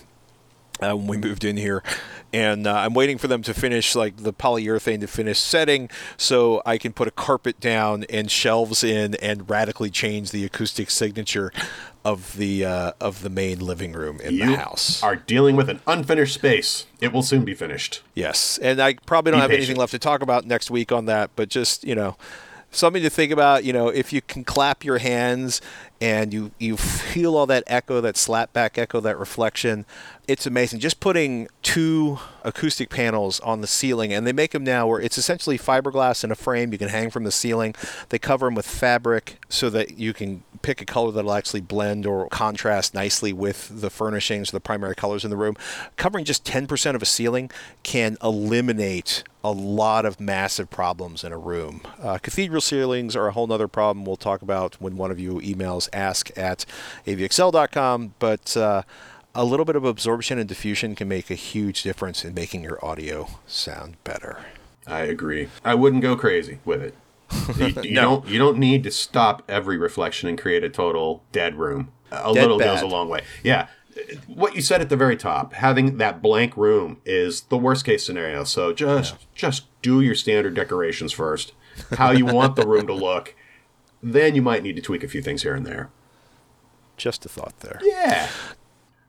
uh, 0.83 0.97
when 0.97 1.07
we 1.07 1.17
moved 1.17 1.45
in 1.45 1.57
here, 1.57 1.83
and 2.33 2.67
uh, 2.67 2.75
I'm 2.75 2.95
waiting 2.95 3.19
for 3.19 3.29
them 3.29 3.43
to 3.43 3.55
finish 3.55 3.95
like 3.95 4.17
the 4.19 4.33
polyurethane 4.33 5.01
to 5.01 5.07
finish 5.07 5.39
setting, 5.39 5.89
so 6.17 6.63
I 6.67 6.79
can 6.79 6.93
put 6.93 7.09
a 7.09 7.11
carpet 7.11 7.61
down 7.61 8.05
and 8.11 8.31
shelves 8.31 8.85
in 8.85 9.15
and 9.17 9.49
radically 9.49 9.91
change 9.91 10.31
the 10.31 10.45
acoustic 10.45 10.91
signature 10.91 11.53
of 12.05 12.37
the 12.37 12.65
uh, 12.65 12.93
of 13.01 13.23
the 13.23 13.31
main 13.31 13.59
living 13.59 13.93
room 13.93 14.21
in 14.21 14.35
You 14.35 14.51
the 14.51 14.57
house. 14.57 15.03
are 15.03 15.17
dealing 15.17 15.57
with 15.57 15.69
an 15.69 15.81
unfinished 15.87 16.35
space. 16.35 16.87
It 17.01 17.13
will 17.13 17.23
soon 17.23 17.45
be 17.45 17.55
finished. 17.55 18.03
Yes, 18.15 18.59
and 18.59 18.81
I 18.81 18.95
probably 19.07 19.33
don't 19.33 19.39
Be 19.41 19.43
have 19.43 19.51
anything 19.51 19.77
left 19.77 19.93
to 19.93 19.99
talk 19.99 20.23
about 20.23 20.45
next 20.47 20.71
week 20.71 20.93
on 20.93 21.07
that, 21.07 21.31
but 21.37 21.49
just 21.49 21.85
you 21.85 21.95
know, 21.95 22.17
something 22.77 23.03
to 23.03 23.11
think 23.11 23.33
about. 23.33 23.65
You 23.65 23.73
know, 23.73 23.89
if 23.89 24.13
you 24.13 24.21
can 24.21 24.45
clap 24.45 24.85
your 24.85 24.99
hands 24.99 25.61
and 26.01 26.33
you 26.33 26.53
you 26.59 26.77
feel 26.77 27.37
all 27.37 27.47
that 27.47 27.65
echo, 27.67 28.01
that 28.01 28.17
slapback 28.17 28.79
echo, 28.79 29.01
that 29.01 29.19
reflection, 29.19 29.87
it's 30.29 30.47
amazing. 30.47 30.81
Just 30.81 31.01
putting 31.01 31.49
two 31.63 32.19
acoustic 32.45 32.91
panels 32.91 33.41
on 33.41 33.61
the 33.61 33.67
ceiling, 33.67 34.13
and 34.13 34.27
they 34.27 34.33
make 34.33 34.53
them 34.53 34.65
now 34.65 34.87
where 34.87 35.01
it's 35.01 35.19
essentially 35.19 35.59
fiberglass 35.59 36.23
in 36.23 36.31
a 36.31 36.35
frame 36.35 36.73
you 36.73 36.79
can 36.79 36.89
hang 36.89 37.11
from 37.11 37.25
the 37.25 37.33
ceiling. 37.33 37.75
They 38.11 38.19
cover 38.19 38.47
them 38.47 38.55
with 38.55 38.67
fabric 38.67 39.39
so 39.49 39.71
that 39.71 39.99
you 39.99 40.13
can 40.13 40.43
pick 40.63 40.81
a 40.81 40.85
color 40.85 41.13
that'll 41.13 41.33
actually 41.33 41.61
blend 41.61 42.07
or 42.07 42.29
contrast 42.29 42.95
nicely 42.95 43.33
with 43.33 43.81
the 43.81 43.91
furnishings, 43.91 44.51
the 44.51 44.61
primary 44.61 44.95
colors 44.95 45.25
in 45.25 45.31
the 45.31 45.37
room. 45.37 45.57
Covering 45.97 46.25
just 46.25 46.45
10% 46.45 46.95
of 46.95 47.03
a 47.03 47.07
ceiling 47.07 47.51
can 47.83 48.17
eliminate 48.23 49.23
a 49.45 49.51
lot 49.53 50.05
of 50.05 50.19
massive 50.19 50.71
problems 50.71 51.23
in 51.23 51.33
a 51.33 51.39
room. 51.39 51.83
Uh, 52.03 52.19
cathedral 52.19 52.61
ceilings 52.61 53.15
are 53.15 53.29
a 53.29 53.33
whole 53.33 53.47
nother 53.47 53.69
problem 53.69 54.05
we'll 54.05 54.17
talk 54.17 54.43
about 54.43 54.75
when 54.81 54.97
one 54.97 55.11
of 55.11 55.21
you 55.21 55.35
emails 55.41 55.89
ask 55.93 56.37
at 56.37 56.67
avxl.com, 57.07 58.15
but 58.19 58.57
uh, 58.57 58.83
a 59.35 59.45
little 59.45 59.65
bit 59.65 59.77
of 59.77 59.85
absorption 59.85 60.39
and 60.39 60.49
diffusion 60.49 60.95
can 60.95 61.09
make 61.09 61.31
a 61.31 61.35
huge 61.35 61.83
difference 61.83 62.25
in 62.25 62.35
making 62.35 62.63
your 62.63 62.85
audio 62.85 63.29
sound 63.47 63.97
better. 64.03 64.39
I 64.87 65.01
agree. 65.01 65.49
I 65.65 65.75
wouldn't 65.75 66.03
go 66.03 66.17
crazy 66.17 66.59
with 66.65 66.83
it. 66.83 66.95
You, 67.57 67.67
you 67.83 67.93
No. 67.95 68.03
don't. 68.03 68.29
You 68.29 68.39
don't 68.39 68.59
need 68.59 68.83
to 68.85 68.91
stop 68.91 69.43
every 69.49 69.77
reflection 69.77 70.29
and 70.29 70.39
create 70.41 70.63
a 70.65 70.69
total 70.69 71.23
dead 71.33 71.57
room. 71.57 71.93
A 72.11 72.33
Dead 72.33 72.43
little 72.43 72.59
goes 72.59 72.83
a 72.83 72.87
long 72.87 73.09
way. 73.09 73.23
Yeah. 73.43 73.67
What 74.27 74.55
you 74.55 74.61
said 74.63 74.81
at 74.83 74.91
the 74.91 74.97
very 74.97 75.17
top, 75.17 75.55
having 75.55 75.97
that 75.97 76.21
blank 76.21 76.57
room 76.57 77.01
is 77.05 77.43
the 77.43 77.57
worst 77.57 77.85
case 77.85 78.05
scenario. 78.05 78.45
So 78.45 78.73
just 78.73 79.15
just 79.35 79.65
do 79.83 80.01
your 80.03 80.15
standard 80.15 80.55
decorations 80.55 81.13
first, 81.13 81.53
how 81.97 82.11
you 82.13 82.27
want 82.27 82.57
the 82.57 82.67
room 82.67 82.87
to 82.89 82.95
look. 83.09 83.35
Then 84.03 84.35
you 84.35 84.43
might 84.43 84.63
need 84.63 84.77
to 84.77 84.83
tweak 84.83 85.03
a 85.03 85.09
few 85.09 85.23
things 85.23 85.43
here 85.43 85.55
and 85.55 85.65
there. 85.67 85.89
Just 86.97 87.25
a 87.27 87.29
thought 87.29 87.59
there. 87.61 87.81
Yeah. 87.83 88.29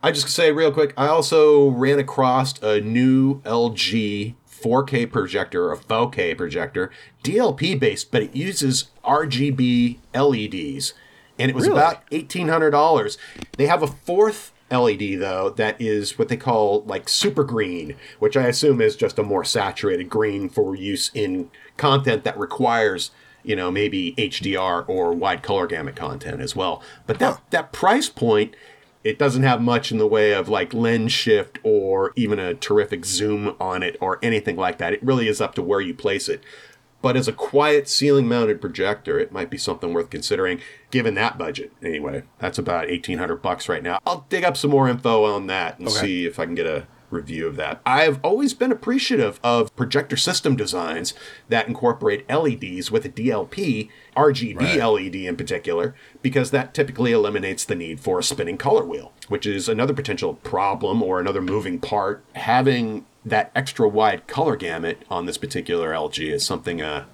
I 0.02 0.12
just 0.12 0.30
say 0.30 0.52
real 0.52 0.72
quick, 0.72 0.94
I 0.98 1.08
also 1.08 1.70
ran 1.70 2.00
across 2.00 2.58
a 2.62 2.80
new 2.82 3.42
LG 3.42 4.36
4K 4.62 5.12
projector, 5.12 5.72
a 5.72 5.78
4K 5.78 6.38
projector, 6.38 6.90
DLP 7.24 7.80
based, 7.80 8.12
but 8.12 8.22
it 8.24 8.36
uses 8.36 8.86
RGB 9.04 9.98
LEDs. 10.14 10.94
And 11.40 11.50
it 11.52 11.56
was 11.56 11.68
Really? 11.68 11.80
about 11.80 12.10
$1,800. 12.10 13.18
They 13.58 13.68
have 13.68 13.84
a 13.84 13.88
fourth 13.88 14.52
LED 14.70 15.20
though 15.22 15.50
that 15.52 15.80
is 15.80 16.20
what 16.20 16.28
they 16.28 16.36
call 16.36 16.84
like 16.86 17.08
super 17.08 17.44
green, 17.46 17.96
which 18.20 18.36
I 18.36 18.48
assume 18.48 18.82
is 18.82 18.96
just 18.98 19.18
a 19.18 19.24
more 19.24 19.46
saturated 19.46 20.10
green 20.10 20.50
for 20.50 20.76
use 20.76 21.10
in 21.14 21.50
content 21.78 22.26
that 22.26 22.38
requires, 22.38 23.12
you 23.44 23.56
know, 23.56 23.72
maybe 23.72 24.14
HDR 24.18 24.84
or 24.90 25.14
wide 25.14 25.42
color 25.42 25.68
gamut 25.68 25.96
content 25.96 26.42
as 26.42 26.54
well. 26.56 26.82
But 27.06 27.20
that 27.20 27.40
that 27.52 27.72
price 27.72 28.10
point 28.10 28.56
it 29.04 29.18
doesn't 29.20 29.44
have 29.44 29.62
much 29.62 29.92
in 29.92 29.98
the 29.98 30.08
way 30.08 30.34
of 30.34 30.50
like 30.50 30.74
lens 30.74 31.12
shift 31.12 31.60
or 31.64 32.12
even 32.16 32.40
a 32.40 32.54
terrific 32.54 33.06
zoom 33.06 33.56
on 33.60 33.84
it 33.84 33.98
or 34.02 34.20
anything 34.22 34.56
like 34.58 34.78
that. 34.80 34.94
It 34.94 35.04
really 35.04 35.28
is 35.28 35.40
up 35.42 35.56
to 35.56 35.62
where 35.64 35.82
you 35.82 35.94
place 35.94 36.28
it. 36.28 36.42
But 37.02 37.16
as 37.16 37.28
a 37.28 37.32
quiet 37.34 37.88
ceiling 37.88 38.28
mounted 38.28 38.60
projector, 38.60 39.20
it 39.20 39.32
might 39.32 39.50
be 39.52 39.58
something 39.58 39.94
worth 39.94 40.10
considering 40.10 40.60
given 40.90 41.14
that 41.14 41.38
budget. 41.38 41.72
Anyway, 41.84 42.24
that's 42.40 42.58
about 42.58 42.88
1800 42.90 43.36
bucks 43.42 43.70
right 43.70 43.84
now. 43.84 44.00
I'll 44.06 44.26
dig 44.30 44.44
up 44.44 44.58
some 44.58 44.72
more 44.72 44.90
info 44.90 45.24
on 45.26 45.46
that 45.48 45.78
and 45.78 45.88
Okay. 45.88 45.98
see 46.00 46.26
if 46.26 46.40
I 46.40 46.46
can 46.46 46.56
get 46.56 46.66
a 46.66 46.88
review 47.10 47.48
of 47.48 47.56
that. 47.56 47.82
I've 47.86 48.20
always 48.24 48.54
been 48.54 48.72
appreciative 48.72 49.40
of 49.44 49.76
projector 49.76 50.18
system 50.18 50.56
designs 50.56 51.14
that 51.50 51.68
incorporate 51.68 52.30
LEDs 52.30 52.92
with 52.92 53.06
a 53.06 53.10
DLP, 53.10 53.90
RGB 54.16 54.78
LED 54.78 55.16
in 55.16 55.38
particular, 55.38 55.96
because 56.22 56.52
that 56.52 56.74
typically 56.74 57.12
eliminates 57.12 57.66
the 57.66 57.76
need 57.76 58.00
for 58.00 58.20
a 58.20 58.24
spinning 58.24 58.58
color 58.58 58.86
wheel, 58.86 59.14
which 59.28 59.46
is 59.46 59.70
another 59.70 59.94
potential 59.94 60.36
problem 60.36 61.02
or 61.02 61.20
another 61.20 61.42
moving 61.42 61.80
part. 61.80 62.24
Having 62.34 63.06
that 63.26 63.52
extra 63.56 63.88
wide 63.88 64.28
color 64.28 64.56
gamut 64.56 65.04
on 65.10 65.26
this 65.26 65.38
particular 65.38 65.92
LG 65.92 66.32
is 66.32 66.46
something 66.46 66.82
uh 66.82 67.06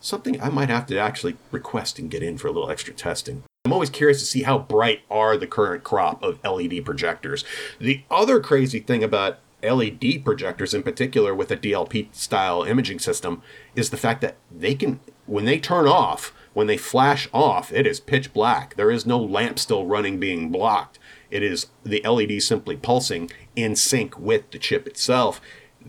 something 0.00 0.40
I 0.40 0.48
might 0.48 0.68
have 0.68 0.86
to 0.86 0.98
actually 0.98 1.36
request 1.50 1.98
and 1.98 2.10
get 2.10 2.22
in 2.22 2.38
for 2.38 2.48
a 2.48 2.52
little 2.52 2.70
extra 2.70 2.94
testing. 2.94 3.42
I'm 3.68 3.74
always 3.74 3.90
curious 3.90 4.20
to 4.20 4.24
see 4.24 4.44
how 4.44 4.60
bright 4.60 5.02
are 5.10 5.36
the 5.36 5.46
current 5.46 5.84
crop 5.84 6.22
of 6.22 6.42
LED 6.42 6.86
projectors. 6.86 7.44
The 7.78 8.02
other 8.10 8.40
crazy 8.40 8.80
thing 8.80 9.04
about 9.04 9.40
LED 9.62 10.24
projectors 10.24 10.72
in 10.72 10.82
particular 10.82 11.34
with 11.34 11.50
a 11.50 11.56
DLP 11.58 12.14
style 12.14 12.62
imaging 12.62 12.98
system 12.98 13.42
is 13.76 13.90
the 13.90 13.98
fact 13.98 14.22
that 14.22 14.36
they 14.50 14.74
can 14.74 15.00
when 15.26 15.44
they 15.44 15.60
turn 15.60 15.86
off, 15.86 16.32
when 16.54 16.66
they 16.66 16.78
flash 16.78 17.28
off, 17.34 17.70
it 17.70 17.86
is 17.86 18.00
pitch 18.00 18.32
black. 18.32 18.74
There 18.76 18.90
is 18.90 19.04
no 19.04 19.18
lamp 19.18 19.58
still 19.58 19.84
running 19.84 20.18
being 20.18 20.50
blocked. 20.50 20.98
It 21.30 21.42
is 21.42 21.66
the 21.84 22.00
LED 22.00 22.42
simply 22.42 22.74
pulsing 22.74 23.30
in 23.54 23.76
sync 23.76 24.18
with 24.18 24.50
the 24.50 24.58
chip 24.58 24.86
itself 24.86 25.42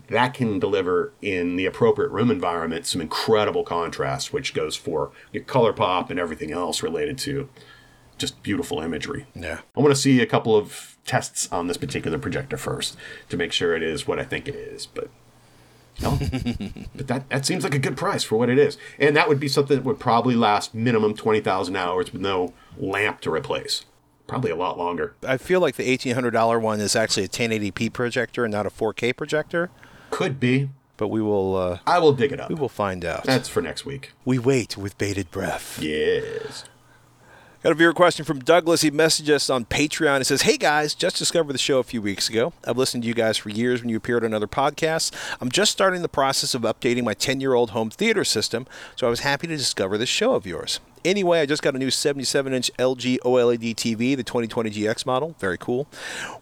that 0.08 0.34
can 0.34 0.58
deliver 0.58 1.12
in 1.20 1.56
the 1.56 1.66
appropriate 1.66 2.10
room 2.10 2.30
environment 2.30 2.86
some 2.86 3.00
incredible 3.00 3.64
contrast, 3.64 4.32
which 4.32 4.54
goes 4.54 4.76
for 4.76 5.10
your 5.32 5.44
color 5.44 5.72
pop 5.72 6.10
and 6.10 6.18
everything 6.18 6.52
else 6.52 6.82
related 6.82 7.18
to 7.18 7.48
just 8.20 8.42
beautiful 8.42 8.80
imagery. 8.80 9.26
Yeah. 9.34 9.60
I 9.76 9.80
want 9.80 9.94
to 9.94 10.00
see 10.00 10.20
a 10.20 10.26
couple 10.26 10.56
of 10.56 10.96
tests 11.04 11.48
on 11.50 11.66
this 11.66 11.76
particular 11.76 12.18
projector 12.18 12.56
first 12.56 12.96
to 13.30 13.36
make 13.36 13.50
sure 13.52 13.74
it 13.74 13.82
is 13.82 14.06
what 14.06 14.18
I 14.20 14.24
think 14.24 14.46
it 14.46 14.54
is, 14.54 14.86
but. 14.86 15.10
No. 16.00 16.18
but 16.94 17.08
that, 17.08 17.28
that 17.28 17.44
seems 17.44 17.64
like 17.64 17.74
a 17.74 17.78
good 17.78 17.96
price 17.96 18.22
for 18.22 18.38
what 18.38 18.48
it 18.48 18.58
is. 18.58 18.78
And 18.98 19.14
that 19.16 19.28
would 19.28 19.40
be 19.40 19.48
something 19.48 19.76
that 19.76 19.84
would 19.84 19.98
probably 19.98 20.34
last 20.34 20.74
minimum 20.74 21.14
20,000 21.14 21.76
hours 21.76 22.12
with 22.12 22.22
no 22.22 22.54
lamp 22.78 23.20
to 23.22 23.30
replace. 23.32 23.84
Probably 24.26 24.50
a 24.52 24.56
lot 24.56 24.78
longer. 24.78 25.14
I 25.26 25.36
feel 25.38 25.58
like 25.60 25.74
the 25.74 25.90
eighteen 25.90 26.14
hundred 26.14 26.30
dollar 26.30 26.60
one 26.60 26.78
is 26.80 26.94
actually 26.94 27.24
a 27.24 27.28
1080p 27.28 27.92
projector 27.92 28.44
and 28.44 28.52
not 28.52 28.64
a 28.64 28.70
4K 28.70 29.16
projector. 29.16 29.70
Could 30.10 30.38
be. 30.38 30.70
But 30.96 31.08
we 31.08 31.20
will 31.20 31.56
uh, 31.56 31.78
I 31.84 31.98
will 31.98 32.12
dig 32.12 32.30
it 32.30 32.38
up. 32.38 32.48
we 32.48 32.54
will 32.54 32.68
find 32.68 33.04
out. 33.04 33.24
That's 33.24 33.48
for 33.48 33.60
next 33.60 33.84
week. 33.84 34.12
we 34.24 34.38
wait 34.38 34.76
with 34.76 34.96
bated 34.98 35.32
breath. 35.32 35.80
Yes. 35.82 36.62
Got 37.62 37.72
a 37.72 37.74
viewer 37.74 37.92
question 37.92 38.24
from 38.24 38.38
Douglas. 38.38 38.80
He 38.80 38.90
messaged 38.90 39.28
us 39.28 39.50
on 39.50 39.66
Patreon. 39.66 40.16
He 40.16 40.24
says, 40.24 40.42
Hey 40.42 40.56
guys, 40.56 40.94
just 40.94 41.18
discovered 41.18 41.52
the 41.52 41.58
show 41.58 41.78
a 41.78 41.82
few 41.82 42.00
weeks 42.00 42.30
ago. 42.30 42.54
I've 42.66 42.78
listened 42.78 43.02
to 43.02 43.06
you 43.06 43.12
guys 43.12 43.36
for 43.36 43.50
years 43.50 43.82
when 43.82 43.90
you 43.90 43.98
appeared 43.98 44.24
on 44.24 44.32
other 44.32 44.46
podcasts. 44.46 45.12
I'm 45.42 45.50
just 45.50 45.70
starting 45.70 46.00
the 46.00 46.08
process 46.08 46.54
of 46.54 46.62
updating 46.62 47.04
my 47.04 47.12
10 47.12 47.38
year 47.38 47.52
old 47.52 47.70
home 47.70 47.90
theater 47.90 48.24
system, 48.24 48.66
so 48.96 49.06
I 49.06 49.10
was 49.10 49.20
happy 49.20 49.46
to 49.46 49.58
discover 49.58 49.98
this 49.98 50.08
show 50.08 50.32
of 50.32 50.46
yours. 50.46 50.80
Anyway, 51.04 51.40
I 51.40 51.44
just 51.44 51.62
got 51.62 51.74
a 51.74 51.78
new 51.78 51.90
77 51.90 52.54
inch 52.54 52.70
LG 52.78 53.18
OLED 53.18 53.74
TV, 53.74 54.16
the 54.16 54.24
2020 54.24 54.70
GX 54.70 55.04
model. 55.04 55.36
Very 55.38 55.58
cool. 55.58 55.86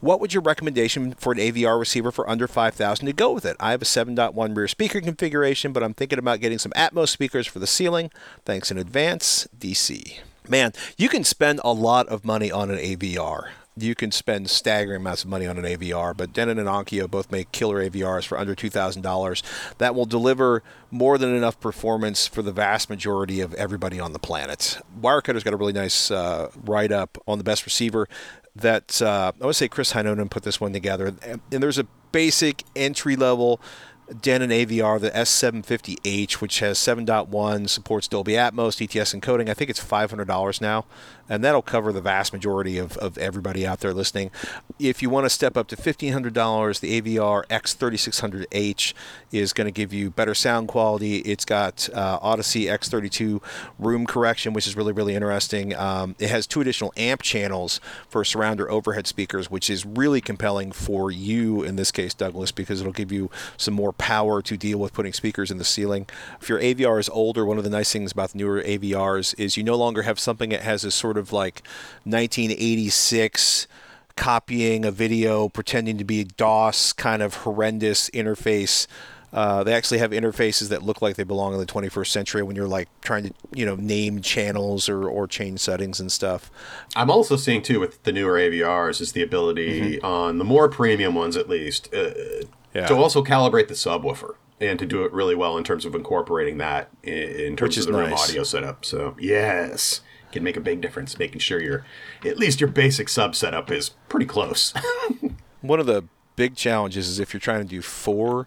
What 0.00 0.20
would 0.20 0.32
your 0.32 0.44
recommendation 0.44 1.14
for 1.14 1.32
an 1.32 1.38
AVR 1.40 1.80
receiver 1.80 2.12
for 2.12 2.30
under 2.30 2.46
5000 2.46 3.06
to 3.06 3.12
go 3.12 3.32
with 3.32 3.44
it? 3.44 3.56
I 3.58 3.72
have 3.72 3.82
a 3.82 3.86
7.1 3.86 4.56
rear 4.56 4.68
speaker 4.68 5.00
configuration, 5.00 5.72
but 5.72 5.82
I'm 5.82 5.94
thinking 5.94 6.20
about 6.20 6.38
getting 6.38 6.58
some 6.58 6.72
Atmos 6.76 7.08
speakers 7.08 7.48
for 7.48 7.58
the 7.58 7.66
ceiling. 7.66 8.12
Thanks 8.44 8.70
in 8.70 8.78
advance, 8.78 9.48
DC. 9.58 10.20
Man, 10.48 10.72
you 10.96 11.08
can 11.08 11.24
spend 11.24 11.60
a 11.64 11.72
lot 11.72 12.08
of 12.08 12.24
money 12.24 12.50
on 12.50 12.70
an 12.70 12.78
AVR. 12.78 13.50
You 13.76 13.94
can 13.94 14.10
spend 14.10 14.50
staggering 14.50 15.02
amounts 15.02 15.22
of 15.22 15.30
money 15.30 15.46
on 15.46 15.56
an 15.56 15.64
AVR, 15.64 16.16
but 16.16 16.32
Denon 16.32 16.58
and 16.58 16.66
Onkyo 16.66 17.08
both 17.08 17.30
make 17.30 17.52
killer 17.52 17.88
AVRs 17.88 18.26
for 18.26 18.36
under 18.36 18.54
$2,000 18.56 19.42
that 19.78 19.94
will 19.94 20.06
deliver 20.06 20.62
more 20.90 21.16
than 21.16 21.34
enough 21.34 21.60
performance 21.60 22.26
for 22.26 22.42
the 22.42 22.50
vast 22.50 22.90
majority 22.90 23.40
of 23.40 23.54
everybody 23.54 24.00
on 24.00 24.12
the 24.12 24.18
planet. 24.18 24.78
Wirecutter's 25.00 25.44
got 25.44 25.52
a 25.52 25.56
really 25.56 25.72
nice 25.72 26.10
uh, 26.10 26.50
write 26.64 26.90
up 26.90 27.18
on 27.28 27.38
the 27.38 27.44
best 27.44 27.64
receiver 27.64 28.08
that 28.56 29.00
uh, 29.00 29.32
I 29.40 29.46
would 29.46 29.54
say 29.54 29.68
Chris 29.68 29.92
Heinonen 29.92 30.28
put 30.28 30.42
this 30.42 30.60
one 30.60 30.72
together. 30.72 31.14
And 31.22 31.40
and 31.52 31.62
there's 31.62 31.78
a 31.78 31.86
basic 32.10 32.64
entry 32.74 33.16
level 33.16 33.60
Denon 34.20 34.48
AVR, 34.50 35.00
the 35.00 35.10
S750H, 35.10 36.34
which 36.34 36.60
has 36.60 36.78
7.1, 36.78 37.68
supports 37.68 38.08
Dolby 38.08 38.32
Atmos, 38.32 38.76
DTS 38.76 39.18
encoding. 39.18 39.48
I 39.48 39.54
think 39.54 39.70
it's 39.70 39.84
$500 39.84 40.60
now, 40.60 40.86
and 41.28 41.44
that'll 41.44 41.62
cover 41.62 41.92
the 41.92 42.00
vast 42.00 42.32
majority 42.32 42.78
of, 42.78 42.96
of 42.98 43.18
everybody 43.18 43.66
out 43.66 43.80
there 43.80 43.92
listening. 43.92 44.30
If 44.78 45.02
you 45.02 45.10
want 45.10 45.26
to 45.26 45.30
step 45.30 45.56
up 45.56 45.68
to 45.68 45.76
$1,500, 45.76 46.80
the 46.80 47.00
AVR 47.00 47.46
X3600H 47.46 48.94
is 49.32 49.52
going 49.52 49.66
to 49.66 49.72
give 49.72 49.92
you 49.92 50.10
better 50.10 50.34
sound 50.34 50.68
quality. 50.68 51.18
It's 51.18 51.44
got 51.44 51.88
uh, 51.92 52.18
Audyssey 52.22 52.64
X32 52.64 53.42
room 53.78 54.06
correction, 54.06 54.52
which 54.52 54.66
is 54.66 54.76
really, 54.76 54.92
really 54.92 55.14
interesting. 55.14 55.74
Um, 55.74 56.14
it 56.18 56.30
has 56.30 56.46
two 56.46 56.60
additional 56.60 56.92
amp 56.96 57.22
channels 57.22 57.80
for 58.08 58.24
surround 58.24 58.60
or 58.60 58.70
overhead 58.70 59.06
speakers, 59.06 59.50
which 59.50 59.68
is 59.68 59.84
really 59.84 60.20
compelling 60.20 60.72
for 60.72 61.10
you 61.10 61.62
in 61.62 61.76
this 61.76 61.90
case, 61.90 62.14
Douglas, 62.14 62.52
because 62.52 62.80
it'll 62.80 62.92
give 62.92 63.12
you 63.12 63.30
some 63.56 63.74
more 63.74 63.92
power 63.92 64.40
to 64.42 64.56
deal 64.56 64.78
with 64.78 64.92
putting 64.92 65.12
speakers 65.12 65.50
in 65.50 65.58
the 65.58 65.64
ceiling. 65.64 66.06
If 66.40 66.48
your 66.48 66.60
AVR 66.60 67.00
is 67.00 67.08
older, 67.08 67.44
one 67.44 67.58
of 67.58 67.64
the 67.64 67.70
nice 67.70 67.92
things 67.92 68.12
about 68.12 68.30
the 68.30 68.38
newer 68.38 68.62
AVRs 68.62 69.38
is 69.38 69.56
you 69.56 69.62
no 69.62 69.76
longer 69.76 70.02
have 70.02 70.18
something 70.18 70.50
that 70.50 70.62
has 70.62 70.82
this 70.82 70.94
sort 70.94 71.17
of 71.17 71.17
like 71.32 71.62
1986 72.04 73.66
copying 74.16 74.84
a 74.84 74.90
video, 74.90 75.48
pretending 75.48 75.96
to 75.98 76.04
be 76.04 76.24
DOS 76.24 76.92
kind 76.92 77.22
of 77.22 77.34
horrendous 77.34 78.10
interface. 78.10 78.86
Uh, 79.32 79.62
they 79.62 79.74
actually 79.74 79.98
have 79.98 80.10
interfaces 80.10 80.70
that 80.70 80.82
look 80.82 81.02
like 81.02 81.14
they 81.16 81.22
belong 81.22 81.52
in 81.52 81.60
the 81.60 81.66
21st 81.66 82.06
century 82.08 82.42
when 82.42 82.56
you're 82.56 82.66
like 82.66 82.88
trying 83.02 83.24
to, 83.24 83.32
you 83.54 83.64
know, 83.64 83.76
name 83.76 84.20
channels 84.22 84.88
or, 84.88 85.06
or 85.08 85.26
change 85.28 85.60
settings 85.60 86.00
and 86.00 86.10
stuff. 86.10 86.50
I'm 86.96 87.10
also 87.10 87.36
seeing 87.36 87.62
too 87.62 87.78
with 87.78 88.02
the 88.04 88.10
newer 88.12 88.38
AVRs 88.38 89.00
is 89.00 89.12
the 89.12 89.22
ability 89.22 90.00
on 90.00 90.38
the 90.38 90.44
more 90.44 90.68
premium 90.68 91.14
ones 91.14 91.36
at 91.36 91.48
least 91.48 91.92
uh, 91.94 92.10
Yeah. 92.74 92.86
to 92.86 92.94
also 92.96 93.22
calibrate 93.22 93.68
the 93.68 93.74
subwoofer 93.74 94.34
and 94.60 94.78
to 94.78 94.86
do 94.86 95.04
it 95.04 95.12
really 95.12 95.34
well 95.34 95.56
in 95.58 95.62
terms 95.62 95.84
of 95.84 95.94
incorporating 95.94 96.56
that 96.58 96.88
in, 97.02 97.12
in 97.12 97.56
terms 97.56 97.76
of 97.78 97.86
the 97.86 97.92
room 97.92 98.12
audio 98.14 98.42
setup. 98.42 98.84
So 98.84 99.14
yes, 99.20 100.00
can 100.32 100.42
make 100.42 100.56
a 100.56 100.60
big 100.60 100.80
difference 100.80 101.18
making 101.18 101.40
sure 101.40 101.60
your 101.60 101.84
at 102.24 102.38
least 102.38 102.60
your 102.60 102.68
basic 102.68 103.08
sub 103.08 103.34
setup 103.34 103.70
is 103.70 103.90
pretty 104.08 104.26
close. 104.26 104.72
One 105.60 105.80
of 105.80 105.86
the 105.86 106.04
big 106.36 106.54
challenges 106.54 107.08
is 107.08 107.18
if 107.18 107.32
you're 107.32 107.40
trying 107.40 107.62
to 107.62 107.68
do 107.68 107.82
four 107.82 108.46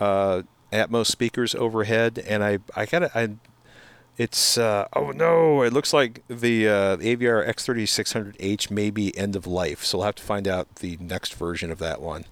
uh, 0.00 0.42
Atmos 0.72 1.06
speakers 1.06 1.54
overhead, 1.54 2.22
and 2.26 2.42
I 2.42 2.58
I 2.74 2.86
gotta 2.86 3.10
I. 3.14 3.36
It's 4.18 4.56
uh, 4.56 4.88
oh 4.94 5.10
no! 5.10 5.60
It 5.62 5.74
looks 5.74 5.92
like 5.92 6.22
the 6.28 6.66
uh, 6.66 6.96
AVR 6.96 7.46
X3600H 7.46 8.70
may 8.70 8.90
be 8.90 9.16
end 9.16 9.36
of 9.36 9.46
life, 9.46 9.84
so 9.84 9.98
we'll 9.98 10.06
have 10.06 10.14
to 10.14 10.22
find 10.22 10.48
out 10.48 10.76
the 10.76 10.96
next 10.98 11.34
version 11.34 11.70
of 11.70 11.78
that 11.80 12.00
one. 12.00 12.24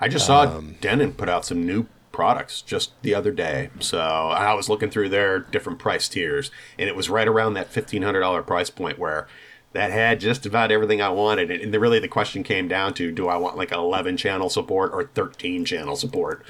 I 0.00 0.06
just 0.06 0.26
saw 0.26 0.46
Denon 0.80 1.14
put 1.14 1.28
out 1.28 1.44
some 1.44 1.66
new 1.66 1.86
products 2.12 2.62
just 2.62 2.92
the 3.02 3.14
other 3.14 3.32
day. 3.32 3.70
So 3.80 3.98
I 3.98 4.54
was 4.54 4.68
looking 4.68 4.90
through 4.90 5.08
their 5.10 5.38
different 5.38 5.78
price 5.78 6.08
tiers, 6.08 6.50
and 6.78 6.88
it 6.88 6.96
was 6.96 7.08
right 7.08 7.28
around 7.28 7.54
that 7.54 7.68
fifteen 7.68 8.02
hundred 8.02 8.20
dollar 8.20 8.42
price 8.42 8.70
point 8.70 8.98
where 8.98 9.26
that 9.72 9.90
had 9.90 10.20
just 10.20 10.46
about 10.46 10.72
everything 10.72 11.00
I 11.02 11.10
wanted. 11.10 11.50
And 11.50 11.74
really, 11.74 11.98
the 11.98 12.08
question 12.08 12.42
came 12.42 12.68
down 12.68 12.94
to: 12.94 13.12
Do 13.12 13.28
I 13.28 13.36
want 13.36 13.56
like 13.56 13.72
eleven 13.72 14.16
channel 14.16 14.48
support 14.48 14.92
or 14.92 15.04
thirteen 15.04 15.64
channel 15.64 15.96
support? 15.96 16.44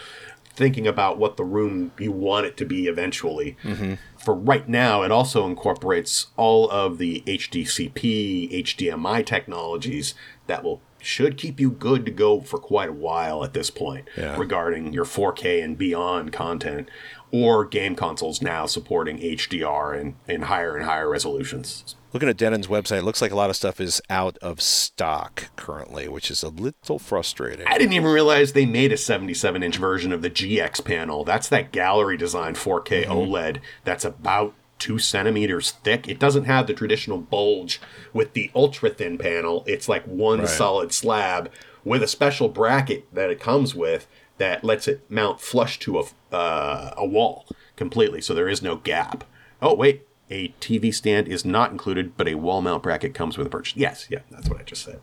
Thinking 0.55 0.89
about 0.89 1.19
what 1.19 1.37
the 1.37 1.45
room 1.45 1.93
you 1.99 2.11
want 2.11 2.47
it 2.47 2.57
to 2.57 2.65
be 2.65 2.89
eventually. 2.89 3.57
Mm-hmm. 3.63 3.95
For 4.29 4.35
right 4.35 4.69
now, 4.69 5.05
it 5.05 5.11
also 5.11 5.47
incorporates 5.47 6.27
all 6.37 6.69
of 6.69 6.99
the 6.99 7.23
HDCP, 7.27 8.53
HDMI 8.63 9.25
technologies 9.25 10.15
that 10.49 10.63
will 10.63 10.83
should 11.01 11.39
keep 11.39 11.59
you 11.59 11.71
good 11.71 12.05
to 12.05 12.11
go 12.11 12.41
for 12.43 12.59
quite 12.59 12.91
a 12.91 12.93
while 12.93 13.43
at 13.43 13.55
this 13.55 13.71
point 13.71 14.07
Yeah. 14.19 14.37
regarding 14.37 14.93
your 14.93 15.07
4K 15.07 15.63
and 15.65 15.79
beyond 15.79 16.31
content, 16.35 16.91
or 17.31 17.65
game 17.65 17.95
consoles 17.95 18.41
now 18.41 18.67
supporting 18.67 19.19
HDR 19.19 19.99
and, 19.99 20.15
and 20.27 20.45
higher 20.45 20.77
and 20.77 20.87
higher 20.87 21.09
resolutions. 21.09 21.95
Looking 22.13 22.29
at 22.31 22.39
Denon's 22.39 22.69
website, 22.69 22.99
it 23.01 23.05
looks 23.05 23.21
like 23.21 23.33
a 23.33 23.37
lot 23.37 23.51
of 23.51 23.57
stuff 23.57 23.81
is 23.81 24.01
out 24.09 24.39
of 24.39 24.63
stock 24.63 25.51
currently, 25.57 26.09
which 26.09 26.31
is 26.31 26.43
a 26.43 26.49
little 26.49 26.99
frustrating. 26.99 27.67
I 27.67 27.77
didn't 27.77 27.93
even 27.93 28.11
realize 28.11 28.53
they 28.55 28.65
made 28.65 28.93
a 28.93 28.97
77 28.97 29.63
inch 29.63 29.77
version 29.77 30.13
of 30.13 30.23
the 30.23 30.31
GX 30.31 30.83
panel. 30.85 31.25
That's 31.25 31.49
that 31.51 31.71
gallery 31.71 32.17
design 32.17 32.55
4K 32.55 33.05
mm-hmm. 33.05 33.13
OLED 33.13 33.61
that's 33.85 34.07
about 34.07 34.55
two 34.79 34.99
centimeters 34.99 35.73
thick. 35.73 36.09
It 36.09 36.19
doesn't 36.19 36.45
have 36.45 36.67
the 36.67 36.73
traditional 36.73 37.19
bulge 37.19 37.81
with 38.13 38.33
the 38.33 38.51
ultra 38.55 38.91
thin 38.91 39.19
panel. 39.19 39.65
It's 39.67 39.89
like 39.89 40.05
one 40.05 40.39
Right. 40.39 40.49
solid 40.49 40.93
slab 40.93 41.51
with 41.85 42.03
a 42.03 42.09
special 42.09 42.49
bracket 42.49 43.13
that 43.13 43.31
it 43.31 43.41
comes 43.41 43.75
with 43.75 44.07
that 44.39 44.65
lets 44.65 44.89
it 44.89 45.09
mount 45.11 45.41
flush 45.41 45.79
to 45.81 45.99
a, 46.01 46.35
uh, 46.35 46.95
a 46.97 47.07
wall 47.07 47.47
completely, 47.77 48.21
so 48.21 48.35
there 48.35 48.49
is 48.49 48.63
no 48.63 48.77
gap. 48.77 49.25
Oh, 49.61 49.75
wait, 49.75 50.07
a 50.31 50.49
TV 50.61 50.95
stand 50.95 51.29
is 51.29 51.45
not 51.45 51.71
included, 51.71 52.17
but 52.17 52.29
a 52.29 52.35
wall 52.35 52.61
mount 52.63 52.83
bracket 52.83 53.15
comes 53.15 53.37
with 53.39 53.47
a 53.47 53.51
purchase. 53.51 53.77
Yes, 53.77 54.07
yeah, 54.11 54.21
that's 54.31 54.49
what 54.49 54.61
I 54.61 54.63
just 54.63 54.85
said. 54.85 55.01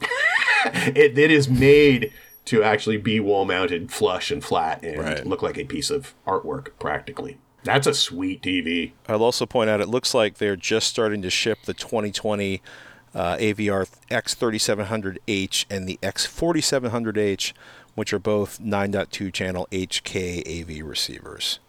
it, 0.96 1.18
it 1.18 1.30
is 1.30 1.48
made 1.48 2.12
to 2.46 2.62
actually 2.62 2.98
be 2.98 3.20
wall 3.20 3.44
mounted, 3.44 3.90
flush 3.90 4.30
and 4.30 4.44
flat, 4.44 4.82
and 4.82 4.98
Right. 4.98 5.26
look 5.26 5.42
like 5.42 5.56
a 5.58 5.64
piece 5.64 5.90
of 5.90 6.14
artwork 6.26 6.68
practically. 6.78 7.38
That's 7.62 7.86
a 7.86 7.94
sweet 7.94 8.42
TV. 8.42 8.92
I'll 9.08 9.22
also 9.22 9.46
point 9.46 9.70
out 9.70 9.80
it 9.80 9.88
looks 9.88 10.12
like 10.12 10.36
they're 10.36 10.56
just 10.56 10.88
starting 10.88 11.22
to 11.22 11.30
ship 11.30 11.60
the 11.64 11.72
2020 11.72 12.60
uh, 13.14 13.36
AVR 13.36 13.88
X3700H 14.10 15.64
and 15.70 15.88
the 15.88 15.98
X4700H, 16.02 17.52
which 17.94 18.12
are 18.12 18.18
both 18.18 18.60
9.2 18.60 19.32
channel 19.32 19.68
8K 19.70 20.60
AV 20.60 20.86
receivers. 20.86 21.60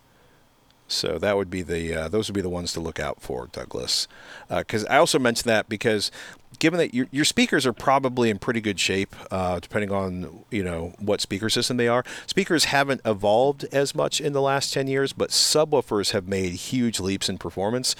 So 0.88 1.18
that 1.18 1.36
would 1.36 1.50
be 1.50 1.64
the 1.64 1.96
uh, 1.96 2.08
those 2.10 2.28
would 2.30 2.36
be 2.36 2.42
the 2.42 2.50
ones 2.50 2.72
to 2.74 2.80
look 2.80 3.00
out 3.00 3.20
for, 3.20 3.48
Douglas. 3.52 4.08
Because 4.50 4.86
I 4.86 4.98
also 4.98 5.18
mentioned 5.18 5.50
that 5.50 5.68
because 5.68 6.12
given 6.60 6.78
that 6.78 6.94
your, 6.94 7.08
your 7.12 7.26
speakers 7.26 7.66
are 7.66 7.74
probably 7.74 8.30
in 8.30 8.38
pretty 8.38 8.62
good 8.62 8.80
shape, 8.80 9.16
uh, 9.32 9.60
depending 9.60 9.92
on 9.92 10.46
you 10.52 10.64
know 10.64 10.94
what 11.00 11.22
speaker 11.22 11.50
system 11.50 11.78
they 11.78 11.88
are. 11.88 12.04
Speakers 12.28 12.66
haven't 12.66 13.02
evolved 13.04 13.66
as 13.72 13.96
much 13.96 14.22
in 14.22 14.34
the 14.34 14.42
last 14.42 14.74
ten 14.74 14.88
years, 14.88 15.12
but 15.12 15.32
subwoofers 15.32 16.12
have 16.12 16.28
made 16.28 16.54
huge 16.54 17.00
leaps 17.00 17.30
in 17.30 17.40
performance. 17.40 17.96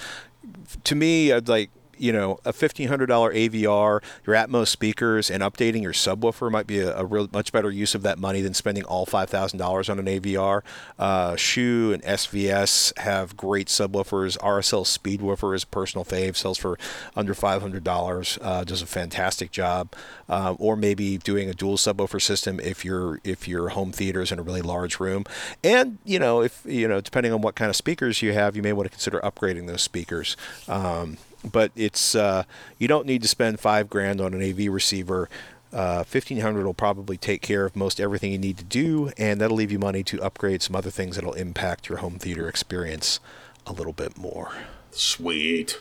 To 0.84 0.94
me, 0.94 1.32
I'd 1.32 1.48
like 1.48 1.70
you 1.98 2.12
know 2.12 2.38
a 2.44 2.52
fifteen 2.52 2.88
hundred 2.88 3.06
dollar 3.06 3.32
AVR, 3.32 4.02
your 4.26 4.36
Atmos 4.36 4.68
speakers, 4.68 5.30
and 5.30 5.42
updating 5.42 5.82
your 5.82 5.92
subwoofer 5.92 6.50
might 6.50 6.66
be 6.66 6.80
a, 6.80 6.96
a 6.98 7.04
real 7.04 7.28
much 7.32 7.52
better 7.52 7.70
use 7.70 7.94
of 7.94 8.02
that 8.02 8.18
money 8.18 8.40
than 8.40 8.54
spending 8.54 8.84
all 8.84 9.06
five 9.06 9.30
thousand 9.30 9.58
dollars 9.58 9.88
on 9.88 9.98
an 9.98 10.06
AVR. 10.06 10.62
Uh, 10.98 11.36
Hsu 11.36 11.92
and 11.92 12.02
SVS 12.02 12.96
have 12.98 13.36
great 13.36 13.68
subwoofers. 13.68 14.38
RSL 14.38 14.84
Speedwoofer 14.84 15.54
is 15.54 15.64
personal 15.64 16.04
fave, 16.04 16.36
sells 16.36 16.58
for 16.58 16.78
under 17.14 17.34
five 17.34 17.62
hundred 17.62 17.84
dollars. 17.84 18.38
Uh, 18.40 18.64
does 18.64 18.82
a 18.82 18.86
fantastic 18.86 19.50
job. 19.50 19.94
Uh, 20.28 20.56
or 20.58 20.74
maybe 20.74 21.18
doing 21.18 21.48
a 21.48 21.54
dual 21.54 21.76
subwoofer 21.76 22.20
system 22.20 22.58
if 22.58 22.84
your 22.84 23.20
if 23.22 23.46
your 23.46 23.68
home 23.68 23.92
theater 23.92 24.20
is 24.20 24.32
in 24.32 24.40
a 24.40 24.42
really 24.42 24.62
large 24.62 24.98
room. 24.98 25.24
And 25.62 25.98
you 26.04 26.18
know 26.18 26.42
if 26.42 26.62
you 26.64 26.88
know 26.88 27.00
depending 27.00 27.32
on 27.32 27.42
what 27.42 27.54
kind 27.54 27.68
of 27.68 27.76
speakers 27.76 28.22
you 28.22 28.32
have, 28.32 28.56
you 28.56 28.62
may 28.62 28.72
want 28.72 28.86
to 28.86 28.90
consider 28.90 29.20
upgrading 29.20 29.68
those 29.68 29.82
speakers. 29.82 30.36
Um, 30.68 31.18
but 31.50 31.72
it's 31.76 32.14
uh, 32.14 32.44
you 32.78 32.88
don't 32.88 33.06
need 33.06 33.22
to 33.22 33.28
spend 33.28 33.60
five 33.60 33.88
grand 33.88 34.20
on 34.20 34.34
an 34.34 34.42
AV 34.42 34.72
receiver. 34.72 35.28
Uh, 35.72 36.04
1500 36.10 36.64
will 36.64 36.72
probably 36.72 37.16
take 37.16 37.42
care 37.42 37.66
of 37.66 37.76
most 37.76 38.00
everything 38.00 38.32
you 38.32 38.38
need 38.38 38.56
to 38.56 38.64
do, 38.64 39.10
and 39.18 39.40
that'll 39.40 39.56
leave 39.56 39.72
you 39.72 39.78
money 39.78 40.02
to 40.02 40.22
upgrade 40.22 40.62
some 40.62 40.74
other 40.76 40.90
things 40.90 41.16
that'll 41.16 41.34
impact 41.34 41.88
your 41.88 41.98
home 41.98 42.18
theater 42.18 42.48
experience 42.48 43.20
a 43.66 43.72
little 43.72 43.92
bit 43.92 44.16
more. 44.16 44.52
Sweet. 44.90 45.80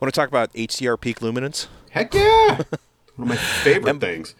Want 0.00 0.12
to 0.12 0.18
talk 0.18 0.28
about 0.28 0.52
HDR 0.54 1.00
peak 1.00 1.20
luminance? 1.22 1.68
Heck 1.90 2.14
yeah! 2.14 2.56
One 3.16 3.28
of 3.28 3.28
my 3.28 3.36
favorite 3.36 4.00
things. 4.00 4.34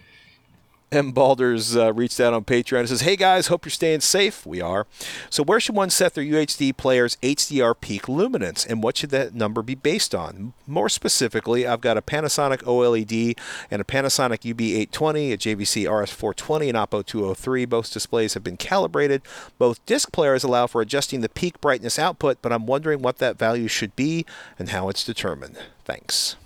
M. 0.90 1.12
Balders 1.12 1.76
uh, 1.76 1.92
reached 1.92 2.18
out 2.18 2.32
on 2.32 2.44
Patreon 2.44 2.80
and 2.80 2.88
says, 2.88 3.02
Hey 3.02 3.14
guys, 3.14 3.48
hope 3.48 3.66
you're 3.66 3.70
staying 3.70 4.00
safe. 4.00 4.46
We 4.46 4.62
are. 4.62 4.86
So, 5.28 5.42
where 5.42 5.60
should 5.60 5.74
one 5.74 5.90
set 5.90 6.14
their 6.14 6.24
UHD 6.24 6.76
player's 6.78 7.16
HDR 7.16 7.74
peak 7.78 8.08
luminance 8.08 8.64
and 8.64 8.82
what 8.82 8.96
should 8.96 9.10
that 9.10 9.34
number 9.34 9.60
be 9.62 9.74
based 9.74 10.14
on? 10.14 10.54
More 10.66 10.88
specifically, 10.88 11.66
I've 11.66 11.82
got 11.82 11.98
a 11.98 12.02
Panasonic 12.02 12.62
OLED 12.62 13.38
and 13.70 13.82
a 13.82 13.84
Panasonic 13.84 14.54
UB820, 14.54 15.32
a 15.32 15.36
JVC 15.36 15.84
RS420, 15.84 16.68
and 16.68 16.78
Oppo 16.78 17.04
203. 17.04 17.66
Both 17.66 17.92
displays 17.92 18.32
have 18.32 18.44
been 18.44 18.56
calibrated. 18.56 19.20
Both 19.58 19.84
disc 19.84 20.10
players 20.10 20.42
allow 20.42 20.66
for 20.66 20.80
adjusting 20.80 21.20
the 21.20 21.28
peak 21.28 21.60
brightness 21.60 21.98
output, 21.98 22.38
but 22.40 22.52
I'm 22.52 22.64
wondering 22.64 23.02
what 23.02 23.18
that 23.18 23.38
value 23.38 23.68
should 23.68 23.94
be 23.94 24.24
and 24.58 24.70
how 24.70 24.88
it's 24.88 25.04
determined. 25.04 25.58
Thanks. 25.84 26.36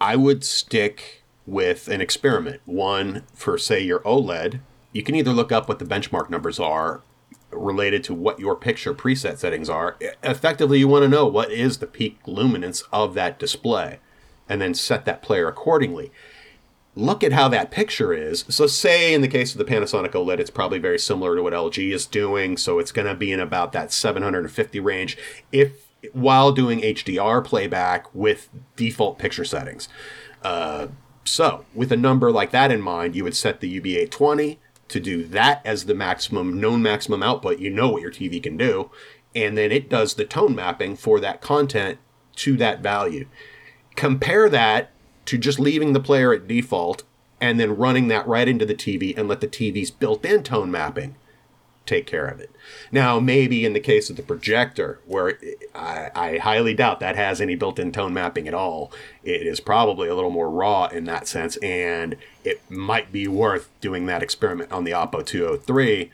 I 0.00 0.16
would 0.16 0.44
stick 0.44 1.23
with 1.46 1.88
an 1.88 2.00
experiment. 2.00 2.60
One 2.64 3.24
for, 3.34 3.58
say, 3.58 3.80
your 3.80 4.00
OLED. 4.00 4.60
You 4.92 5.02
can 5.02 5.14
either 5.14 5.32
look 5.32 5.52
up 5.52 5.68
what 5.68 5.78
the 5.78 5.84
benchmark 5.84 6.30
numbers 6.30 6.60
are 6.60 7.02
related 7.50 8.02
to 8.04 8.14
what 8.14 8.40
your 8.40 8.56
picture 8.56 8.94
preset 8.94 9.38
settings 9.38 9.68
are. 9.68 9.96
Effectively, 10.22 10.78
you 10.78 10.88
want 10.88 11.02
to 11.02 11.08
know 11.08 11.26
what 11.26 11.50
is 11.50 11.78
the 11.78 11.86
peak 11.86 12.18
luminance 12.26 12.82
of 12.92 13.14
that 13.14 13.38
display 13.38 13.98
and 14.48 14.60
then 14.60 14.74
set 14.74 15.04
that 15.04 15.22
player 15.22 15.48
accordingly. 15.48 16.12
Look 16.96 17.24
at 17.24 17.32
how 17.32 17.48
that 17.48 17.70
picture 17.72 18.12
is. 18.12 18.44
So, 18.48 18.68
say 18.68 19.14
in 19.14 19.20
the 19.20 19.28
case 19.28 19.52
of 19.52 19.58
the 19.58 19.64
Panasonic 19.64 20.12
OLED, 20.12 20.38
it's 20.38 20.50
probably 20.50 20.78
very 20.78 20.98
similar 20.98 21.34
to 21.34 21.42
what 21.42 21.52
LG 21.52 21.92
is 21.92 22.06
doing. 22.06 22.56
So, 22.56 22.78
it's 22.78 22.92
going 22.92 23.08
to 23.08 23.16
be 23.16 23.32
in 23.32 23.40
about 23.40 23.72
that 23.72 23.92
750 23.92 24.78
range. 24.78 25.18
If 25.50 25.88
while 26.12 26.52
doing 26.52 26.80
HDR 26.80 27.44
playback 27.44 28.14
with 28.14 28.48
default 28.76 29.18
picture 29.18 29.44
settings. 29.44 29.88
Uh, 30.42 30.88
so, 31.24 31.64
with 31.74 31.90
a 31.90 31.96
number 31.96 32.30
like 32.30 32.50
that 32.50 32.70
in 32.70 32.80
mind, 32.80 33.16
you 33.16 33.24
would 33.24 33.36
set 33.36 33.60
the 33.60 33.80
UB820 33.80 34.58
to 34.88 35.00
do 35.00 35.24
that 35.24 35.62
as 35.64 35.86
the 35.86 35.94
maximum, 35.94 36.60
known 36.60 36.82
maximum 36.82 37.22
output. 37.22 37.58
You 37.58 37.70
know 37.70 37.88
what 37.88 38.02
your 38.02 38.10
TV 38.10 38.42
can 38.42 38.56
do. 38.56 38.90
And 39.34 39.56
then 39.56 39.72
it 39.72 39.88
does 39.88 40.14
the 40.14 40.24
tone 40.24 40.54
mapping 40.54 40.96
for 40.96 41.18
that 41.20 41.40
content 41.40 41.98
to 42.36 42.56
that 42.58 42.80
value. 42.80 43.26
Compare 43.96 44.48
that 44.50 44.90
to 45.26 45.38
just 45.38 45.58
leaving 45.58 45.92
the 45.92 46.00
player 46.00 46.32
at 46.32 46.46
default 46.46 47.04
and 47.40 47.58
then 47.58 47.76
running 47.76 48.08
that 48.08 48.28
right 48.28 48.46
into 48.46 48.66
the 48.66 48.74
TV 48.74 49.16
and 49.16 49.26
let 49.26 49.40
the 49.40 49.48
TV's 49.48 49.90
built 49.90 50.24
in 50.24 50.42
tone 50.42 50.70
mapping 50.70 51.16
take 51.86 52.06
care 52.06 52.26
of 52.26 52.40
it. 52.40 52.50
Now, 52.90 53.20
maybe 53.20 53.64
in 53.64 53.72
the 53.72 53.80
case 53.80 54.10
of 54.10 54.16
the 54.16 54.22
projector, 54.22 55.00
where 55.06 55.38
I, 55.74 56.10
I 56.14 56.38
highly 56.38 56.74
doubt 56.74 57.00
that 57.00 57.16
has 57.16 57.40
any 57.40 57.56
built 57.56 57.78
in 57.78 57.92
tone 57.92 58.14
mapping 58.14 58.48
at 58.48 58.54
all, 58.54 58.92
it 59.22 59.46
is 59.46 59.60
probably 59.60 60.08
a 60.08 60.14
little 60.14 60.30
more 60.30 60.50
raw 60.50 60.86
in 60.86 61.04
that 61.04 61.28
sense, 61.28 61.56
and 61.58 62.16
it 62.44 62.60
might 62.70 63.12
be 63.12 63.28
worth 63.28 63.68
doing 63.80 64.06
that 64.06 64.22
experiment 64.22 64.72
on 64.72 64.84
the 64.84 64.92
Oppo 64.92 65.24
203. 65.24 66.10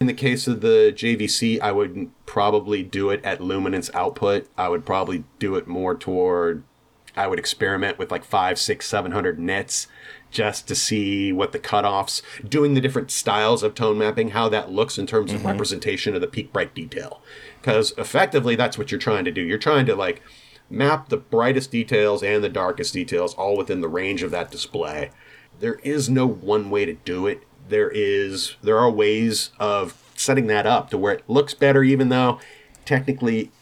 In 0.00 0.06
the 0.06 0.12
case 0.12 0.46
of 0.46 0.60
the 0.60 0.92
JVC, 0.94 1.60
I 1.60 1.72
would 1.72 2.10
probably 2.26 2.82
do 2.82 3.10
it 3.10 3.24
at 3.24 3.40
luminance 3.40 3.90
output. 3.94 4.48
I 4.58 4.68
would 4.68 4.84
probably 4.84 5.24
do 5.38 5.54
it 5.56 5.66
more 5.66 5.94
toward 5.94 6.64
I 7.16 7.26
would 7.26 7.38
experiment 7.38 7.98
with 7.98 8.10
like 8.10 8.24
five, 8.24 8.58
six, 8.58 8.88
seven 8.88 9.12
hundred 9.12 9.38
nits 9.38 9.86
just 10.34 10.66
to 10.66 10.74
see 10.74 11.32
what 11.32 11.52
the 11.52 11.58
cutoffs, 11.58 12.20
doing 12.46 12.74
the 12.74 12.80
different 12.80 13.10
styles 13.10 13.62
of 13.62 13.74
tone 13.74 13.96
mapping, 13.96 14.30
how 14.30 14.48
that 14.48 14.70
looks 14.70 14.98
in 14.98 15.06
terms 15.06 15.32
of 15.32 15.44
representation 15.44 16.14
of 16.14 16.20
the 16.20 16.26
peak 16.26 16.52
bright 16.52 16.74
detail. 16.74 17.22
Because 17.60 17.94
effectively, 17.96 18.56
that's 18.56 18.76
what 18.76 18.90
you're 18.90 19.00
trying 19.00 19.24
to 19.24 19.30
do. 19.30 19.40
You're 19.40 19.58
trying 19.58 19.86
to 19.86 19.94
like 19.94 20.22
map 20.68 21.08
the 21.08 21.16
brightest 21.16 21.70
details 21.70 22.22
and 22.22 22.42
the 22.42 22.48
darkest 22.48 22.92
details 22.92 23.32
all 23.34 23.56
within 23.56 23.80
the 23.80 23.88
range 23.88 24.22
of 24.22 24.32
that 24.32 24.50
display. 24.50 25.10
There 25.60 25.76
is 25.84 26.10
no 26.10 26.26
one 26.26 26.68
way 26.68 26.84
to 26.84 26.94
do 26.94 27.28
it. 27.28 27.44
There 27.68 27.90
is 27.90 28.56
there 28.60 28.78
are 28.78 28.90
ways 28.90 29.50
of 29.60 30.02
setting 30.16 30.48
that 30.48 30.66
up 30.66 30.90
to 30.90 30.98
where 30.98 31.14
it 31.14 31.24
looks 31.28 31.54
better, 31.54 31.84
even 31.84 32.08
though 32.08 32.40
technically 32.84 33.52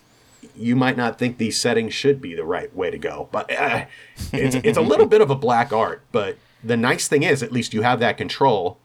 you 0.57 0.75
might 0.75 0.97
not 0.97 1.19
think 1.19 1.39
these 1.39 1.61
settings 1.61 1.95
should 1.95 2.21
be 2.21 2.35
the 2.35 2.45
right 2.45 2.75
way 2.75 2.91
to 2.91 2.99
go. 2.99 3.29
But 3.31 3.51
uh, 3.53 3.85
it's, 4.33 4.57
it's 4.57 4.79
a 4.79 4.83
little 4.83 5.07
bit 5.15 5.21
of 5.21 5.31
a 5.31 5.35
black 5.35 5.73
art. 5.73 6.03
But 6.13 6.39
the 6.63 6.77
nice 6.77 7.09
thing 7.09 7.23
is, 7.23 7.43
at 7.43 7.53
least 7.53 7.75
you 7.75 7.83
have 7.83 8.01
that 8.01 8.17
control. 8.17 8.79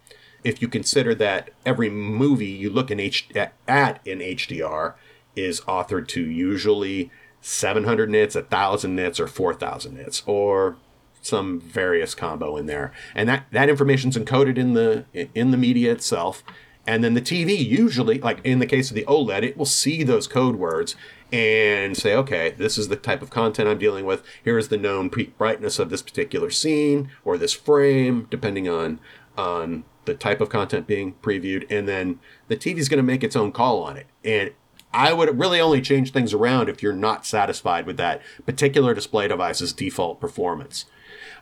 If 0.43 0.61
you 0.61 0.67
consider 0.67 1.13
that 1.15 1.51
every 1.65 1.89
movie 1.89 2.45
you 2.45 2.69
look 2.69 2.91
in 2.91 2.99
H- 2.99 3.30
at 3.67 3.99
in 4.05 4.19
HDR 4.19 4.93
is 5.36 5.61
authored 5.61 6.07
to 6.09 6.21
usually 6.21 7.11
700 7.41 8.09
nits, 8.09 8.36
1,000 8.36 8.95
nits, 8.95 9.19
or 9.19 9.28
4,000 9.28 9.95
nits, 9.95 10.23
or 10.25 10.78
some 11.21 11.59
various 11.59 12.15
combo 12.15 12.55
in 12.57 12.65
there, 12.67 12.91
and 13.13 13.28
that 13.28 13.45
that 13.51 13.69
information's 13.69 14.17
encoded 14.17 14.57
in 14.57 14.73
the 14.73 15.05
in 15.36 15.51
the 15.51 15.57
media 15.57 15.91
itself. 15.91 16.43
And 16.86 17.03
then 17.03 17.15
the 17.15 17.21
TV 17.21 17.57
usually, 17.57 18.17
like 18.19 18.39
in 18.45 18.59
the 18.59 18.65
case 18.65 18.89
of 18.89 18.95
the 18.95 19.03
OLED, 19.03 19.43
it 19.43 19.57
will 19.57 19.65
see 19.65 20.03
those 20.03 20.25
code 20.25 20.55
words 20.55 20.95
and 21.32 21.97
say, 21.97 22.15
okay, 22.15 22.51
this 22.51 22.78
is 22.78 22.88
the 22.88 22.95
type 22.95 23.21
of 23.21 23.30
content 23.30 23.67
I'm 23.67 23.80
dealing 23.80 24.05
with. 24.05 24.23
Here 24.43 24.57
is 24.57 24.69
the 24.69 24.78
known 24.78 25.09
peak 25.09 25.38
brightness 25.38 25.80
of 25.80 25.89
this 25.89 26.01
particular 26.01 26.49
scene 26.49 27.09
or 27.25 27.38
this 27.38 27.53
frame, 27.53 28.28
depending 28.30 28.69
on 28.69 28.99
on 29.38 29.84
the 30.05 30.15
type 30.15 30.41
of 30.41 30.49
content 30.49 30.88
being 30.88 31.13
previewed. 31.21 31.65
And 31.69 31.88
then 31.88 32.19
the 32.47 32.57
TV 32.57 32.78
is 32.78 32.89
going 32.89 32.97
to 32.97 33.03
make 33.03 33.23
its 33.23 33.36
own 33.36 33.51
call 33.51 33.84
on 33.84 33.97
it. 33.97 34.07
And 34.23 34.51
I 34.93 35.13
would 35.13 35.39
really 35.39 35.59
only 35.59 35.81
change 35.81 36.11
things 36.11 36.33
around 36.33 36.69
if 36.69 36.81
you're 36.81 36.93
not 36.93 37.25
satisfied 37.25 37.85
with 37.85 37.97
that 37.97 38.21
particular 38.45 38.93
display 38.93 39.27
device's 39.27 39.73
default 39.73 40.19
performance. 40.19 40.85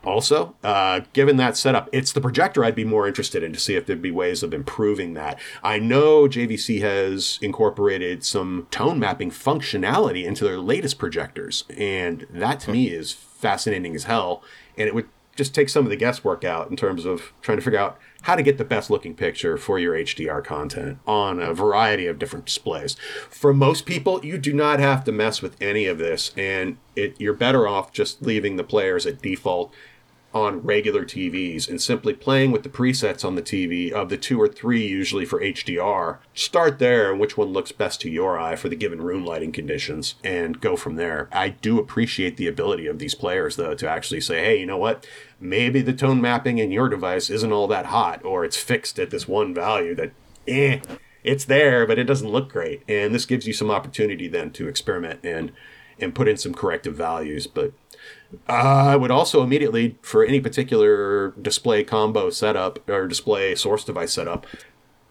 Also, 0.04 0.56
uh, 0.64 1.02
given 1.14 1.38
that 1.38 1.58
setup, 1.58 1.90
it's 1.92 2.12
the 2.12 2.22
projector 2.22 2.64
I'd 2.64 2.76
be 2.76 2.86
more 2.86 3.08
interested 3.08 3.42
in 3.42 3.54
to 3.54 3.60
see 3.60 3.76
if 3.76 3.86
there'd 3.86 4.02
be 4.02 4.12
ways 4.12 4.44
of 4.44 4.54
improving 4.54 5.16
that. 5.16 5.40
I 5.64 5.80
know 5.80 6.28
JVC 6.28 6.82
has 6.82 7.40
incorporated 7.42 8.24
some 8.24 8.68
tone 8.70 9.00
mapping 9.00 9.32
functionality 9.32 10.24
into 10.24 10.44
their 10.44 10.60
latest 10.60 11.00
projectors, 11.00 11.64
and 11.76 12.28
that 12.30 12.60
to 12.62 12.72
me 12.72 12.90
is 12.90 13.12
fascinating 13.12 13.96
as 13.96 14.04
hell. 14.04 14.44
And 14.78 14.88
it 14.88 14.94
would 14.94 15.10
just 15.36 15.56
take 15.56 15.70
some 15.70 15.86
of 15.86 15.90
the 15.90 15.98
guesswork 15.98 16.44
out 16.44 16.70
in 16.70 16.76
terms 16.76 17.06
of 17.06 17.34
trying 17.42 17.58
to 17.58 17.64
figure 17.64 17.80
out 17.80 18.00
how 18.26 18.36
to 18.36 18.42
get 18.42 18.58
the 18.58 18.66
best 18.66 18.90
looking 18.90 19.14
picture 19.14 19.56
for 19.56 19.78
your 19.78 19.94
HDR 19.94 20.44
content 20.44 20.98
on 21.06 21.40
a 21.40 21.54
variety 21.54 22.08
of 22.08 22.18
different 22.18 22.46
displays. 22.46 22.96
For 23.30 23.54
most 23.54 23.86
people, 23.86 24.26
you 24.26 24.40
do 24.40 24.52
not 24.52 24.80
have 24.80 25.04
to 25.04 25.12
mess 25.12 25.44
with 25.44 25.56
any 25.62 25.86
of 25.86 26.00
this, 26.00 26.32
and 26.36 26.78
it, 26.96 27.16
you're 27.22 27.36
better 27.36 27.68
off 27.68 27.92
just 27.92 28.24
leaving 28.24 28.56
the 28.56 28.64
players 28.64 29.06
at 29.06 29.22
default 29.22 29.72
on 30.36 30.62
regular 30.62 31.06
TVs 31.06 31.70
and 31.70 31.82
simply 31.82 32.14
playing 32.14 32.52
with 32.52 32.64
the 32.64 32.70
presets 32.70 33.24
on 33.24 33.36
the 33.36 33.42
TV 33.42 33.90
of 33.90 34.10
the 34.10 34.18
two 34.18 34.40
or 34.40 34.50
three 34.50 34.86
usually 34.86 35.24
for 35.24 35.40
HDR. 35.40 36.18
Start 36.34 36.78
there 36.78 37.10
and 37.10 37.22
which 37.22 37.38
one 37.38 37.54
looks 37.54 37.72
best 37.72 38.02
to 38.02 38.10
your 38.10 38.38
eye 38.38 38.58
for 38.58 38.68
the 38.68 38.76
given 38.76 39.02
room 39.02 39.26
lighting 39.26 39.54
conditions 39.54 40.16
and 40.26 40.60
go 40.60 40.76
from 40.76 40.98
there. 40.98 41.30
I 41.32 41.50
do 41.50 41.80
appreciate 41.80 42.36
the 42.36 42.48
ability 42.48 42.86
of 42.86 43.00
these 43.00 43.16
players 43.16 43.56
though 43.56 43.76
to 43.76 43.90
actually 43.90 44.20
say, 44.20 44.44
hey, 44.44 44.60
you 44.60 44.66
know 44.66 44.78
what? 44.78 45.08
Maybe 45.40 45.82
the 45.82 45.94
tone 45.94 46.20
mapping 46.20 46.58
in 46.58 46.70
your 46.70 46.90
device 46.90 47.30
isn't 47.30 47.54
all 47.54 47.68
that 47.70 47.86
hot 47.86 48.24
or 48.26 48.44
it's 48.44 48.58
fixed 48.58 49.00
at 49.00 49.12
this 49.12 49.30
one 49.30 49.54
value 49.54 49.96
that 49.96 50.12
eh 50.48 50.82
it's 51.24 51.46
there 51.46 51.88
but 51.88 51.98
it 51.98 52.04
doesn't 52.04 52.30
look 52.30 52.52
great. 52.52 52.84
And 52.90 53.16
this 53.16 53.26
gives 53.26 53.48
you 53.48 53.54
some 53.54 53.72
opportunity 53.72 54.28
then 54.28 54.52
to 54.52 54.68
experiment 54.68 55.22
and 55.24 55.54
and 56.00 56.14
put 56.14 56.28
in 56.28 56.38
some 56.38 56.54
corrective 56.54 56.96
values, 56.96 57.48
but 57.48 57.72
I 58.48 58.96
would 58.96 59.12
also 59.12 59.44
immediately, 59.44 59.98
for 60.02 60.24
any 60.24 60.40
particular 60.40 61.32
display 61.32 61.84
combo 61.84 62.30
setup 62.30 62.88
or 62.90 63.08
display 63.08 63.56
source 63.56 63.84
device 63.84 64.14
setup, 64.14 64.46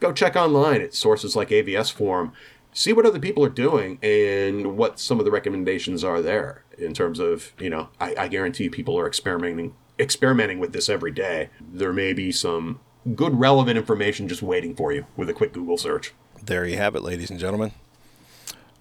go 0.01 0.12
check 0.12 0.37
online 0.37 0.81
at 0.81 0.95
sources 0.95 1.37
like 1.37 1.49
AVS 1.49 1.93
Forum, 1.93 2.33
see 2.72 2.93
what 2.93 3.07
other 3.07 3.18
people 3.18 3.45
are 3.45 3.51
doing 3.51 3.99
and 4.03 4.77
what 4.77 4.99
some 4.99 5.18
of 5.18 5.25
the 5.25 5.31
recommendations 5.31 6.05
are 6.05 6.20
there 6.20 6.64
in 6.77 6.93
terms 6.93 7.18
of, 7.18 7.53
you 7.59 7.70
know, 7.70 7.89
I, 8.01 8.14
I 8.18 8.29
guarantee 8.29 8.68
people 8.68 8.99
are 8.99 9.07
experimenting 9.07 9.75
experimenting 9.99 10.59
with 10.59 10.72
this 10.72 10.89
every 10.89 11.12
day. 11.12 11.51
There 11.61 11.93
may 11.93 12.12
be 12.12 12.33
some 12.33 12.81
good 13.14 13.39
relevant 13.39 13.79
information 13.79 14.29
just 14.29 14.43
waiting 14.43 14.75
for 14.75 14.93
you 14.93 15.07
with 15.16 15.29
a 15.29 15.35
quick 15.35 15.53
Google 15.53 15.79
search. 15.79 16.12
There 16.43 16.66
you 16.66 16.77
have 16.77 16.97
it, 16.97 17.03
ladies 17.03 17.31
and 17.31 17.39
gentlemen. 17.39 17.72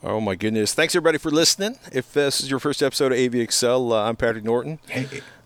Oh 0.06 0.20
my 0.20 0.36
goodness! 0.36 0.74
Thanks 0.74 0.94
everybody 0.96 1.18
for 1.18 1.32
listening. 1.32 1.78
If 1.94 2.12
this 2.12 2.42
is 2.42 2.50
your 2.50 2.60
first 2.60 2.84
episode 2.84 3.14
of 3.14 3.18
AV 3.18 3.36
Excel, 3.36 3.94
uh, 3.94 4.04
I'm 4.04 4.18
Patrick 4.18 4.44
Norton. 4.44 4.80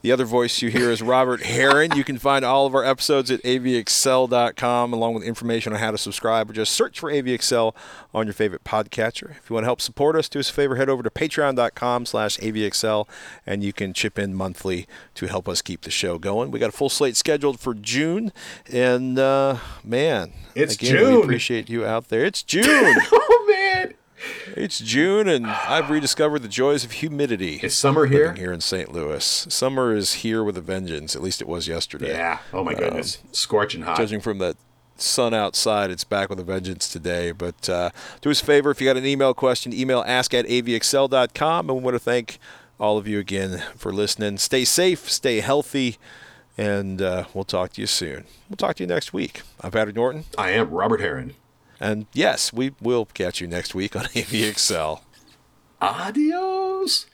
The 0.02 0.12
other 0.12 0.26
voice 0.26 0.64
you 0.64 0.70
hear 0.70 0.90
is 0.90 1.00
Robert 1.02 1.44
Heron. 1.44 1.92
You 1.96 2.04
can 2.04 2.18
find 2.18 2.44
all 2.44 2.66
of 2.66 2.74
our 2.74 2.84
episodes 2.84 3.30
at 3.30 3.42
avexcel.com 3.44 4.94
along 4.94 5.14
with 5.14 5.24
information 5.24 5.74
on 5.74 5.80
how 5.80 5.92
to 5.92 5.98
subscribe 5.98 6.50
or 6.50 6.54
just 6.54 6.74
search 6.74 7.00
for 7.00 7.12
AVXL 7.12 7.76
on 8.16 8.26
your 8.26 8.34
favorite 8.34 8.64
podcatcher. 8.64 9.32
If 9.38 9.50
you 9.50 9.54
want 9.54 9.66
to 9.66 9.68
help 9.68 9.82
support 9.82 10.16
us, 10.16 10.28
do 10.30 10.40
us 10.40 10.50
a 10.50 10.54
favor, 10.54 10.76
head 10.76 10.90
over 10.90 11.04
to 11.04 11.10
patreon.com 11.10 12.06
slash 12.08 12.38
avxl 12.38 13.08
and 13.46 13.64
you 13.64 13.74
can 13.74 13.92
chip 13.94 14.18
in 14.18 14.34
monthly 14.34 14.88
to 15.16 15.28
help 15.28 15.48
us 15.50 15.62
keep 15.62 15.82
the 15.82 15.92
show 15.92 16.18
going. 16.18 16.50
We 16.52 16.60
got 16.60 16.70
a 16.70 16.78
full 16.78 16.90
slate 16.90 17.18
scheduled 17.18 17.60
for 17.60 17.74
June 17.74 18.32
and 18.72 19.20
uh, 19.20 19.58
man, 19.84 20.34
It's 20.56 20.76
again, 20.76 21.16
we 21.16 21.22
appreciate 21.22 21.70
you 21.70 21.86
out 21.86 22.08
there. 22.10 22.24
It's 22.24 22.44
June. 22.44 22.66
oh 23.12 23.46
man, 23.48 23.94
it's 24.56 24.80
June 24.80 25.28
and 25.28 25.46
I've 25.48 25.90
rediscovered 25.90 26.42
the 26.42 26.48
joys 26.48 26.84
of 26.84 26.92
humidity. 26.94 27.60
is 27.62 27.76
summer 27.76 28.06
here? 28.06 28.28
living 28.28 28.38
here 28.42 28.52
in 28.54 28.62
St. 28.62 28.92
Louis. 28.92 29.24
Summer 29.50 29.94
is 29.94 30.14
here 30.16 30.44
with 30.44 30.58
a 30.58 30.62
vengeance. 30.62 31.16
At 31.16 31.22
least 31.22 31.42
it 31.42 31.48
was 31.48 31.68
yesterday. 31.68 32.10
Yeah. 32.10 32.40
Oh 32.54 32.64
my 32.64 32.74
goodness, 32.74 33.20
scorching 33.32 33.84
hot. 33.84 33.98
Judging 33.98 34.20
from 34.20 34.40
the 34.40 34.56
sun 34.98 35.34
outside, 35.34 35.92
it's 35.92 36.04
back 36.04 36.30
with 36.30 36.40
a 36.40 36.44
vengeance 36.44 36.90
today. 36.90 37.32
But 37.32 37.70
uh, 37.70 37.92
do 38.22 38.32
us 38.32 38.42
a 38.42 38.46
favor 38.46 38.72
if 38.72 38.82
you 38.82 38.88
got 38.88 38.98
an 38.98 39.06
email 39.06 39.34
question, 39.34 39.74
email 39.74 40.04
ask 40.08 40.34
at 40.34 40.46
avxl.com. 40.46 41.70
And 41.70 41.78
we 41.78 41.84
want 41.84 41.96
to 41.96 42.00
thank 42.00 42.40
all 42.80 42.98
of 42.98 43.08
you 43.08 43.20
again 43.20 43.64
for 43.76 43.94
listening. 43.94 44.38
Stay 44.38 44.66
safe, 44.66 45.10
stay 45.10 45.40
healthy, 45.40 45.98
and 46.58 47.02
uh, 47.02 47.26
we'll 47.34 47.44
talk 47.44 47.74
to 47.74 47.82
you 47.82 47.88
soon. 47.88 48.26
We'll 48.50 48.58
talk 48.58 48.76
to 48.78 48.84
you 48.84 48.88
next 48.88 49.14
week. 49.14 49.42
I'm 49.62 49.72
Patrick 49.72 49.96
Norton. 49.96 50.26
I 50.38 50.52
am 50.52 50.70
Robert 50.70 51.02
Heron. 51.02 51.34
And 51.80 52.08
yes, 52.14 52.52
we 52.52 52.74
will 52.82 53.06
catch 53.06 53.42
you 53.42 53.48
next 53.48 53.76
week 53.76 53.96
on 53.96 54.04
AVXL. 54.06 55.02
Adios. 55.82 57.06